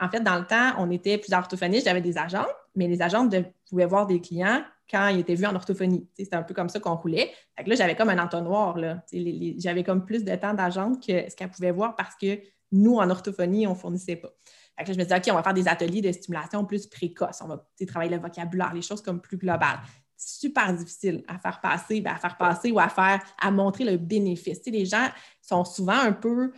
en 0.00 0.08
fait, 0.08 0.20
dans 0.20 0.38
le 0.38 0.44
temps, 0.44 0.72
on 0.78 0.90
était 0.90 1.18
plusieurs 1.18 1.40
orthophonistes, 1.40 1.86
j'avais 1.86 2.00
des 2.00 2.18
agents, 2.18 2.46
mais 2.74 2.86
les 2.86 3.00
agents 3.00 3.28
pouvaient 3.68 3.86
voir 3.86 4.06
des 4.06 4.20
clients 4.20 4.62
quand 4.90 5.08
ils 5.08 5.20
étaient 5.20 5.34
vus 5.34 5.46
en 5.46 5.54
orthophonie. 5.54 6.08
C'était 6.16 6.36
un 6.36 6.42
peu 6.42 6.54
comme 6.54 6.68
ça 6.68 6.78
qu'on 6.80 6.94
roulait. 6.94 7.32
là, 7.64 7.74
j'avais 7.74 7.96
comme 7.96 8.10
un 8.10 8.22
entonnoir. 8.22 8.78
J'avais 9.12 9.82
comme 9.82 10.04
plus 10.04 10.24
de 10.24 10.34
temps 10.36 10.54
d'agente 10.54 11.04
que 11.04 11.28
ce 11.28 11.34
qu'elle 11.34 11.50
pouvait 11.50 11.72
voir 11.72 11.96
parce 11.96 12.14
que 12.14 12.38
nous, 12.72 12.96
en 12.96 13.08
orthophonie, 13.10 13.66
on 13.66 13.70
ne 13.70 13.76
fournissait 13.76 14.16
pas. 14.16 14.30
là, 14.78 14.84
je 14.84 14.92
me 14.92 15.02
disais, 15.02 15.16
OK, 15.16 15.24
on 15.30 15.34
va 15.34 15.42
faire 15.42 15.54
des 15.54 15.68
ateliers 15.68 16.02
de 16.02 16.12
stimulation 16.12 16.64
plus 16.64 16.86
précoces. 16.86 17.40
On 17.42 17.48
va 17.48 17.66
travailler 17.86 18.14
le 18.14 18.20
vocabulaire, 18.20 18.74
les 18.74 18.82
choses 18.82 19.02
comme 19.02 19.20
plus 19.20 19.38
globales. 19.38 19.80
Super 20.16 20.72
difficile 20.72 21.24
à 21.28 21.38
faire 21.38 21.60
passer, 21.60 22.00
ben, 22.00 22.12
à 22.12 22.18
faire 22.18 22.36
passer 22.36 22.70
ou 22.70 22.78
à 22.78 22.88
faire, 22.88 23.20
à 23.40 23.50
montrer 23.50 23.84
le 23.84 23.96
bénéfice. 23.96 24.60
les 24.66 24.86
gens 24.86 25.08
sont 25.42 25.64
souvent 25.64 25.98
un 25.98 26.12
peu 26.12 26.52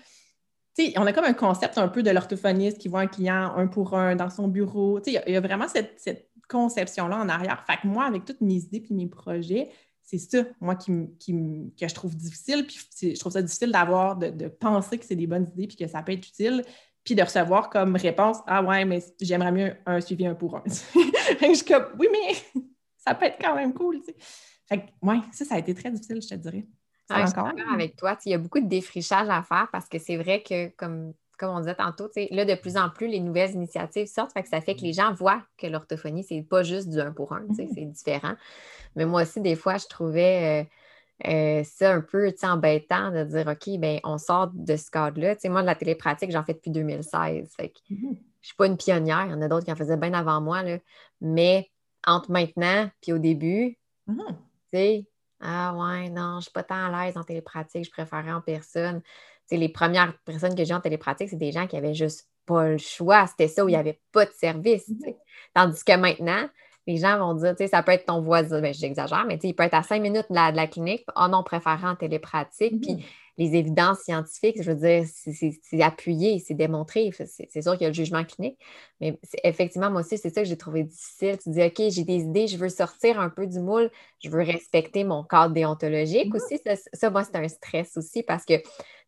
on 0.96 1.06
a 1.06 1.12
comme 1.12 1.24
un 1.24 1.32
concept 1.32 1.78
un 1.78 1.88
peu 1.88 2.02
de 2.02 2.10
l'orthophoniste 2.10 2.78
qui 2.78 2.88
voit 2.88 3.00
un 3.00 3.06
client 3.06 3.52
un 3.56 3.66
pour 3.66 3.94
un 3.94 4.16
dans 4.16 4.30
son 4.30 4.48
bureau. 4.48 5.00
Il 5.06 5.12
y, 5.12 5.36
a 5.36 5.40
vraiment 5.40 5.66
cette, 5.68 6.28
conception-là 6.48 7.18
en 7.18 7.28
arrière. 7.28 7.62
Fait 7.66 7.76
que 7.76 7.86
moi, 7.86 8.06
avec 8.06 8.24
toutes 8.24 8.40
mes 8.40 8.54
idées 8.54 8.82
et 8.88 8.94
mes 8.94 9.06
projets, 9.06 9.68
c'est 10.02 10.16
ça, 10.16 10.44
moi, 10.60 10.76
qui, 10.76 10.90
que 10.90 11.86
je 11.86 11.94
trouve 11.94 12.16
difficile. 12.16 12.66
Puis 12.66 12.78
je 13.14 13.20
trouve 13.20 13.32
ça 13.32 13.42
difficile 13.42 13.70
d'avoir, 13.70 14.16
de, 14.16 14.48
penser 14.48 14.96
que 14.96 15.04
c'est 15.04 15.16
des 15.16 15.26
bonnes 15.26 15.46
idées 15.52 15.66
puis 15.66 15.76
que 15.76 15.86
ça 15.86 16.02
peut 16.02 16.12
être 16.12 16.26
utile, 16.26 16.64
puis 17.04 17.14
de 17.14 17.22
recevoir 17.22 17.68
comme 17.68 17.96
réponse 17.96 18.38
Ah 18.46 18.62
ouais, 18.62 18.86
mais 18.86 19.04
j'aimerais 19.20 19.52
mieux 19.52 19.74
un 19.84 20.00
suivi 20.00 20.26
un 20.26 20.34
pour 20.34 20.56
un. 20.56 20.62
je 20.66 21.98
Oui, 21.98 22.08
mais 22.10 22.62
ça 22.96 23.14
peut 23.14 23.26
être 23.26 23.38
quand 23.38 23.54
même 23.54 23.74
cool. 23.74 24.00
Fait 24.66 24.78
que, 24.78 24.86
ouais, 25.02 25.18
ça, 25.32 25.44
ça 25.44 25.56
a 25.56 25.58
été 25.58 25.74
très 25.74 25.90
difficile, 25.90 26.22
je 26.22 26.28
te 26.28 26.34
dirais. 26.34 26.66
Ah, 27.10 27.22
je 27.22 27.26
suis 27.26 27.34
d'accord 27.34 27.72
avec 27.72 27.96
toi. 27.96 28.16
Il 28.26 28.32
y 28.32 28.34
a 28.34 28.38
beaucoup 28.38 28.60
de 28.60 28.68
défrichage 28.68 29.28
à 29.28 29.42
faire 29.42 29.68
parce 29.72 29.88
que 29.88 29.98
c'est 29.98 30.16
vrai 30.16 30.42
que, 30.42 30.68
comme, 30.76 31.12
comme 31.38 31.50
on 31.50 31.60
disait 31.60 31.74
tantôt, 31.74 32.10
là, 32.30 32.44
de 32.44 32.54
plus 32.54 32.76
en 32.76 32.90
plus, 32.90 33.08
les 33.08 33.20
nouvelles 33.20 33.52
initiatives 33.52 34.06
sortent, 34.06 34.32
fait 34.32 34.42
que 34.42 34.48
ça 34.48 34.60
fait 34.60 34.74
que 34.74 34.82
les 34.82 34.92
gens 34.92 35.12
voient 35.14 35.42
que 35.56 35.66
l'orthophonie, 35.66 36.24
c'est 36.24 36.42
pas 36.42 36.62
juste 36.62 36.88
du 36.90 37.00
un 37.00 37.12
pour 37.12 37.32
un, 37.32 37.42
mm-hmm. 37.42 37.68
c'est 37.74 37.84
différent. 37.84 38.34
Mais 38.96 39.06
moi 39.06 39.22
aussi, 39.22 39.40
des 39.40 39.56
fois, 39.56 39.76
je 39.78 39.86
trouvais 39.86 40.66
euh, 41.24 41.30
euh, 41.30 41.64
ça 41.64 41.94
un 41.94 42.00
peu 42.00 42.32
embêtant 42.42 43.10
de 43.10 43.24
dire 43.24 43.46
OK, 43.46 43.78
ben 43.78 44.00
on 44.04 44.18
sort 44.18 44.50
de 44.52 44.76
ce 44.76 44.90
cadre-là. 44.90 45.36
moi, 45.44 45.62
de 45.62 45.66
la 45.66 45.74
télépratique, 45.74 46.30
j'en 46.30 46.44
fais 46.44 46.54
depuis 46.54 46.70
2016. 46.70 47.54
Fait 47.56 47.70
que 47.70 47.78
mm-hmm. 47.90 48.18
je 48.42 48.46
suis 48.46 48.56
pas 48.56 48.66
une 48.66 48.76
pionnière, 48.76 49.24
il 49.26 49.30
y 49.30 49.34
en 49.34 49.42
a 49.42 49.48
d'autres 49.48 49.64
qui 49.64 49.72
en 49.72 49.76
faisaient 49.76 49.96
bien 49.96 50.12
avant 50.12 50.40
moi. 50.40 50.62
Là. 50.62 50.78
Mais 51.20 51.70
entre 52.06 52.30
maintenant 52.30 52.90
puis 53.00 53.12
au 53.12 53.18
début, 53.18 53.78
tu 54.08 54.14
sais, 54.72 55.06
ah 55.40 55.74
ouais, 55.74 56.10
non, 56.10 56.32
je 56.32 56.36
ne 56.36 56.40
suis 56.42 56.50
pas 56.50 56.64
tant 56.64 56.92
à 56.92 57.06
l'aise 57.06 57.16
en 57.16 57.22
télépratique, 57.22 57.84
je 57.84 57.90
préférais 57.90 58.32
en 58.32 58.40
personne. 58.40 59.02
Les 59.50 59.68
premières 59.68 60.16
personnes 60.24 60.54
que 60.54 60.64
j'ai 60.64 60.74
en 60.74 60.80
télépratique, 60.80 61.30
c'est 61.30 61.36
des 61.36 61.52
gens 61.52 61.66
qui 61.66 61.76
n'avaient 61.76 61.94
juste 61.94 62.28
pas 62.44 62.68
le 62.68 62.78
choix. 62.78 63.26
C'était 63.26 63.48
ça 63.48 63.64
où 63.64 63.68
il 63.68 63.72
n'y 63.72 63.76
mmh. 63.76 63.80
avait 63.80 64.00
pas 64.12 64.26
de 64.26 64.32
service. 64.32 64.88
Mmh. 64.88 65.12
Tandis 65.54 65.84
que 65.84 65.96
maintenant, 65.96 66.48
les 66.86 66.96
gens 66.96 67.18
vont 67.18 67.34
dire, 67.34 67.54
tu 67.54 67.64
sais, 67.64 67.68
ça 67.68 67.82
peut 67.82 67.92
être 67.92 68.06
ton 68.06 68.20
voisin, 68.20 68.60
ben, 68.60 68.74
j'exagère, 68.74 69.24
mais 69.26 69.38
il 69.42 69.54
peut 69.54 69.62
être 69.62 69.74
à 69.74 69.82
cinq 69.82 70.02
minutes 70.02 70.26
de 70.30 70.34
la, 70.34 70.50
de 70.50 70.56
la 70.56 70.66
clinique, 70.66 71.04
oh 71.16 71.28
non, 71.28 71.42
préférant 71.42 71.90
en 71.90 71.96
télépratique. 71.96 72.80
Puis 72.80 73.04
les 73.38 73.54
évidences 73.54 74.00
scientifiques, 74.00 74.60
je 74.60 74.72
veux 74.72 74.76
dire, 74.76 75.04
c'est 75.06 75.82
appuyé, 75.82 76.40
c'est 76.40 76.54
démontré. 76.54 77.10
C'est 77.14 77.62
sûr 77.62 77.72
qu'il 77.72 77.82
y 77.82 77.84
a 77.84 77.88
le 77.88 77.94
jugement 77.94 78.24
clinique, 78.24 78.58
mais 79.00 79.18
effectivement, 79.44 79.90
moi 79.90 80.00
aussi, 80.00 80.18
c'est 80.18 80.34
ça 80.34 80.42
que 80.42 80.48
j'ai 80.48 80.56
trouvé 80.56 80.82
difficile. 80.82 81.38
Tu 81.40 81.50
dis, 81.50 81.62
OK, 81.62 81.82
j'ai 81.88 82.04
des 82.04 82.22
idées, 82.22 82.48
je 82.48 82.56
veux 82.56 82.68
sortir 82.68 83.20
un 83.20 83.30
peu 83.30 83.46
du 83.46 83.60
moule, 83.60 83.90
je 84.22 84.28
veux 84.28 84.42
respecter 84.42 85.04
mon 85.04 85.22
cadre 85.22 85.54
déontologique 85.54 86.34
mm-hmm. 86.34 86.36
aussi. 86.36 86.60
Ça, 86.92 87.10
moi, 87.10 87.22
c'est 87.22 87.36
un 87.36 87.48
stress 87.48 87.96
aussi 87.96 88.24
parce 88.24 88.44
que 88.44 88.54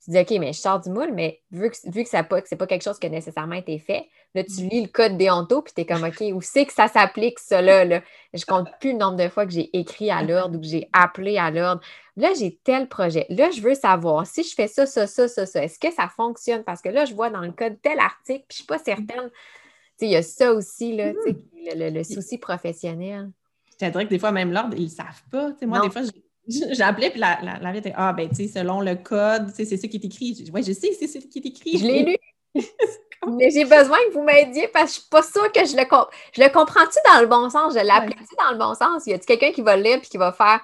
tu 0.05 0.11
dis, 0.11 0.19
OK, 0.19 0.31
mais 0.41 0.53
je 0.53 0.61
sors 0.61 0.81
du 0.81 0.89
moule, 0.89 1.13
mais 1.13 1.43
vu 1.51 1.71
que, 1.71 1.77
vu 1.91 2.05
que 2.05 2.09
ce 2.09 2.17
n'est 2.17 2.23
pas, 2.23 2.41
pas 2.41 2.67
quelque 2.67 2.83
chose 2.83 2.99
qui 2.99 3.07
a 3.07 3.11
nécessairement 3.11 3.57
été 3.57 3.79
fait, 3.79 4.07
là, 4.35 4.43
tu 4.45 4.67
lis 4.69 4.81
le 4.81 4.89
code 4.89 5.19
déonto, 5.19 5.61
puis 5.61 5.75
tu 5.75 5.83
es 5.83 5.87
comme, 5.87 6.05
OK, 6.05 6.23
où 6.35 6.41
c'est 6.41 6.65
que 6.65 6.73
ça 6.73 6.89
s'applique, 6.89 7.39
ça 7.39 7.61
là, 7.61 7.85
là? 7.85 8.03
Je 8.33 8.45
compte 8.47 8.69
plus 8.81 8.93
le 8.93 8.99
nombre 8.99 9.17
de 9.17 9.29
fois 9.29 9.45
que 9.45 9.53
j'ai 9.53 9.69
écrit 9.77 10.11
à 10.11 10.23
l'ordre 10.23 10.57
ou 10.57 10.61
que 10.61 10.67
j'ai 10.67 10.89
appelé 10.95 11.37
à 11.37 11.51
l'ordre. 11.51 11.83
Là, 12.17 12.31
j'ai 12.39 12.59
tel 12.65 12.89
projet. 12.89 13.27
Là, 13.29 13.51
je 13.51 13.61
veux 13.61 13.75
savoir 13.75 14.27
si 14.27 14.43
je 14.43 14.55
fais 14.55 14.69
ça, 14.69 14.87
ça, 14.87 15.07
ça, 15.07 15.29
ça, 15.29 15.45
ça, 15.45 15.65
est-ce 15.65 15.79
que 15.79 15.93
ça 15.93 16.09
fonctionne? 16.09 16.65
Parce 16.65 16.81
que 16.81 16.89
là, 16.89 17.05
je 17.05 17.15
vois 17.15 17.29
dans 17.29 17.41
le 17.41 17.53
code 17.53 17.77
tel 17.83 17.99
article, 17.99 18.45
puis 18.49 18.59
je 18.59 18.63
ne 18.63 18.65
suis 18.65 18.67
pas 18.67 18.79
certaine. 18.79 19.31
Il 20.01 20.09
y 20.09 20.17
a 20.17 20.23
ça 20.23 20.53
aussi, 20.55 20.97
là, 20.97 21.13
le, 21.13 21.91
le, 21.91 22.05
souci 22.05 22.39
professionnel. 22.39 23.31
Je 23.79 23.87
dirais 23.87 24.05
que 24.05 24.11
des 24.11 24.19
fois, 24.19 24.33
même 24.33 24.51
l'ordre, 24.51 24.75
ils 24.79 24.85
ne 24.85 24.89
savent 24.89 25.23
pas. 25.31 25.53
moi, 25.67 25.81
des 25.81 25.91
fois, 25.91 26.03
j'appelais, 26.73 27.11
puis 27.11 27.21
la, 27.21 27.39
la, 27.43 27.59
la 27.59 27.77
était 27.77 27.93
Ah, 27.97 28.13
ben, 28.13 28.29
tu 28.29 28.37
sais, 28.37 28.49
selon 28.49 28.81
le 28.81 28.97
code, 28.97 29.51
c'est 29.55 29.65
ça 29.65 29.89
qui 29.89 29.97
est 29.97 30.05
écrit. 30.05 30.51
Oui, 30.53 30.63
je 30.63 30.73
sais, 30.73 30.93
c'est 30.99 31.07
ce 31.07 31.19
qui 31.19 31.39
est 31.39 31.47
écrit. 31.47 31.79
Je 31.79 31.85
l'ai 31.85 32.03
lu. 32.03 32.17
Mais 33.39 33.51
j'ai 33.51 33.65
besoin 33.65 33.99
que 34.09 34.15
vous 34.15 34.23
m'aidiez 34.23 34.69
parce 34.69 34.93
que 34.93 34.95
je 34.95 34.99
ne 34.99 35.01
suis 35.01 35.09
pas 35.11 35.23
sûre 35.23 35.53
que 35.53 35.61
je 35.67 35.77
le, 35.77 35.83
je 36.33 36.43
le 36.43 36.53
comprends-tu 36.53 36.99
dans 37.13 37.21
le 37.21 37.27
bon 37.27 37.51
sens? 37.51 37.75
Je 37.75 37.85
l'applique-tu 37.85 38.35
dans 38.39 38.53
le 38.53 38.59
bon 38.59 38.75
sens? 38.75 39.07
Y 39.07 39.13
a-t-il 39.13 39.27
quelqu'un 39.27 39.53
qui 39.53 39.61
va 39.61 39.77
le 39.77 39.83
lire 39.83 39.99
et 39.99 40.01
qui 40.01 40.17
va 40.17 40.33
faire 40.33 40.61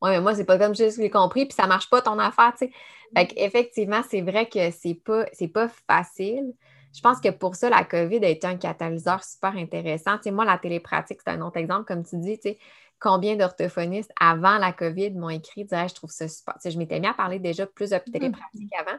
Ouais, 0.00 0.10
mais 0.10 0.20
moi, 0.20 0.34
c'est 0.34 0.44
pas 0.44 0.58
comme 0.58 0.74
je 0.74 0.84
l'ai 1.00 1.10
compris, 1.10 1.44
puis 1.46 1.54
ça 1.54 1.66
marche 1.66 1.90
pas 1.90 2.00
ton 2.00 2.18
affaire, 2.18 2.52
tu 2.56 2.66
sais? 2.66 2.72
Fait 3.16 3.26
qu'effectivement, 3.26 4.02
c'est 4.08 4.20
vrai 4.20 4.48
que 4.48 4.70
c'est 4.70 4.94
pas, 4.94 5.24
pas 5.52 5.68
facile. 5.88 6.54
Je 6.94 7.00
pense 7.00 7.20
que 7.20 7.30
pour 7.30 7.56
ça, 7.56 7.68
la 7.68 7.84
COVID 7.84 8.24
a 8.24 8.28
été 8.28 8.46
un 8.46 8.56
catalyseur 8.56 9.24
super 9.24 9.56
intéressant. 9.56 10.16
Tu 10.16 10.24
sais, 10.24 10.30
moi, 10.30 10.44
la 10.44 10.58
télépratique, 10.58 11.18
c'est 11.24 11.32
un 11.32 11.40
autre 11.42 11.56
exemple, 11.56 11.84
comme 11.84 12.04
tu 12.04 12.16
dis, 12.16 12.38
tu 12.38 12.50
sais, 12.50 12.58
combien 13.00 13.36
d'orthophonistes 13.36 14.12
avant 14.18 14.58
la 14.58 14.72
COVID 14.72 15.10
m'ont 15.12 15.30
écrit, 15.30 15.64
disaient, 15.64 15.88
je 15.88 15.94
trouve 15.94 16.10
ça 16.10 16.28
super. 16.28 16.54
Je 16.64 16.78
m'étais 16.78 17.00
mis 17.00 17.06
à 17.06 17.14
parler 17.14 17.38
déjà 17.38 17.66
plus 17.66 17.90
de 17.90 17.96
mm-hmm. 17.96 18.12
télépratique 18.12 18.72
avant. 18.78 18.98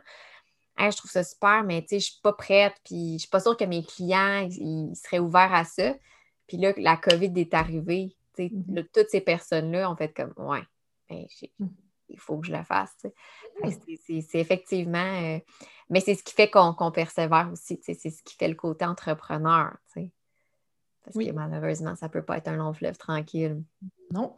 je 0.91 0.97
trouve 0.97 1.11
ça 1.11 1.23
super, 1.23 1.63
mais 1.63 1.85
je 1.91 1.97
suis 1.97 2.19
pas 2.21 2.33
prête, 2.33 2.75
puis 2.83 3.13
je 3.13 3.19
suis 3.19 3.29
pas 3.29 3.39
sûre 3.39 3.57
que 3.57 3.65
mes 3.65 3.83
clients, 3.83 4.47
ils, 4.49 4.95
seraient 4.95 5.19
ouverts 5.19 5.53
à 5.53 5.63
ça. 5.63 5.95
Puis 6.47 6.57
là, 6.57 6.73
la 6.77 6.97
COVID 6.97 7.33
est 7.35 7.53
arrivée, 7.53 8.15
mm-hmm. 8.37 8.87
toutes 8.93 9.09
ces 9.09 9.21
personnes-là 9.21 9.91
ont 9.91 9.95
fait 9.95 10.13
comme, 10.13 10.33
ouais, 10.37 10.63
ben, 11.09 11.25
mmh. 11.59 11.67
il 12.09 12.19
faut 12.19 12.37
que 12.39 12.47
je 12.47 12.53
le 12.53 12.63
fasse. 12.63 12.95
C'est 13.65 14.39
effectivement, 14.39 14.99
euh, 14.99 15.39
mais 15.89 15.99
c'est 15.99 16.15
ce 16.15 16.23
qui 16.23 16.33
fait 16.33 16.49
qu'on 16.49 16.91
persévère 16.91 17.49
aussi, 17.51 17.79
c'est 17.81 17.93
ce 17.93 18.23
qui 18.23 18.35
fait 18.35 18.47
le 18.47 18.55
côté 18.55 18.85
entrepreneur. 18.85 19.75
Parce 21.03 21.17
que 21.17 21.31
malheureusement, 21.31 21.95
ça 21.95 22.07
ne 22.07 22.11
peut 22.11 22.21
pas 22.21 22.37
être 22.37 22.47
un 22.47 22.57
long 22.57 22.73
fleuve 22.73 22.97
tranquille. 22.97 23.61
Non, 24.11 24.35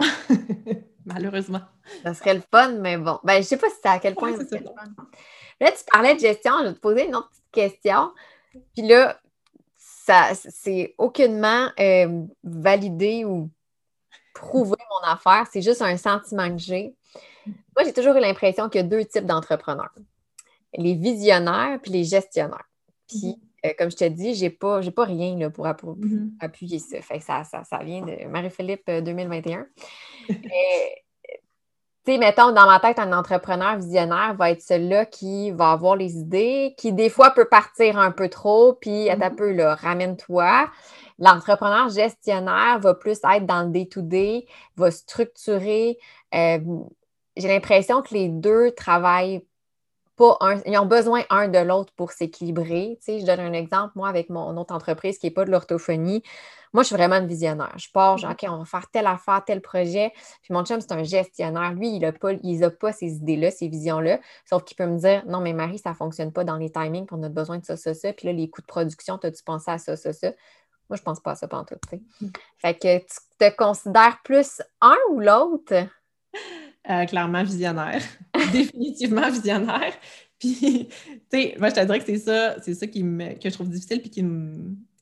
malheureusement. 1.06 1.62
Ça 2.04 2.14
serait 2.14 2.36
le 2.36 2.44
fun, 2.52 2.74
mais 2.74 2.98
bon. 2.98 3.20
Ben, 3.24 3.34
je 3.34 3.40
ne 3.40 3.44
sais 3.44 3.58
pas 3.58 3.70
si 3.70 3.76
c'est 3.82 3.90
à 3.90 4.00
quel 4.00 4.16
point 4.16 4.36
c'est 4.38 4.60
le 4.60 4.66
fun. 4.66 5.06
Là, 5.60 5.72
tu 5.72 5.84
parlais 5.92 6.16
de 6.16 6.20
gestion, 6.20 6.54
je 6.60 6.68
vais 6.68 6.74
te 6.74 6.80
poser 6.80 7.08
une 7.08 7.16
autre 7.16 7.30
petite 7.30 7.52
question. 7.52 8.12
Puis 8.74 8.88
là, 8.88 9.20
ça 9.78 10.34
c'est 10.34 10.96
aucunement 10.98 11.70
euh, 11.80 12.26
validé 12.44 13.26
ou 13.26 13.50
prouver 14.34 14.78
mon 15.02 15.08
affaire, 15.08 15.48
c'est 15.52 15.62
juste 15.62 15.82
un 15.82 15.98
sentiment 15.98 16.50
que 16.50 16.58
j'ai. 16.58 16.96
Moi, 17.46 17.86
j'ai 17.86 17.94
toujours 17.94 18.16
eu 18.16 18.22
l'impression 18.22 18.70
qu'il 18.70 18.82
y 18.82 18.84
a 18.84 18.88
deux 18.88 19.06
types 19.06 19.26
d'entrepreneurs 19.26 19.94
les 20.78 20.96
visionnaires 20.96 21.80
puis 21.82 21.92
les 21.92 22.04
gestionnaires. 22.04 22.70
Puis, 23.08 23.28
mhm. 23.28 23.36
Euh, 23.66 23.72
comme 23.78 23.92
je 23.92 23.98
te 23.98 24.08
dis, 24.08 24.36
je 24.36 24.46
n'ai 24.46 24.50
pas, 24.50 24.82
pas 24.96 25.04
rien 25.04 25.38
là, 25.38 25.50
pour, 25.50 25.66
mhm. 25.66 26.32
appuyer 26.40 26.80
ça. 26.80 27.02
Fait 27.02 27.20
ça, 27.20 27.44
ça, 27.44 27.78
vient 27.84 28.02
de 28.02 28.28
Marie-Philippe 28.28 28.90
2021. 28.90 29.68
Euh, 30.30 30.36
tu 32.04 32.14
sais, 32.14 32.18
mettons, 32.18 32.52
dans 32.52 32.66
ma 32.66 32.80
tête, 32.80 32.98
un 32.98 33.14
entrepreneur 33.14 33.78
visionnaire 33.78 34.34
va 34.34 34.50
être 34.50 34.62
celui-là 34.62 35.06
qui 35.06 35.52
va 35.52 35.72
avoir 35.72 35.96
les 35.96 36.16
idées, 36.16 36.74
qui 36.78 36.94
des 36.94 37.10
fois 37.10 37.30
peut 37.30 37.46
partir 37.46 38.00
un 38.00 38.10
peu 38.10 38.28
trop, 38.28 38.74
puis 38.74 39.08
à 39.10 39.14
un 39.14 39.30
mhm. 39.30 39.36
peu, 39.36 39.52
là, 39.52 39.76
ramène-toi. 39.76 40.68
L'entrepreneur 41.20 41.90
gestionnaire 41.90 42.80
va 42.80 42.96
plus 42.96 43.20
être 43.24 43.46
dans 43.46 43.64
le 43.64 43.70
day-to-day, 43.70 44.48
va 44.78 44.90
structurer. 44.90 46.00
Euh, 46.34 46.60
j'ai 47.38 47.48
l'impression 47.48 48.02
que 48.02 48.16
les 48.16 48.30
deux 48.30 48.72
travaillent 48.72 49.46
pas 50.16 50.38
un, 50.42 50.60
ils 50.66 50.78
ont 50.78 50.86
besoin 50.86 51.24
un 51.30 51.48
de 51.48 51.60
l'autre 51.60 51.94
pour 51.96 52.12
s'équilibrer. 52.12 52.98
Tu 53.00 53.06
sais, 53.06 53.20
je 53.20 53.26
donne 53.26 53.40
un 53.40 53.54
exemple, 53.54 53.94
moi, 53.96 54.10
avec 54.10 54.30
mon 54.30 54.56
autre 54.58 54.74
entreprise 54.74 55.18
qui 55.18 55.28
n'est 55.28 55.32
pas 55.32 55.46
de 55.46 55.52
l'orthophonie. 55.52 56.24
Moi, 56.74 56.84
je 56.84 56.88
suis 56.88 56.96
vraiment 56.96 57.18
une 57.18 57.28
visionnaire. 57.28 57.74
Je 57.78 57.90
pars, 57.92 58.18
genre, 58.18 58.32
mm-hmm. 58.32 58.46
OK, 58.46 58.52
on 58.52 58.58
va 58.60 58.66
faire 58.66 58.90
telle 58.92 59.08
affaire, 59.08 59.44
tel 59.46 59.62
projet. 59.62 60.14
Puis 60.42 60.54
mon 60.54 60.64
chum, 60.64 60.80
c'est 60.80 60.94
un 60.94 61.04
gestionnaire. 61.04 61.74
Lui, 61.74 61.90
il 61.90 62.00
n'a 62.00 62.12
pas, 62.14 62.32
pas 62.80 62.94
ces 62.94 63.16
idées-là, 63.16 63.52
ces 63.52 63.68
visions-là. 63.68 64.20
Sauf 64.46 64.64
qu'il 64.64 64.78
peut 64.78 64.86
me 64.86 64.98
dire 64.98 65.24
Non, 65.26 65.42
mais 65.42 65.54
Marie, 65.54 65.80
ça 65.80 65.90
ne 65.90 65.96
fonctionne 65.96 66.32
pas 66.32 66.44
dans 66.44 66.58
les 66.58 66.72
timings, 66.72 67.08
on 67.12 67.22
a 67.24 67.30
besoin 67.30 67.58
de 67.58 67.66
ça, 67.66 67.76
ça, 67.76 67.94
ça. 67.94 68.14
Puis 68.14 68.28
là, 68.28 68.34
les 68.34 68.50
coûts 68.50 68.62
de 68.62 68.68
production, 68.68 69.16
as-tu 69.16 69.44
pensé 69.44 69.72
à 69.72 69.78
ça, 69.78 69.98
ça, 69.98 70.14
ça? 70.14 70.32
Moi, 70.90 70.98
je 70.98 71.04
pense 71.04 71.20
pas 71.20 71.32
à 71.32 71.36
ça 71.36 71.48
pendant 71.48 71.66
tout. 71.66 71.76
Mm. 72.22 72.28
Fait 72.58 72.74
que 72.78 72.98
tu 73.00 73.18
te 73.40 73.56
considères 73.56 74.20
plus 74.24 74.62
un 74.82 74.98
ou 75.10 75.20
l'autre? 75.20 75.74
Euh, 76.90 77.06
clairement 77.06 77.44
visionnaire. 77.44 78.02
Définitivement 78.52 79.30
visionnaire. 79.30 79.94
Puis, 80.40 80.88
tu 80.88 80.90
sais, 81.32 81.56
moi, 81.60 81.70
je 81.70 81.76
te 81.76 81.86
dirais 81.86 82.00
que 82.00 82.06
c'est 82.06 82.18
ça, 82.18 82.60
c'est 82.62 82.74
ça 82.74 82.88
qui 82.88 83.04
me, 83.04 83.34
que 83.36 83.48
je 83.48 83.54
trouve 83.54 83.70
difficile 83.70 84.02
puis 84.02 84.10
qui, 84.10 84.26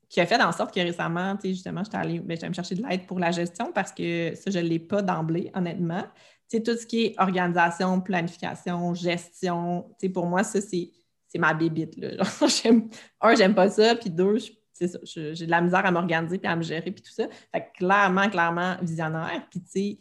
qui 0.10 0.20
a 0.20 0.26
fait 0.26 0.42
en 0.42 0.52
sorte 0.52 0.74
que 0.74 0.82
récemment, 0.82 1.38
tu 1.38 1.44
sais, 1.44 1.54
justement, 1.54 1.82
j'étais 1.82 1.96
allée, 1.96 2.20
ben, 2.20 2.38
me 2.50 2.54
chercher 2.54 2.76
de 2.76 2.86
l'aide 2.86 3.06
pour 3.06 3.20
la 3.20 3.32
gestion 3.32 3.72
parce 3.74 3.94
que 3.94 4.34
ça, 4.36 4.52
je 4.52 4.60
ne 4.60 4.66
l'ai 4.66 4.80
pas 4.80 5.02
d'emblée, 5.02 5.50
honnêtement. 5.54 6.04
Tu 6.50 6.58
sais, 6.58 6.64
tout 6.64 6.76
ce 6.76 6.86
qui 6.86 7.06
est 7.06 7.16
organisation, 7.18 8.02
planification, 8.02 8.94
gestion, 8.94 9.86
tu 9.92 10.08
sais, 10.08 10.10
pour 10.10 10.26
moi, 10.26 10.44
ça, 10.44 10.60
c'est, 10.60 10.92
ma 11.38 11.54
bébite, 11.54 11.96
là. 11.96 12.10
un, 13.22 13.36
j'aime 13.36 13.56
pas 13.56 13.70
ça, 13.70 13.96
puis 13.96 14.10
deux, 14.10 14.40
c'est 14.74 14.90
ça, 14.90 15.00
j'ai 15.04 15.46
de 15.46 15.52
la 15.52 15.62
misère 15.62 15.86
à 15.86 15.92
m'organiser 15.92 16.38
puis 16.38 16.52
à 16.52 16.56
me 16.56 16.64
gérer 16.64 16.92
puis 16.92 17.02
tout 17.02 17.12
ça. 17.12 17.28
Fait 17.54 17.62
que 17.62 17.78
clairement, 17.78 18.30
clairement 18.30 18.76
visionnaire. 18.82 19.46
Puis 19.50 19.62
tu 19.62 19.70
sais, 19.70 19.98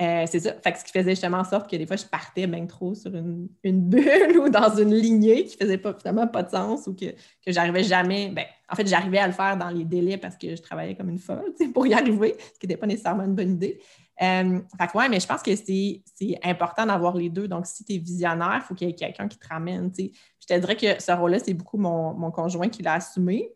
euh, 0.00 0.24
c'est 0.26 0.40
ça. 0.40 0.52
Fait 0.62 0.72
que 0.72 0.78
ce 0.78 0.84
qui 0.84 0.92
faisait 0.92 1.10
justement 1.10 1.38
en 1.38 1.44
sorte 1.44 1.70
que 1.70 1.76
des 1.76 1.86
fois, 1.86 1.96
je 1.96 2.04
partais 2.04 2.46
bien 2.46 2.66
trop 2.66 2.94
sur 2.94 3.14
une, 3.14 3.48
bulle 3.64 4.38
ou 4.42 4.48
dans 4.50 4.76
une 4.76 4.94
lignée 4.94 5.46
qui 5.46 5.56
faisait 5.56 5.78
pas, 5.78 5.94
finalement 5.94 6.26
pas 6.26 6.42
de 6.42 6.50
sens 6.50 6.86
ou 6.86 6.94
que, 6.94 7.06
que 7.06 7.50
j'arrivais 7.50 7.82
jamais. 7.82 8.28
Ben, 8.28 8.44
en 8.68 8.74
fait, 8.74 8.86
j'arrivais 8.86 9.18
à 9.18 9.26
le 9.26 9.32
faire 9.32 9.56
dans 9.56 9.70
les 9.70 9.84
délais 9.84 10.18
parce 10.18 10.36
que 10.36 10.54
je 10.54 10.60
travaillais 10.60 10.94
comme 10.94 11.08
une 11.08 11.18
folle 11.18 11.54
pour 11.72 11.86
y 11.86 11.94
arriver, 11.94 12.36
ce 12.38 12.58
qui 12.58 12.66
n'était 12.66 12.76
pas 12.76 12.86
nécessairement 12.86 13.24
une 13.24 13.34
bonne 13.34 13.52
idée. 13.52 13.80
Euh, 14.22 14.60
fait 14.78 14.86
que 14.86 14.98
ouais, 14.98 15.08
mais 15.08 15.20
je 15.20 15.26
pense 15.26 15.42
que 15.42 15.54
c'est 15.54 16.02
important 16.42 16.84
d'avoir 16.84 17.16
les 17.16 17.30
deux. 17.30 17.48
Donc, 17.48 17.66
si 17.66 17.84
tu 17.84 17.94
es 17.94 17.98
visionnaire, 17.98 18.56
il 18.56 18.62
faut 18.62 18.74
qu'il 18.74 18.88
y 18.88 18.90
ait 18.90 18.94
quelqu'un 18.94 19.28
qui 19.28 19.38
te 19.38 19.48
ramène. 19.48 19.90
Je 19.96 20.46
te 20.46 20.58
dirais 20.58 20.76
que 20.76 21.02
ce 21.02 21.12
rôle-là, 21.12 21.38
c'est 21.38 21.54
beaucoup 21.54 21.78
mon, 21.78 22.12
mon, 22.14 22.30
conjoint 22.30 22.68
qui 22.68 22.82
l'a 22.82 22.94
assumé 22.94 23.50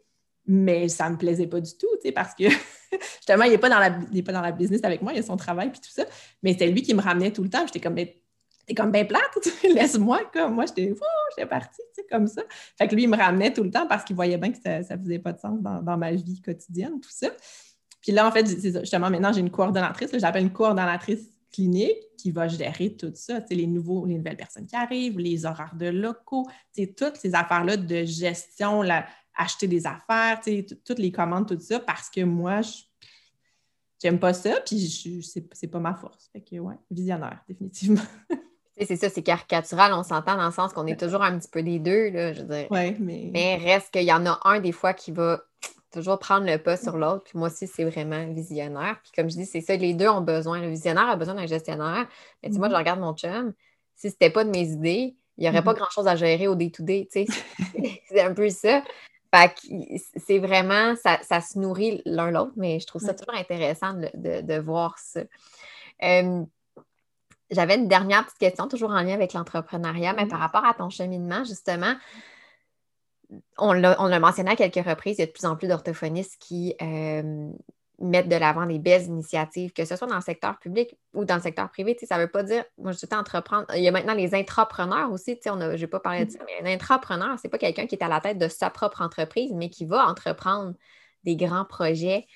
mais 0.52 0.88
ça 0.88 1.06
ne 1.06 1.12
me 1.12 1.16
plaisait 1.16 1.46
pas 1.46 1.60
du 1.60 1.70
tout, 1.78 1.86
parce 2.12 2.34
que 2.34 2.44
justement, 3.18 3.44
il 3.44 3.52
n'est 3.52 3.58
pas, 3.58 3.68
dans 3.68 3.78
la, 3.78 3.90
pas 3.90 4.32
dans 4.32 4.40
la 4.40 4.50
business 4.50 4.80
avec 4.82 5.00
moi, 5.00 5.12
il 5.12 5.20
a 5.20 5.22
son 5.22 5.36
travail 5.36 5.70
puis 5.70 5.80
tout 5.80 5.90
ça. 5.90 6.02
Mais 6.42 6.52
c'était 6.52 6.66
lui 6.66 6.82
qui 6.82 6.92
me 6.92 7.00
ramenait 7.00 7.32
tout 7.32 7.44
le 7.44 7.48
temps. 7.48 7.64
J'étais 7.66 7.78
comme, 7.78 7.94
t'es 7.94 8.74
comme 8.74 8.90
bien 8.90 9.04
plate, 9.04 9.22
laisse-moi, 9.62 10.22
comme 10.32 10.54
moi, 10.54 10.66
j'étais, 10.66 10.92
j'étais 11.30 11.48
partie, 11.48 11.82
tu 11.94 12.02
sais, 12.02 12.06
comme 12.10 12.26
ça. 12.26 12.42
Fait 12.76 12.88
que 12.88 12.96
lui, 12.96 13.04
il 13.04 13.08
me 13.08 13.16
ramenait 13.16 13.52
tout 13.52 13.62
le 13.62 13.70
temps 13.70 13.86
parce 13.86 14.02
qu'il 14.02 14.16
voyait 14.16 14.38
bien 14.38 14.50
que 14.50 14.58
ça 14.60 14.96
ne 14.96 15.02
faisait 15.02 15.20
pas 15.20 15.32
de 15.32 15.38
sens 15.38 15.60
dans, 15.60 15.96
ma 15.96 16.10
vie 16.10 16.42
quotidienne, 16.42 17.00
tout 17.00 17.10
ça. 17.12 17.28
Puis 18.02 18.10
là, 18.10 18.26
en 18.26 18.32
fait, 18.32 18.46
justement, 18.48 19.08
maintenant, 19.08 19.32
j'ai 19.32 19.40
une 19.40 19.50
coordonnatrice, 19.50 20.10
j'appelle 20.18 20.42
une 20.42 20.52
coordonnatrice 20.52 21.30
clinique 21.52 21.96
qui 22.18 22.32
va 22.32 22.48
gérer 22.48 22.96
tout 22.96 23.12
ça, 23.14 23.40
les, 23.50 23.68
nouveaux, 23.68 24.04
les 24.04 24.16
nouvelles 24.16 24.36
personnes 24.36 24.66
qui 24.66 24.74
arrivent, 24.74 25.18
les 25.18 25.46
horaires 25.46 25.74
de 25.76 25.86
locaux, 25.86 26.46
toutes 26.96 27.16
ces 27.16 27.34
affaires-là 27.36 27.76
de 27.76 28.04
gestion, 28.04 28.82
la, 28.82 29.06
acheter 29.40 29.66
des 29.66 29.86
affaires, 29.86 30.40
toutes 30.84 30.98
les 30.98 31.10
commandes, 31.10 31.48
tout 31.48 31.58
ça, 31.60 31.80
parce 31.80 32.10
que 32.10 32.22
moi, 32.22 32.60
je 32.62 32.72
j'aime 34.02 34.18
pas 34.18 34.32
ça, 34.32 34.60
puis 34.64 35.22
c'est 35.52 35.66
pas 35.68 35.78
ma 35.78 35.94
force. 35.94 36.28
Fait 36.32 36.40
que, 36.40 36.56
ouais, 36.56 36.76
visionnaire, 36.90 37.42
définitivement. 37.48 38.02
c'est 38.80 38.96
ça, 38.96 39.08
c'est 39.10 39.22
caricatural, 39.22 39.92
on 39.92 40.02
s'entend 40.02 40.36
dans 40.36 40.46
le 40.46 40.52
sens 40.52 40.72
qu'on 40.72 40.86
est 40.86 40.98
toujours 40.98 41.22
un 41.22 41.38
petit 41.38 41.50
peu 41.50 41.62
des 41.62 41.78
deux, 41.78 42.10
là, 42.10 42.32
je 42.32 42.42
veux 42.42 42.48
dire. 42.48 42.70
Ouais, 42.70 42.96
mais... 42.98 43.30
mais 43.32 43.56
reste 43.56 43.92
qu'il 43.92 44.04
y 44.04 44.12
en 44.12 44.24
a 44.26 44.40
un 44.44 44.60
des 44.60 44.72
fois 44.72 44.94
qui 44.94 45.12
va 45.12 45.42
toujours 45.92 46.18
prendre 46.18 46.46
le 46.46 46.56
pas 46.58 46.76
sur 46.76 46.96
l'autre, 46.96 47.24
puis 47.24 47.38
moi 47.38 47.48
aussi, 47.48 47.66
c'est 47.66 47.84
vraiment 47.84 48.26
visionnaire. 48.32 49.00
Puis 49.02 49.12
comme 49.14 49.28
je 49.28 49.36
dis, 49.36 49.46
c'est 49.46 49.60
ça, 49.60 49.76
les 49.76 49.92
deux 49.92 50.08
ont 50.08 50.20
besoin. 50.20 50.60
Le 50.60 50.68
visionnaire 50.68 51.08
a 51.08 51.16
besoin 51.16 51.34
d'un 51.34 51.46
gestionnaire. 51.46 52.06
Mais 52.42 52.50
tu 52.50 52.58
moi, 52.58 52.68
je 52.68 52.74
mm-hmm. 52.74 52.78
regarde 52.78 53.00
mon 53.00 53.14
chum, 53.14 53.52
si 53.96 54.10
c'était 54.10 54.30
pas 54.30 54.44
de 54.44 54.50
mes 54.50 54.68
idées, 54.68 55.16
il 55.36 55.42
n'y 55.42 55.48
aurait 55.48 55.62
pas 55.62 55.72
mm-hmm. 55.72 55.76
grand-chose 55.76 56.06
à 56.06 56.16
gérer 56.16 56.46
au 56.46 56.54
day-to-day, 56.54 57.08
tu 57.12 57.26
sais. 57.26 57.42
c'est 58.08 58.20
un 58.20 58.32
peu 58.32 58.48
ça. 58.50 58.82
Fait 59.32 59.54
c'est 60.16 60.38
vraiment, 60.38 60.94
ça, 60.96 61.40
se 61.40 61.58
nourrit 61.58 62.02
l'un 62.04 62.30
l'autre, 62.30 62.52
mais 62.56 62.80
je 62.80 62.86
trouve 62.86 63.02
ça 63.02 63.14
toujours 63.14 63.34
intéressant 63.34 63.94
de, 63.94 64.58
voir 64.58 64.98
ça. 64.98 65.20
J'avais 67.50 67.74
une 67.76 67.88
dernière 67.88 68.24
petite 68.24 68.38
question, 68.38 68.68
toujours 68.68 68.90
en 68.90 69.02
lien 69.02 69.14
avec 69.14 69.32
l'entrepreneuriat, 69.32 70.14
mais 70.14 70.26
par 70.26 70.38
rapport 70.38 70.64
à 70.64 70.74
ton 70.74 70.88
cheminement, 70.88 71.44
justement, 71.44 71.94
on 73.58 73.72
l'a 73.72 74.20
mentionné 74.20 74.50
à 74.50 74.56
quelques 74.56 74.84
reprises, 74.84 75.18
il 75.18 75.20
y 75.20 75.24
a 75.24 75.26
de 75.26 75.32
plus 75.32 75.46
en 75.46 75.56
plus 75.56 75.68
d'orthophonistes 75.68 76.36
qui 76.40 76.74
mettre 78.00 78.28
de 78.28 78.36
l'avant 78.36 78.66
des 78.66 78.78
belles 78.78 79.04
initiatives, 79.04 79.72
que 79.72 79.84
ce 79.84 79.94
soit 79.94 80.06
dans 80.06 80.16
le 80.16 80.22
secteur 80.22 80.58
public 80.58 80.96
ou 81.12 81.24
dans 81.24 81.36
le 81.36 81.42
secteur 81.42 81.70
privé. 81.70 81.96
Ça 82.02 82.16
ne 82.16 82.22
veut 82.22 82.30
pas 82.30 82.42
dire, 82.42 82.64
moi, 82.78 82.92
je 82.92 82.98
suis 82.98 83.08
entreprendre. 83.12 83.66
Il 83.76 83.82
y 83.82 83.88
a 83.88 83.92
maintenant 83.92 84.14
les 84.14 84.34
intrapreneurs 84.34 85.12
aussi. 85.12 85.38
Je 85.44 85.76
n'ai 85.76 85.86
pas 85.86 86.00
parlé 86.00 86.24
de 86.24 86.30
ça, 86.30 86.38
mais 86.46 86.68
un 86.68 86.74
intrapreneur, 86.74 87.38
ce 87.38 87.46
n'est 87.46 87.50
pas 87.50 87.58
quelqu'un 87.58 87.86
qui 87.86 87.94
est 87.94 88.02
à 88.02 88.08
la 88.08 88.20
tête 88.20 88.38
de 88.38 88.48
sa 88.48 88.70
propre 88.70 89.02
entreprise, 89.02 89.52
mais 89.54 89.68
qui 89.68 89.84
va 89.84 90.06
entreprendre 90.08 90.74
des 91.24 91.36
grands 91.36 91.66
projets 91.66 92.26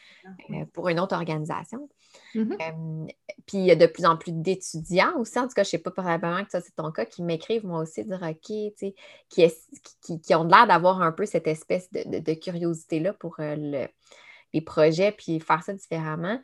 euh, 0.50 0.64
pour 0.72 0.88
une 0.88 1.00
autre 1.00 1.14
organisation. 1.14 1.88
Mm-hmm. 2.34 3.08
puis 3.46 3.58
il 3.58 3.64
y 3.64 3.70
a 3.72 3.76
de 3.76 3.86
plus 3.86 4.04
en 4.04 4.16
plus 4.16 4.30
d'étudiants 4.32 5.18
aussi, 5.18 5.36
en 5.38 5.48
tout 5.48 5.54
cas, 5.54 5.64
je 5.64 5.68
ne 5.68 5.70
sais 5.70 5.78
pas 5.78 5.90
probablement 5.90 6.44
que 6.44 6.50
ça 6.50 6.60
c'est 6.60 6.74
ton 6.76 6.92
cas, 6.92 7.04
qui 7.04 7.22
m'écrivent 7.22 7.66
moi 7.66 7.80
aussi, 7.80 8.04
dire 8.04 8.22
OK, 8.22 8.38
qui, 8.40 8.74
qui, 9.30 10.34
ont 10.34 10.44
l'air 10.44 10.66
d'avoir 10.66 11.02
un 11.02 11.10
peu 11.10 11.26
cette 11.26 11.48
espèce 11.48 11.90
de, 11.92 12.34
curiosité-là 12.34 13.14
pour 13.14 13.36
euh, 13.40 13.56
le, 13.56 13.88
les 14.54 14.62
projets 14.62 15.12
puis 15.12 15.40
faire 15.40 15.62
ça 15.62 15.74
différemment. 15.74 16.40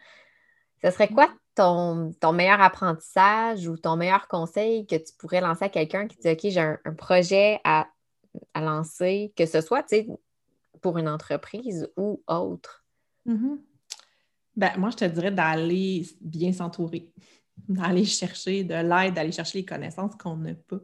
Ce 0.82 0.90
serait 0.90 1.08
quoi 1.08 1.32
ton, 1.54 2.12
ton, 2.20 2.32
meilleur 2.32 2.60
apprentissage 2.60 3.66
ou 3.66 3.76
ton 3.76 3.96
meilleur 3.96 4.28
conseil 4.28 4.86
que 4.86 4.96
tu 4.96 5.12
pourrais 5.18 5.40
lancer 5.40 5.64
à 5.64 5.68
quelqu'un 5.68 6.06
qui 6.06 6.18
dit 6.18 6.30
OK, 6.30 6.40
j'ai 6.42 6.60
un, 6.60 6.94
projet 6.96 7.60
à, 7.64 7.88
lancer, 8.54 9.32
que 9.36 9.46
ce 9.46 9.60
soit 9.60 9.86
pour 10.80 10.98
une 10.98 11.08
entreprise 11.08 11.88
ou 11.96 12.22
autre? 12.26 12.84
Mm-hmm. 13.26 13.58
ben, 14.56 14.72
moi, 14.78 14.90
je 14.90 14.96
te 14.96 15.04
dirais 15.04 15.30
d'aller 15.30 16.06
bien 16.20 16.52
s'entourer, 16.52 17.12
d'aller 17.68 18.04
chercher 18.04 18.64
de 18.64 18.74
l'aide, 18.74 19.14
d'aller 19.14 19.32
chercher 19.32 19.58
les 19.58 19.64
connaissances 19.64 20.14
qu'on 20.16 20.36
n'a 20.36 20.54
pas. 20.54 20.80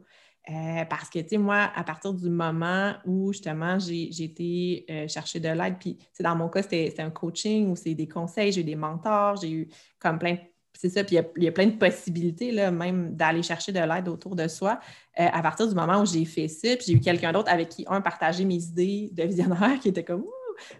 Euh, 0.49 0.85
parce 0.85 1.09
que, 1.09 1.19
tu 1.19 1.29
sais, 1.29 1.37
moi, 1.37 1.69
à 1.75 1.83
partir 1.83 2.13
du 2.13 2.29
moment 2.29 2.93
où 3.05 3.33
justement 3.33 3.79
j'ai 3.79 4.23
été 4.23 4.85
euh, 4.89 5.07
chercher 5.07 5.39
de 5.39 5.49
l'aide, 5.49 5.75
puis 5.79 5.97
dans 6.21 6.35
mon 6.35 6.47
cas, 6.47 6.61
c'était 6.61 7.01
un 7.01 7.09
coaching 7.09 7.69
ou 7.69 7.75
c'est 7.75 7.93
des 7.93 8.07
conseils, 8.07 8.51
j'ai 8.53 8.61
eu 8.61 8.63
des 8.63 8.75
mentors, 8.75 9.35
j'ai 9.41 9.51
eu 9.51 9.67
comme 9.99 10.17
plein. 10.17 10.37
C'est 10.73 10.89
ça, 10.89 11.03
puis 11.03 11.17
il 11.37 11.43
y, 11.43 11.47
a 11.47 11.51
plein 11.51 11.65
de 11.65 11.77
possibilités, 11.77 12.51
là, 12.51 12.69
même 12.69 13.15
d'aller 13.15 13.41
chercher 13.41 13.71
de 13.71 13.79
l'aide 13.79 14.07
autour 14.07 14.35
de 14.35 14.47
soi. 14.47 14.79
Euh, 15.19 15.27
à 15.33 15.41
partir 15.41 15.67
du 15.67 15.73
moment 15.73 16.01
où 16.01 16.05
j'ai 16.05 16.23
fait 16.23 16.47
ça, 16.47 16.75
puis 16.75 16.85
j'ai 16.87 16.93
eu 16.93 16.99
quelqu'un 16.99 17.31
d'autre 17.31 17.51
avec 17.51 17.69
qui, 17.69 17.83
un, 17.87 17.99
partageait 17.99 18.45
mes 18.45 18.63
idées 18.63 19.09
de 19.11 19.23
visionnaire 19.23 19.79
qui 19.81 19.89
était 19.89 20.03
comme 20.03 20.23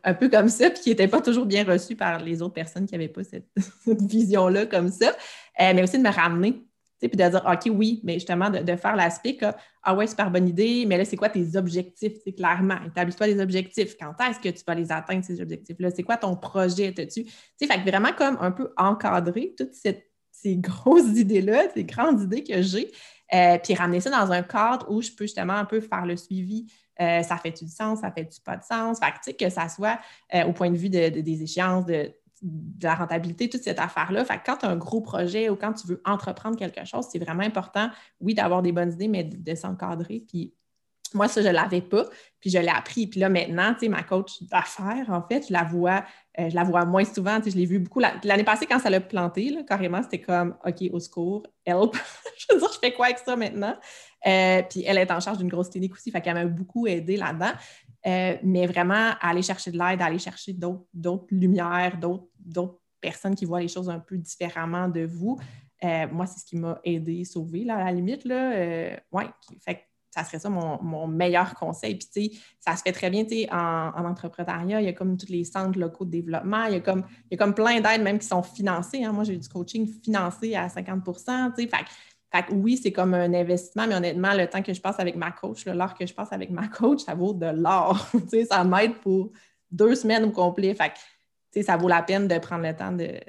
un 0.03 0.13
peu 0.13 0.29
comme 0.29 0.49
ça, 0.49 0.69
puis 0.69 0.81
qui 0.81 0.89
n'était 0.89 1.07
pas 1.07 1.19
toujours 1.19 1.45
bien 1.45 1.63
reçu 1.63 1.95
par 1.95 2.19
les 2.19 2.41
autres 2.41 2.53
personnes 2.53 2.85
qui 2.85 2.93
n'avaient 2.93 3.07
pas 3.07 3.23
cette 3.23 4.01
vision-là 4.01 4.67
comme 4.67 4.89
ça, 4.89 5.15
mais 5.59 5.83
aussi 5.83 5.97
de 5.97 6.03
me 6.03 6.13
ramener 6.13 6.66
puis 6.99 7.09
de 7.09 7.29
dire, 7.29 7.43
OK, 7.45 7.71
oui, 7.73 8.01
mais 8.03 8.15
justement, 8.15 8.49
de, 8.49 8.75
faire 8.75 8.95
l'aspect 8.95 9.35
que, 9.35 9.45
ah 9.83 9.95
ouais, 9.95 10.07
super 10.07 10.31
bonne 10.31 10.47
idée, 10.47 10.85
mais 10.87 10.97
là, 10.97 11.05
c'est 11.05 11.15
quoi 11.15 11.29
tes 11.29 11.55
objectifs? 11.55 12.13
C'est 12.23 12.33
clairement, 12.33 12.77
établis-toi 12.85 13.27
des 13.27 13.39
objectifs. 13.39 13.95
Quand 13.99 14.13
est-ce 14.27 14.39
que 14.39 14.49
tu 14.49 14.63
vas 14.65 14.75
les 14.75 14.91
atteindre, 14.91 15.23
ces 15.23 15.39
objectifs-là? 15.41 15.91
C'est 15.91 16.03
quoi 16.03 16.17
ton 16.17 16.35
projet? 16.35 16.93
tu 16.93 17.07
sais, 17.09 17.67
fait 17.67 17.89
vraiment 17.89 18.13
comme 18.17 18.37
un 18.41 18.51
peu 18.51 18.73
encadrer 18.77 19.53
toutes 19.57 19.73
ces 19.73 20.55
grosses 20.57 21.09
idées-là, 21.17 21.65
ces 21.73 21.83
grandes 21.83 22.21
idées 22.21 22.43
que 22.43 22.61
j'ai, 22.61 22.91
euh, 23.33 23.57
puis 23.63 23.73
ramener 23.75 23.99
ça 23.99 24.09
dans 24.09 24.31
un 24.31 24.41
cadre 24.41 24.89
où 24.89 25.01
je 25.01 25.11
peux 25.11 25.25
justement 25.25 25.53
un 25.53 25.65
peu 25.65 25.81
faire 25.81 26.05
le 26.05 26.15
suivi. 26.15 26.65
Euh, 26.99 27.21
ça 27.21 27.37
fait-tu 27.37 27.65
du 27.65 27.71
sens? 27.71 27.99
Ça 27.99 28.11
fait-tu 28.11 28.41
pas 28.41 28.57
de 28.57 28.63
sens? 28.63 28.99
Fait 28.99 29.11
que, 29.11 29.17
tu 29.17 29.19
sais, 29.23 29.33
que 29.33 29.49
ça 29.49 29.69
soit 29.69 29.99
euh, 30.33 30.45
au 30.45 30.53
point 30.53 30.71
de 30.71 30.77
vue 30.77 30.89
des 30.89 31.43
échéances, 31.43 31.85
de 31.85 32.11
de 32.41 32.83
la 32.83 32.95
rentabilité, 32.95 33.49
toute 33.49 33.63
cette 33.63 33.79
affaire-là. 33.79 34.25
Quand 34.45 34.57
tu 34.57 34.65
as 34.65 34.69
un 34.69 34.75
gros 34.75 35.01
projet 35.01 35.49
ou 35.49 35.55
quand 35.55 35.73
tu 35.73 35.87
veux 35.87 36.01
entreprendre 36.05 36.57
quelque 36.57 36.85
chose, 36.85 37.05
c'est 37.11 37.19
vraiment 37.19 37.43
important, 37.43 37.89
oui, 38.21 38.33
d'avoir 38.33 38.61
des 38.61 38.71
bonnes 38.71 38.91
idées, 38.91 39.07
mais 39.07 39.23
de, 39.23 39.55
s'encadrer. 39.55 40.23
Puis 40.27 40.53
moi, 41.13 41.27
ça, 41.27 41.41
je 41.41 41.47
ne 41.47 41.53
l'avais 41.53 41.81
pas, 41.81 42.05
puis 42.39 42.49
je 42.49 42.57
l'ai 42.59 42.67
appris. 42.67 43.07
Puis 43.07 43.19
là, 43.19 43.29
maintenant, 43.29 43.73
tu 43.73 43.81
sais, 43.81 43.89
ma 43.89 44.03
coach 44.03 44.43
d'affaires, 44.43 45.09
en 45.09 45.21
fait, 45.21 45.47
je 45.47 45.53
la 45.53 45.63
vois, 45.63 46.03
euh, 46.39 46.49
je 46.49 46.55
la 46.55 46.63
vois 46.63 46.85
moins 46.85 47.05
souvent. 47.05 47.37
Tu 47.37 47.45
sais, 47.45 47.51
je 47.51 47.57
l'ai 47.57 47.65
vu 47.65 47.79
beaucoup. 47.79 47.99
L'année 47.99 48.43
passée, 48.43 48.65
quand 48.65 48.79
ça 48.79 48.89
l'a 48.89 49.01
planté, 49.01 49.49
là, 49.49 49.63
carrément, 49.63 50.03
c'était 50.03 50.21
comme 50.21 50.55
OK, 50.65 50.83
au 50.91 50.99
secours, 50.99 51.43
help. 51.65 51.95
je 52.37 52.53
veux 52.53 52.59
dire, 52.59 52.69
je 52.71 52.79
fais 52.79 52.93
quoi 52.93 53.07
avec 53.07 53.19
ça 53.19 53.35
maintenant? 53.35 53.75
Euh, 54.25 54.61
puis 54.69 54.83
elle 54.85 54.97
est 54.97 55.11
en 55.11 55.19
charge 55.19 55.37
d'une 55.37 55.47
grosse 55.47 55.69
clinique 55.69 55.93
aussi, 55.93 56.11
fait 56.11 56.21
qu'elle 56.21 56.33
m'a 56.33 56.45
beaucoup 56.45 56.87
aidé 56.87 57.17
là-dedans. 57.17 57.51
Euh, 58.07 58.37
mais 58.41 58.65
vraiment 58.67 59.11
aller 59.19 59.41
chercher 59.41 59.71
de 59.71 59.77
l'aide, 59.77 60.01
aller 60.01 60.19
chercher 60.19 60.53
d'autres 60.53 61.27
lumières, 61.29 61.97
d'autres 61.99 62.79
personnes 63.01 63.35
qui 63.35 63.45
voient 63.45 63.59
les 63.59 63.67
choses 63.67 63.89
un 63.89 63.99
peu 63.99 64.17
différemment 64.17 64.87
de 64.87 65.01
vous. 65.01 65.37
Euh, 65.83 66.07
moi, 66.11 66.25
c'est 66.25 66.39
ce 66.39 66.45
qui 66.45 66.55
m'a 66.55 66.79
aidé, 66.83 67.25
sauvé, 67.25 67.63
là, 67.65 67.77
à 67.77 67.85
la 67.85 67.91
limite. 67.91 68.23
Là, 68.23 68.53
euh, 68.53 68.95
ouais, 69.11 69.27
fait 69.59 69.83
ça 70.09 70.23
serait 70.23 70.39
ça 70.39 70.49
mon, 70.49 71.07
meilleur 71.07 71.53
conseil. 71.53 71.95
Puis, 71.95 72.07
tu 72.11 72.23
sais, 72.23 72.41
ça 72.59 72.75
se 72.75 72.81
fait 72.81 72.91
très 72.91 73.11
bien, 73.11 73.23
tu 73.23 73.35
sais, 73.35 73.49
en, 73.51 74.03
entrepreneuriat, 74.03 74.81
il 74.81 74.85
y 74.85 74.89
a 74.89 74.93
comme 74.93 75.15
tous 75.15 75.29
les 75.29 75.43
centres 75.43 75.77
locaux 75.77 76.05
de 76.05 76.09
développement, 76.09 76.65
il 76.65 76.73
y 76.73 76.75
a 76.77 76.79
comme, 76.79 77.03
il 77.25 77.27
y 77.31 77.35
a 77.35 77.37
comme 77.37 77.53
plein 77.53 77.81
d'aides 77.81 78.01
même 78.01 78.17
qui 78.17 78.25
sont 78.25 78.41
financées. 78.41 79.03
Hein. 79.03 79.11
Moi, 79.11 79.25
j'ai 79.25 79.37
du 79.37 79.47
coaching 79.47 79.87
financé 80.03 80.55
à 80.55 80.69
50 80.69 81.03
tu 81.03 81.13
sais, 81.63 81.69
oui, 82.51 82.77
c'est 82.77 82.91
comme 82.91 83.13
un 83.13 83.33
investissement, 83.33 83.87
mais 83.87 83.95
honnêtement, 83.95 84.33
le 84.33 84.47
temps 84.47 84.61
que 84.61 84.73
je 84.73 84.81
passe 84.81 84.99
avec 84.99 85.15
ma 85.15 85.31
coach, 85.31 85.65
l'heure 85.65 85.93
que 85.93 86.05
je 86.05 86.13
passe 86.13 86.31
avec 86.31 86.49
ma 86.49 86.67
coach, 86.69 87.01
ça 87.03 87.15
vaut 87.15 87.33
de 87.33 87.47
l'or. 87.47 88.07
ça 88.49 88.63
m'aide 88.63 88.95
pour 88.99 89.31
deux 89.71 89.95
semaines 89.95 90.25
au 90.25 90.31
complet. 90.31 90.75
Ça 91.61 91.77
vaut 91.77 91.87
la 91.87 92.03
peine 92.03 92.27
de 92.27 92.37
prendre 92.39 92.63
le 92.63 92.75
temps 92.75 92.91
de, 92.91 93.19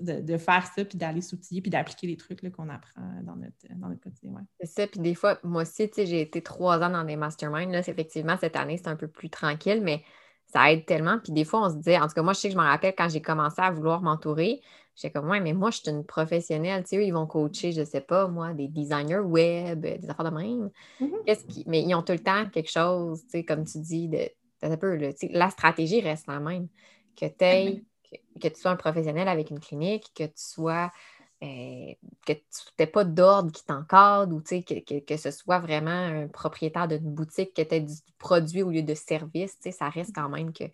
de, 0.00 0.36
faire 0.36 0.66
ça, 0.74 0.84
puis 0.84 0.98
d'aller 0.98 1.20
s'outiller, 1.20 1.60
puis 1.60 1.70
d'appliquer 1.70 2.06
les 2.06 2.16
trucs 2.16 2.40
qu'on 2.50 2.68
apprend 2.68 3.02
dans 3.22 3.36
notre, 3.36 3.56
dans 3.76 3.88
notre 3.88 4.00
quotidien. 4.00 4.32
C'est 4.60 4.66
ça, 4.66 4.86
puis 4.86 5.00
des 5.00 5.14
fois, 5.14 5.38
moi 5.42 5.62
aussi, 5.62 5.90
j'ai 5.96 6.20
été 6.20 6.42
trois 6.42 6.78
ans 6.82 6.90
dans 6.90 7.04
des 7.04 7.16
masterminds. 7.16 7.74
Effectivement, 7.74 8.36
cette 8.40 8.56
année, 8.56 8.76
c'est 8.76 8.88
un 8.88 8.96
peu 8.96 9.08
plus 9.08 9.30
tranquille, 9.30 9.80
mais 9.82 10.02
ça 10.46 10.72
aide 10.72 10.86
tellement. 10.86 11.18
Puis 11.22 11.32
des 11.32 11.44
fois, 11.44 11.66
on 11.66 11.70
se 11.70 11.76
dit, 11.76 11.96
en 11.96 12.06
tout 12.06 12.14
cas, 12.14 12.22
moi, 12.22 12.32
je 12.32 12.40
sais 12.40 12.48
que 12.48 12.54
je 12.54 12.58
me 12.58 12.64
rappelle 12.64 12.94
quand 12.96 13.08
j'ai 13.08 13.22
commencé 13.22 13.60
à 13.60 13.70
vouloir 13.70 14.02
m'entourer, 14.02 14.62
J'étais 14.98 15.12
comme, 15.12 15.30
ouais, 15.30 15.38
mais 15.38 15.52
moi, 15.52 15.70
je 15.70 15.76
suis 15.76 15.90
une 15.90 16.04
professionnelle. 16.04 16.82
Tu 16.82 16.88
sais, 16.88 16.96
eux, 16.96 17.04
ils 17.04 17.12
vont 17.12 17.26
coacher, 17.28 17.70
je 17.70 17.84
sais 17.84 18.00
pas, 18.00 18.26
moi, 18.26 18.52
des 18.52 18.66
designers 18.66 19.18
web, 19.18 19.82
des 19.82 20.10
affaires 20.10 20.28
de 20.28 20.36
même. 20.36 20.70
Mm-hmm. 21.00 21.64
Mais 21.68 21.82
ils 21.82 21.94
ont 21.94 22.02
tout 22.02 22.12
le 22.12 22.18
temps 22.18 22.50
quelque 22.50 22.70
chose, 22.70 23.22
tu 23.22 23.30
sais, 23.30 23.44
comme 23.44 23.64
tu 23.64 23.78
dis, 23.78 24.08
de, 24.08 24.28
un 24.62 24.76
peu, 24.76 24.98
la 25.30 25.50
stratégie 25.50 26.00
reste 26.00 26.26
la 26.26 26.40
même. 26.40 26.66
Que, 27.14 27.26
aies, 27.26 27.84
que, 28.40 28.48
tu 28.48 28.60
sois 28.60 28.72
un 28.72 28.76
professionnel 28.76 29.28
avec 29.28 29.50
une 29.50 29.60
clinique, 29.60 30.10
que 30.16 30.24
tu 30.24 30.32
sois. 30.34 30.90
Euh, 31.44 31.94
que 32.26 32.32
tu 32.32 32.40
n'aies 32.76 32.88
pas 32.88 33.04
d'ordre 33.04 33.52
qui 33.52 33.64
t'encadre 33.64 34.34
ou 34.34 34.40
que, 34.40 34.80
que, 34.80 34.98
que, 34.98 35.16
ce 35.16 35.30
soit 35.30 35.60
vraiment 35.60 35.90
un 35.90 36.26
propriétaire 36.26 36.88
d'une 36.88 37.14
boutique, 37.14 37.54
que 37.54 37.62
tu 37.62 37.76
aies 37.76 37.80
du 37.80 37.94
produit 38.18 38.64
au 38.64 38.70
lieu 38.70 38.82
de 38.82 38.94
service, 38.94 39.56
ça 39.70 39.88
reste 39.88 40.12
quand 40.12 40.28
même 40.28 40.52
que 40.52 40.64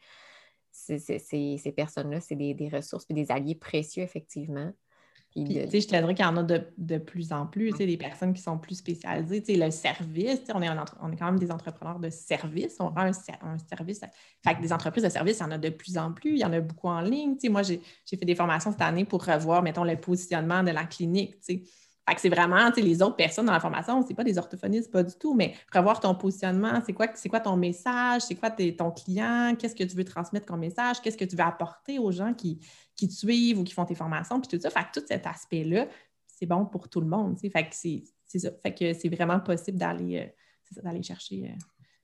ces 0.74 1.72
personnes-là, 1.76 2.20
c'est 2.20 2.34
des, 2.34 2.70
ressources 2.72 3.06
et 3.08 3.14
des 3.14 3.30
alliés 3.30 3.54
précieux, 3.54 4.02
effectivement. 4.02 4.72
Puis, 5.30 5.46
je 5.52 5.66
te 5.66 5.96
dirais 5.96 6.14
qu'il 6.14 6.24
y 6.24 6.28
en 6.28 6.36
a 6.36 6.44
de, 6.44 6.98
plus 6.98 7.32
en 7.32 7.46
plus, 7.46 7.72
des 7.72 7.96
personnes 7.96 8.32
qui 8.34 8.42
sont 8.42 8.56
plus 8.56 8.76
spécialisées. 8.76 9.42
le 9.56 9.70
service, 9.70 10.42
on 10.54 10.62
est, 10.62 10.68
on 11.00 11.10
est 11.10 11.16
quand 11.16 11.26
même 11.26 11.40
des 11.40 11.50
entrepreneurs 11.50 11.98
de 11.98 12.08
service, 12.08 12.76
on 12.78 12.90
rend 12.90 13.10
un, 13.10 13.58
service. 13.58 14.00
Fait 14.44 14.54
que 14.54 14.62
des 14.62 14.72
entreprises 14.72 15.02
de 15.02 15.08
service, 15.08 15.38
il 15.38 15.42
y 15.42 15.46
en 15.46 15.50
a 15.50 15.58
de 15.58 15.70
plus 15.70 15.98
en 15.98 16.12
plus, 16.12 16.34
il 16.34 16.38
y 16.38 16.44
en 16.44 16.52
a 16.52 16.60
beaucoup 16.60 16.88
en 16.88 17.00
ligne. 17.00 17.36
moi, 17.50 17.62
j'ai 17.62 17.80
fait 18.06 18.24
des 18.24 18.36
formations 18.36 18.70
cette 18.70 18.82
année 18.82 19.04
pour 19.04 19.24
revoir, 19.24 19.62
mettons, 19.62 19.84
le 19.84 19.96
positionnement 19.96 20.62
de 20.62 20.70
la 20.70 20.84
clinique. 20.84 21.34
Fait 22.06 22.14
que 22.14 22.20
c'est 22.20 22.28
vraiment, 22.28 22.70
tu 22.70 22.80
sais, 22.80 22.86
les 22.86 23.00
autres 23.02 23.16
personnes 23.16 23.46
dans 23.46 23.52
la 23.52 23.60
formation, 23.60 24.04
c'est 24.06 24.14
pas 24.14 24.24
des 24.24 24.36
orthophonistes, 24.36 24.90
pas 24.90 25.02
du 25.02 25.14
tout, 25.14 25.34
mais 25.34 25.54
revoir 25.72 26.00
ton 26.00 26.14
positionnement, 26.14 26.82
c'est 26.84 26.92
quoi, 26.92 27.06
c'est 27.14 27.30
quoi 27.30 27.40
ton 27.40 27.56
message, 27.56 28.22
c'est 28.22 28.34
quoi 28.34 28.50
ton 28.50 28.90
client, 28.90 29.54
qu'est-ce 29.58 29.74
que 29.74 29.84
tu 29.84 29.96
veux 29.96 30.04
transmettre 30.04 30.44
comme 30.44 30.60
message, 30.60 31.00
qu'est-ce 31.00 31.16
que 31.16 31.24
tu 31.24 31.34
veux 31.34 31.44
apporter 31.44 31.98
aux 31.98 32.12
gens 32.12 32.34
qui, 32.34 32.60
qui 32.94 33.08
te 33.08 33.14
suivent 33.14 33.58
ou 33.58 33.64
qui 33.64 33.72
font 33.72 33.86
tes 33.86 33.94
formations, 33.94 34.38
puis 34.38 34.48
tout 34.48 34.60
ça. 34.60 34.68
Fait 34.68 34.84
que 34.84 35.00
tout 35.00 35.06
cet 35.08 35.26
aspect-là, 35.26 35.88
c'est 36.26 36.46
bon 36.46 36.66
pour 36.66 36.90
tout 36.90 37.00
le 37.00 37.06
monde, 37.06 37.36
tu 37.36 37.42
sais. 37.42 37.50
Fait 37.50 37.64
que 37.64 37.74
c'est 37.74 38.38
ça. 38.38 38.50
Fait 38.62 38.74
que 38.74 38.92
c'est 38.92 39.08
vraiment 39.08 39.40
possible 39.40 39.78
d'aller, 39.78 40.18
euh, 40.18 40.82
d'aller 40.82 41.02
chercher. 41.02 41.44
Euh, 41.44 41.58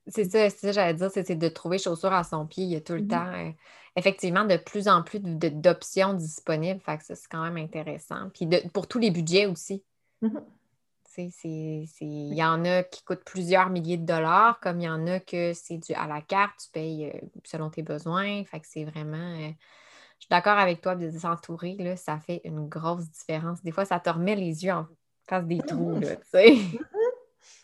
c'est 0.06 0.24
ça, 0.24 0.48
c'est 0.48 0.58
ça, 0.58 0.72
j'allais 0.72 0.94
dire, 0.94 1.10
c'est 1.12 1.34
de 1.34 1.48
trouver 1.48 1.78
chaussures 1.78 2.12
à 2.12 2.24
son 2.24 2.46
pied. 2.46 2.64
Il 2.64 2.70
y 2.70 2.76
a 2.76 2.80
tout 2.80 2.94
le 2.94 3.02
mm-hmm. 3.02 3.08
temps, 3.08 3.32
euh, 3.34 3.50
effectivement, 3.96 4.44
de 4.44 4.56
plus 4.56 4.88
en 4.88 5.02
plus 5.02 5.20
d'options 5.20 6.14
disponibles. 6.14 6.80
Fait 6.80 6.96
que 6.96 7.04
ça, 7.04 7.14
c'est 7.14 7.28
quand 7.28 7.42
même 7.42 7.58
intéressant. 7.58 8.30
Puis 8.32 8.48
pour 8.72 8.86
tous 8.86 8.98
les 8.98 9.10
budgets 9.10 9.46
aussi. 9.46 9.84
Mhm. 10.22 10.44
Il 12.30 12.34
y 12.34 12.44
en 12.44 12.64
a 12.64 12.82
qui 12.82 13.02
coûtent 13.02 13.24
plusieurs 13.24 13.68
milliers 13.68 13.96
de 13.96 14.06
dollars, 14.06 14.60
comme 14.60 14.80
il 14.80 14.84
y 14.84 14.88
en 14.88 15.06
a 15.06 15.20
que 15.20 15.52
c'est 15.54 15.78
du 15.78 15.92
à 15.92 16.06
la 16.06 16.20
carte, 16.22 16.60
tu 16.64 16.70
payes 16.70 17.10
euh, 17.10 17.20
selon 17.44 17.68
tes 17.68 17.82
besoins. 17.82 18.44
Fait 18.44 18.60
que 18.60 18.66
c'est 18.68 18.84
vraiment. 18.84 19.16
Euh, 19.16 19.48
je 19.48 20.24
suis 20.24 20.28
d'accord 20.30 20.58
avec 20.58 20.80
toi 20.82 20.94
de 20.96 21.10
s'entourer, 21.10 21.76
là, 21.78 21.96
ça 21.96 22.18
fait 22.18 22.42
une 22.44 22.68
grosse 22.68 23.10
différence. 23.10 23.62
Des 23.62 23.72
fois, 23.72 23.84
ça 23.84 23.98
te 23.98 24.10
remet 24.10 24.36
les 24.36 24.64
yeux 24.64 24.72
en 24.72 24.86
face 25.28 25.46
des 25.46 25.58
trous, 25.58 25.98
là, 25.98 26.16
tu 26.16 26.28
sais. 26.30 26.56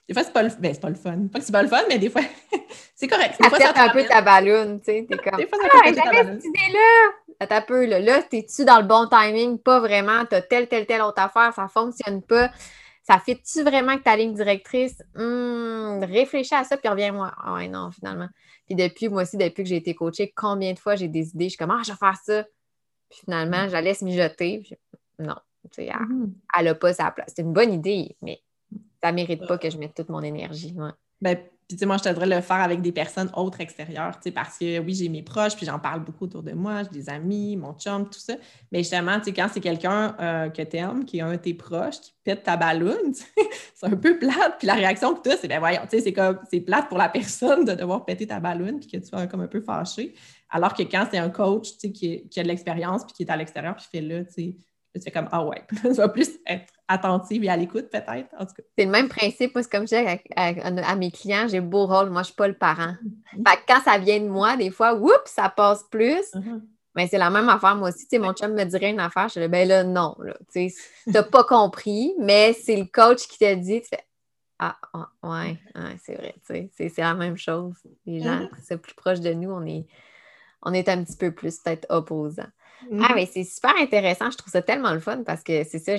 Des 0.09 0.15
fois, 0.15 0.23
c'est 0.23 0.33
pas, 0.33 0.43
le... 0.43 0.51
Ben, 0.61 0.77
pas 0.77 0.89
le 0.89 0.95
fun. 0.95 1.27
Pas 1.33 1.41
que 1.41 1.45
c'est 1.45 1.53
pas 1.53 1.63
le 1.63 1.69
fun, 1.69 1.83
mais 1.89 1.99
des 1.99 2.11
fois, 2.11 2.23
C'est 2.97 3.09
correct. 3.09 3.37
Ça 3.39 3.51
fait 3.51 3.79
un 3.79 3.91
peu 3.91 4.05
ta 4.05 4.23
ballonne, 4.23 4.81
tu 4.81 4.87
sais. 4.87 5.07
T'es 5.09 5.19
comme. 5.19 5.39
Des 5.39 5.47
fois, 5.47 5.59
ça 5.59 5.69
ah, 5.71 5.93
j'avais 5.93 6.33
cette 6.33 6.45
idée-là. 6.45 7.47
T'as 7.47 7.61
peu, 7.61 7.85
là. 7.85 8.01
Là, 8.01 8.23
t'es-tu 8.23 8.65
dans 8.65 8.79
le 8.79 8.87
bon 8.87 9.07
timing? 9.07 9.59
Pas 9.59 9.81
vraiment. 9.81 10.25
T'as 10.25 10.41
telle, 10.41 10.67
telle, 10.67 10.87
telle 10.87 11.03
autre 11.03 11.21
affaire, 11.21 11.53
ça 11.53 11.69
fonctionne 11.69 12.23
pas. 12.23 12.51
Ça 13.03 13.19
fait-tu 13.19 13.63
vraiment 13.63 13.99
que 13.99 14.03
ta 14.03 14.17
ligne 14.17 14.35
directrice? 14.35 15.03
Hum, 15.15 16.03
réfléchis 16.03 16.55
à 16.55 16.65
ça, 16.65 16.79
puis 16.79 16.89
reviens-moi. 16.89 17.33
Ah 17.37 17.55
ouais, 17.55 17.69
non, 17.69 17.91
finalement. 17.91 18.29
Puis 18.65 18.75
depuis, 18.75 19.11
moi 19.11 19.23
aussi, 19.23 19.37
depuis 19.37 19.63
que 19.63 19.69
j'ai 19.69 19.77
été 19.77 19.95
coachée, 19.95 20.33
combien 20.35 20.73
de 20.73 20.79
fois 20.79 20.97
j'ai 20.97 21.09
des 21.09 21.29
idées, 21.29 21.45
je 21.45 21.51
suis 21.51 21.59
comme, 21.59 21.71
ah, 21.71 21.83
je 21.85 21.93
vais 21.93 21.99
faire 21.99 22.17
ça. 22.25 22.45
Puis 23.11 23.21
finalement, 23.25 23.69
je 23.69 23.73
la 23.73 23.83
laisse 23.83 24.01
mijoter. 24.01 24.63
non, 25.19 25.37
tu 25.71 25.85
sais, 25.85 25.91
elle 25.93 26.65
n'a 26.65 26.73
mm-hmm. 26.73 26.79
pas 26.79 26.95
sa 26.95 27.11
place. 27.11 27.33
C'est 27.37 27.43
une 27.43 27.53
bonne 27.53 27.75
idée, 27.75 28.17
mais 28.23 28.41
ça 29.07 29.13
ne 29.13 29.17
mérite 29.17 29.47
pas 29.47 29.57
que 29.57 29.71
je 29.71 29.79
mette 29.79 29.95
toute 29.95 30.09
mon 30.09 30.21
énergie. 30.21 30.75
Ben, 31.21 31.37
puis, 31.69 31.77
tu 31.77 31.81
sais, 31.81 31.87
moi, 31.87 31.97
je 31.97 32.05
te 32.05 32.09
le 32.09 32.41
faire 32.41 32.57
avec 32.57 32.81
des 32.81 32.93
personnes 32.93 33.31
autres 33.35 33.61
extérieures, 33.61 34.15
tu 34.17 34.25
sais, 34.25 34.31
parce 34.31 34.59
que 34.59 34.79
oui, 34.79 34.95
j'ai 34.95 35.09
mes 35.09 35.23
proches, 35.23 35.57
puis 35.57 35.67
j'en 35.67 35.81
parle 35.81 36.05
beaucoup 36.05 36.25
autour 36.25 36.43
de 36.43 36.53
moi, 36.53 36.83
j'ai 36.85 36.91
des 36.91 37.09
amis, 37.09 37.57
mon 37.57 37.73
chum, 37.75 38.05
tout 38.09 38.21
ça. 38.21 38.35
Mais 38.71 38.81
justement, 38.81 39.19
tu 39.19 39.25
sais, 39.25 39.33
quand 39.33 39.49
c'est 39.53 39.61
quelqu'un 39.61 40.17
euh, 40.21 40.49
que 40.49 40.63
tu 40.63 40.77
aimes, 40.77 41.05
qui 41.05 41.19
est 41.19 41.23
un 41.23 41.33
de 41.33 41.37
tes 41.37 41.55
proches, 41.55 42.01
qui 42.01 42.15
pète 42.23 42.45
ta 42.45 42.57
balloune, 42.57 43.15
c'est 43.75 43.87
un 43.87 43.97
peu 43.97 44.19
plate. 44.19 44.59
Puis 44.59 44.67
la 44.67 44.75
réaction 44.75 45.15
que 45.15 45.23
tu 45.23 45.31
as, 45.35 45.39
c'est, 45.39 45.49
ben 45.49 45.59
voyons, 45.59 45.81
tu 45.83 45.97
sais, 45.97 46.05
c'est 46.05 46.13
comme, 46.13 46.39
c'est 46.49 46.61
plate 46.61 46.89
pour 46.89 46.99
la 46.99 47.09
personne 47.09 47.65
de 47.65 47.75
devoir 47.75 48.05
péter 48.05 48.27
ta 48.27 48.39
balloune, 48.39 48.79
puis 48.79 48.89
que 48.89 48.99
tu 48.99 49.07
sois 49.07 49.27
comme 49.27 49.41
un 49.41 49.49
peu 49.49 49.61
fâché. 49.61 50.15
Alors 50.51 50.75
que 50.75 50.85
quand 50.85 51.09
c'est 51.11 51.19
un 51.19 51.31
coach, 51.31 51.73
tu 51.73 51.79
sais, 51.79 51.93
qui, 51.93 52.29
qui 52.29 52.39
a 52.39 52.45
de 52.45 52.49
l'expérience, 52.49 53.05
puis 53.05 53.15
qui 53.15 53.23
est 53.25 53.31
à 53.31 53.37
l'extérieur, 53.37 53.75
puis 53.75 53.87
fait 53.91 54.03
là, 54.03 54.25
tu 54.25 54.33
sais, 54.33 54.57
tu 54.99 55.05
fais 55.05 55.11
comme, 55.11 55.29
ah 55.33 55.45
ouais, 55.45 55.63
tu 55.83 55.93
vas 55.93 56.09
plus 56.09 56.31
être 56.47 56.73
attentive 56.89 57.45
et 57.45 57.49
à 57.49 57.57
l'écoute, 57.57 57.89
peut-être, 57.91 58.29
en 58.39 58.47
tout 58.47 58.55
cas. 58.55 58.63
C'est 58.79 58.85
le 58.85 58.91
même 58.91 59.09
principe. 59.09 59.55
Moi, 59.55 59.63
c'est 59.63 59.71
comme 59.71 59.87
je 59.87 59.97
dis 59.97 60.83
à, 60.83 60.97
mes 60.97 61.11
clients, 61.11 61.47
j'ai 61.49 61.61
beau 61.61 61.87
rôle, 61.87 62.11
moi, 62.11 62.23
je 62.23 62.29
ne 62.29 62.33
suis 62.33 62.35
pas 62.35 62.49
le 62.49 62.57
parent. 62.57 62.95
Mm-hmm. 63.35 63.49
Fait 63.49 63.57
que 63.57 63.63
quand 63.69 63.81
ça 63.85 63.99
vient 63.99 64.21
de 64.21 64.29
moi, 64.29 64.57
des 64.57 64.71
fois, 64.71 64.95
oups, 64.95 65.15
ça 65.27 65.49
passe 65.49 65.83
plus. 65.85 66.33
Mm-hmm. 66.35 66.61
Mais 66.95 67.09
c'est 67.09 67.19
la 67.19 67.29
même 67.29 67.49
affaire, 67.49 67.77
moi 67.77 67.91
aussi. 67.91 68.05
Tu 68.05 68.17
sais, 68.17 68.19
mon 68.19 68.33
chum 68.33 68.55
me 68.55 68.65
dirait 68.65 68.91
une 68.91 69.01
affaire, 69.01 69.29
je 69.29 69.41
dis, 69.41 69.49
ben 69.49 69.69
là, 69.69 69.85
non, 69.85 70.17
tu 70.51 70.73
n'as 71.09 71.23
pas 71.23 71.45
compris, 71.45 72.15
mais 72.19 72.55
c'est 72.55 72.77
le 72.77 72.87
coach 72.87 73.29
qui 73.29 73.39
t'a 73.39 73.55
dit, 73.55 73.83
tu 73.83 73.89
fais, 73.89 74.03
ah, 74.59 74.79
ah 74.95 75.11
ouais, 75.23 75.59
c'est 76.03 76.15
vrai, 76.15 76.35
tu 76.47 76.71
sais, 76.73 76.89
c'est 76.89 77.03
la 77.03 77.13
même 77.13 77.37
chose. 77.37 77.75
Les 78.07 78.21
gens, 78.21 78.41
mm-hmm. 78.41 78.51
c'est 78.63 78.81
plus 78.81 78.95
proche 78.95 79.21
de 79.21 79.35
nous, 79.35 79.51
on 79.51 79.67
est, 79.67 79.87
on 80.63 80.73
est 80.73 80.89
un 80.89 81.05
petit 81.05 81.17
peu 81.17 81.33
plus 81.33 81.59
peut-être 81.59 81.87
opposants. 81.91 82.49
Ah, 82.83 83.13
mmh. 83.13 83.15
mais 83.15 83.27
c'est 83.27 83.45
super 83.45 83.75
intéressant. 83.79 84.31
Je 84.31 84.37
trouve 84.37 84.53
ça 84.53 84.63
tellement 84.63 84.93
le 84.93 85.01
fun 85.01 85.23
parce 85.25 85.43
que 85.43 85.65
c'est 85.65 85.79
ça, 85.79 85.97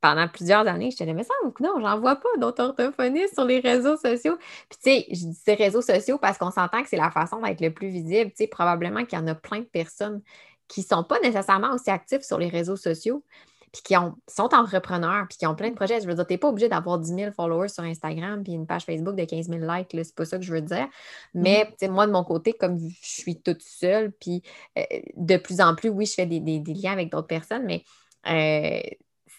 pendant 0.00 0.28
plusieurs 0.28 0.66
années, 0.68 0.90
je 0.90 0.96
te 0.96 1.04
mais 1.04 1.24
ça, 1.24 1.34
non, 1.60 1.80
j'en 1.80 1.98
vois 1.98 2.16
pas 2.16 2.28
d'autres 2.38 2.62
orthophonistes 2.62 3.34
sur 3.34 3.44
les 3.44 3.58
réseaux 3.58 3.96
sociaux. 3.96 4.36
Puis, 4.68 4.78
tu 4.82 4.90
sais, 4.90 5.06
je 5.10 5.26
dis 5.26 5.34
ces 5.44 5.54
réseaux 5.54 5.82
sociaux 5.82 6.18
parce 6.18 6.38
qu'on 6.38 6.50
s'entend 6.52 6.82
que 6.82 6.88
c'est 6.88 6.96
la 6.96 7.10
façon 7.10 7.40
d'être 7.40 7.60
le 7.60 7.72
plus 7.72 7.88
visible. 7.88 8.30
Tu 8.30 8.44
sais, 8.44 8.46
probablement 8.46 9.04
qu'il 9.04 9.18
y 9.18 9.22
en 9.22 9.26
a 9.26 9.34
plein 9.34 9.58
de 9.60 9.64
personnes 9.64 10.22
qui 10.68 10.80
ne 10.82 10.86
sont 10.86 11.04
pas 11.04 11.18
nécessairement 11.20 11.72
aussi 11.72 11.90
actives 11.90 12.22
sur 12.22 12.38
les 12.38 12.48
réseaux 12.48 12.76
sociaux, 12.76 13.24
puis 13.72 13.82
qui 13.82 13.94
sont 13.94 14.54
entrepreneurs, 14.54 15.26
puis 15.28 15.38
qui 15.38 15.46
ont 15.46 15.54
plein 15.54 15.70
de 15.70 15.74
projets. 15.74 16.00
Je 16.00 16.06
veux 16.06 16.14
dire, 16.14 16.26
tu 16.26 16.32
n'es 16.32 16.38
pas 16.38 16.48
obligé 16.48 16.68
d'avoir 16.68 16.98
10 16.98 17.14
000 17.14 17.32
followers 17.32 17.68
sur 17.68 17.84
Instagram, 17.84 18.42
puis 18.42 18.52
une 18.52 18.66
page 18.66 18.84
Facebook 18.84 19.14
de 19.14 19.24
15 19.24 19.48
000 19.48 19.60
likes, 19.60 19.88
c'est 19.92 20.14
pas 20.14 20.24
ça 20.24 20.38
que 20.38 20.44
je 20.44 20.52
veux 20.52 20.60
dire. 20.60 20.88
Mais 21.34 21.72
mm-hmm. 21.80 21.90
moi, 21.90 22.06
de 22.06 22.12
mon 22.12 22.24
côté, 22.24 22.52
comme 22.52 22.78
je 22.78 22.94
suis 23.00 23.40
toute 23.40 23.62
seule, 23.62 24.12
puis 24.12 24.42
euh, 24.78 24.82
de 25.16 25.36
plus 25.36 25.60
en 25.60 25.74
plus, 25.74 25.88
oui, 25.88 26.06
je 26.06 26.14
fais 26.14 26.26
des, 26.26 26.40
liens 26.40 26.92
avec 26.92 27.10
d'autres 27.10 27.26
personnes, 27.26 27.64
mais 27.64 27.84
euh, 28.28 28.80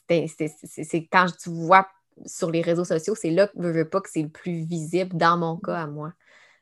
c'est 0.08 1.08
quand 1.12 1.28
tu 1.42 1.50
vois 1.50 1.88
sur 2.26 2.52
les 2.52 2.62
réseaux 2.62 2.86
sociaux, 2.86 3.16
c'est 3.16 3.32
là 3.32 3.48
que 3.48 3.54
je 3.62 3.68
veux 3.68 3.90
pas 3.90 4.02
que 4.02 4.10
c'est 4.10 4.24
le 4.24 4.30
plus 4.30 4.66
visible 4.66 5.16
dans 5.16 5.38
mon 5.38 5.58
cas 5.58 5.84
à 5.84 5.88
moi. 5.88 6.14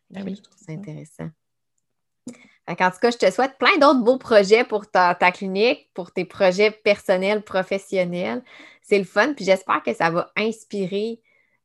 Ben 0.09 0.23
oui, 0.23 0.35
je 0.35 0.41
trouve 0.41 0.57
ça 0.57 0.71
intéressant 0.71 1.29
en 2.67 2.91
tout 2.91 2.99
cas, 3.01 3.11
je 3.11 3.17
te 3.17 3.31
souhaite 3.31 3.57
plein 3.57 3.77
d'autres 3.79 4.03
beaux 4.03 4.17
projets 4.17 4.63
pour 4.63 4.89
ta, 4.89 5.15
clinique, 5.31 5.89
pour 5.93 6.11
tes 6.11 6.25
projets 6.25 6.71
personnels, 6.71 7.41
professionnels. 7.41 8.43
C'est 8.81 8.97
le 8.97 9.05
fun, 9.05 9.33
puis 9.33 9.45
j'espère 9.45 9.83
que 9.83 9.93
ça 9.93 10.09
va 10.09 10.31
inspirer 10.37 11.21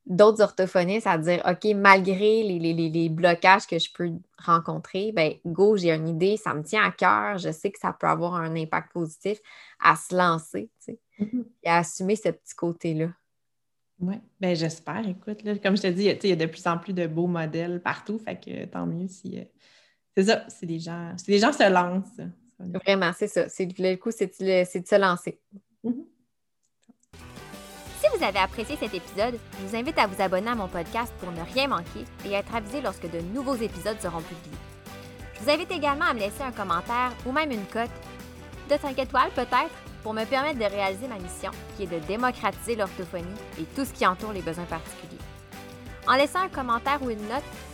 d'autres 0.06 0.42
orthophonistes 0.42 1.06
à 1.06 1.18
dire 1.18 1.42
OK, 1.48 1.72
malgré 1.76 2.42
les, 2.42 3.08
blocages 3.08 3.66
que 3.66 3.78
je 3.78 3.92
peux 3.92 4.10
rencontrer, 4.38 5.12
ben 5.12 5.34
go, 5.46 5.76
j'ai 5.76 5.92
une 5.92 6.08
idée, 6.08 6.36
ça 6.36 6.54
me 6.54 6.62
tient 6.62 6.84
à 6.84 6.90
cœur, 6.90 7.38
je 7.38 7.52
sais 7.52 7.70
que 7.70 7.78
ça 7.78 7.92
peut 7.92 8.08
avoir 8.08 8.34
un 8.34 8.56
impact 8.56 8.92
positif 8.92 9.38
à 9.80 9.94
se 9.94 10.14
lancer, 10.14 10.70
tu 10.84 10.92
sais, 10.92 11.00
mm-hmm. 11.20 11.44
et 11.62 11.68
à 11.68 11.78
assumer 11.78 12.16
ce 12.16 12.30
petit 12.30 12.54
côté-là. 12.56 13.08
Oui, 14.00 14.16
ben 14.40 14.56
j'espère. 14.56 15.06
Écoute, 15.06 15.44
comme 15.62 15.76
je 15.76 15.82
te 15.82 15.86
dis, 15.86 16.06
il 16.06 16.28
y 16.28 16.32
a 16.32 16.36
de 16.36 16.46
plus 16.46 16.66
en 16.66 16.76
plus 16.76 16.92
de 16.92 17.06
beaux 17.06 17.28
modèles 17.28 17.80
partout, 17.80 18.18
fait 18.18 18.40
que 18.40 18.64
tant 18.64 18.86
mieux 18.86 19.06
si. 19.06 19.38
Euh, 19.38 19.44
c'est 20.16 20.24
ça, 20.24 20.44
c'est 20.48 20.66
des 20.66 20.78
gens, 20.78 21.14
les 21.26 21.38
gens 21.38 21.52
se 21.52 21.70
lancent. 21.70 22.20
Vraiment, 22.58 23.12
c'est 23.16 23.28
ça. 23.28 23.48
C'est, 23.48 23.66
le 23.78 23.96
coup, 23.96 24.10
c'est, 24.10 24.26
de 24.26 24.86
se 24.86 24.98
lancer. 24.98 25.38
Mm-hmm. 25.84 26.04
Si 28.00 28.06
vous 28.16 28.24
avez 28.24 28.38
apprécié 28.38 28.76
cet 28.76 28.94
épisode, 28.94 29.38
je 29.60 29.66
vous 29.66 29.76
invite 29.76 29.98
à 29.98 30.06
vous 30.06 30.20
abonner 30.20 30.50
à 30.50 30.54
mon 30.54 30.68
podcast 30.68 31.12
pour 31.18 31.30
ne 31.32 31.40
rien 31.54 31.68
manquer 31.68 32.04
et 32.24 32.32
être 32.32 32.54
avisé 32.54 32.80
lorsque 32.80 33.10
de 33.10 33.20
nouveaux 33.20 33.54
épisodes 33.54 34.00
seront 34.00 34.20
publiés. 34.20 34.58
Je 35.34 35.44
vous 35.44 35.50
invite 35.50 35.70
également 35.70 36.04
à 36.04 36.14
me 36.14 36.20
laisser 36.20 36.42
un 36.42 36.52
commentaire 36.52 37.12
ou 37.26 37.32
même 37.32 37.50
une 37.50 37.64
cote 37.66 37.90
de 38.70 38.76
5 38.76 38.98
étoiles 38.98 39.30
peut-être 39.34 39.74
pour 40.02 40.14
me 40.14 40.24
permettre 40.24 40.58
de 40.58 40.64
réaliser 40.64 41.06
ma 41.08 41.18
mission 41.18 41.50
qui 41.76 41.84
est 41.84 41.86
de 41.86 42.04
démocratiser 42.06 42.76
l'orthophonie 42.76 43.26
et 43.58 43.64
tout 43.74 43.84
ce 43.84 43.92
qui 43.92 44.06
entoure 44.06 44.32
les 44.32 44.42
besoins 44.42 44.64
particuliers. 44.64 45.18
En 46.06 46.14
laissant 46.14 46.40
un 46.40 46.48
commentaire 46.48 47.00
ou 47.02 47.10
une 47.10 47.28
note, 47.28 47.44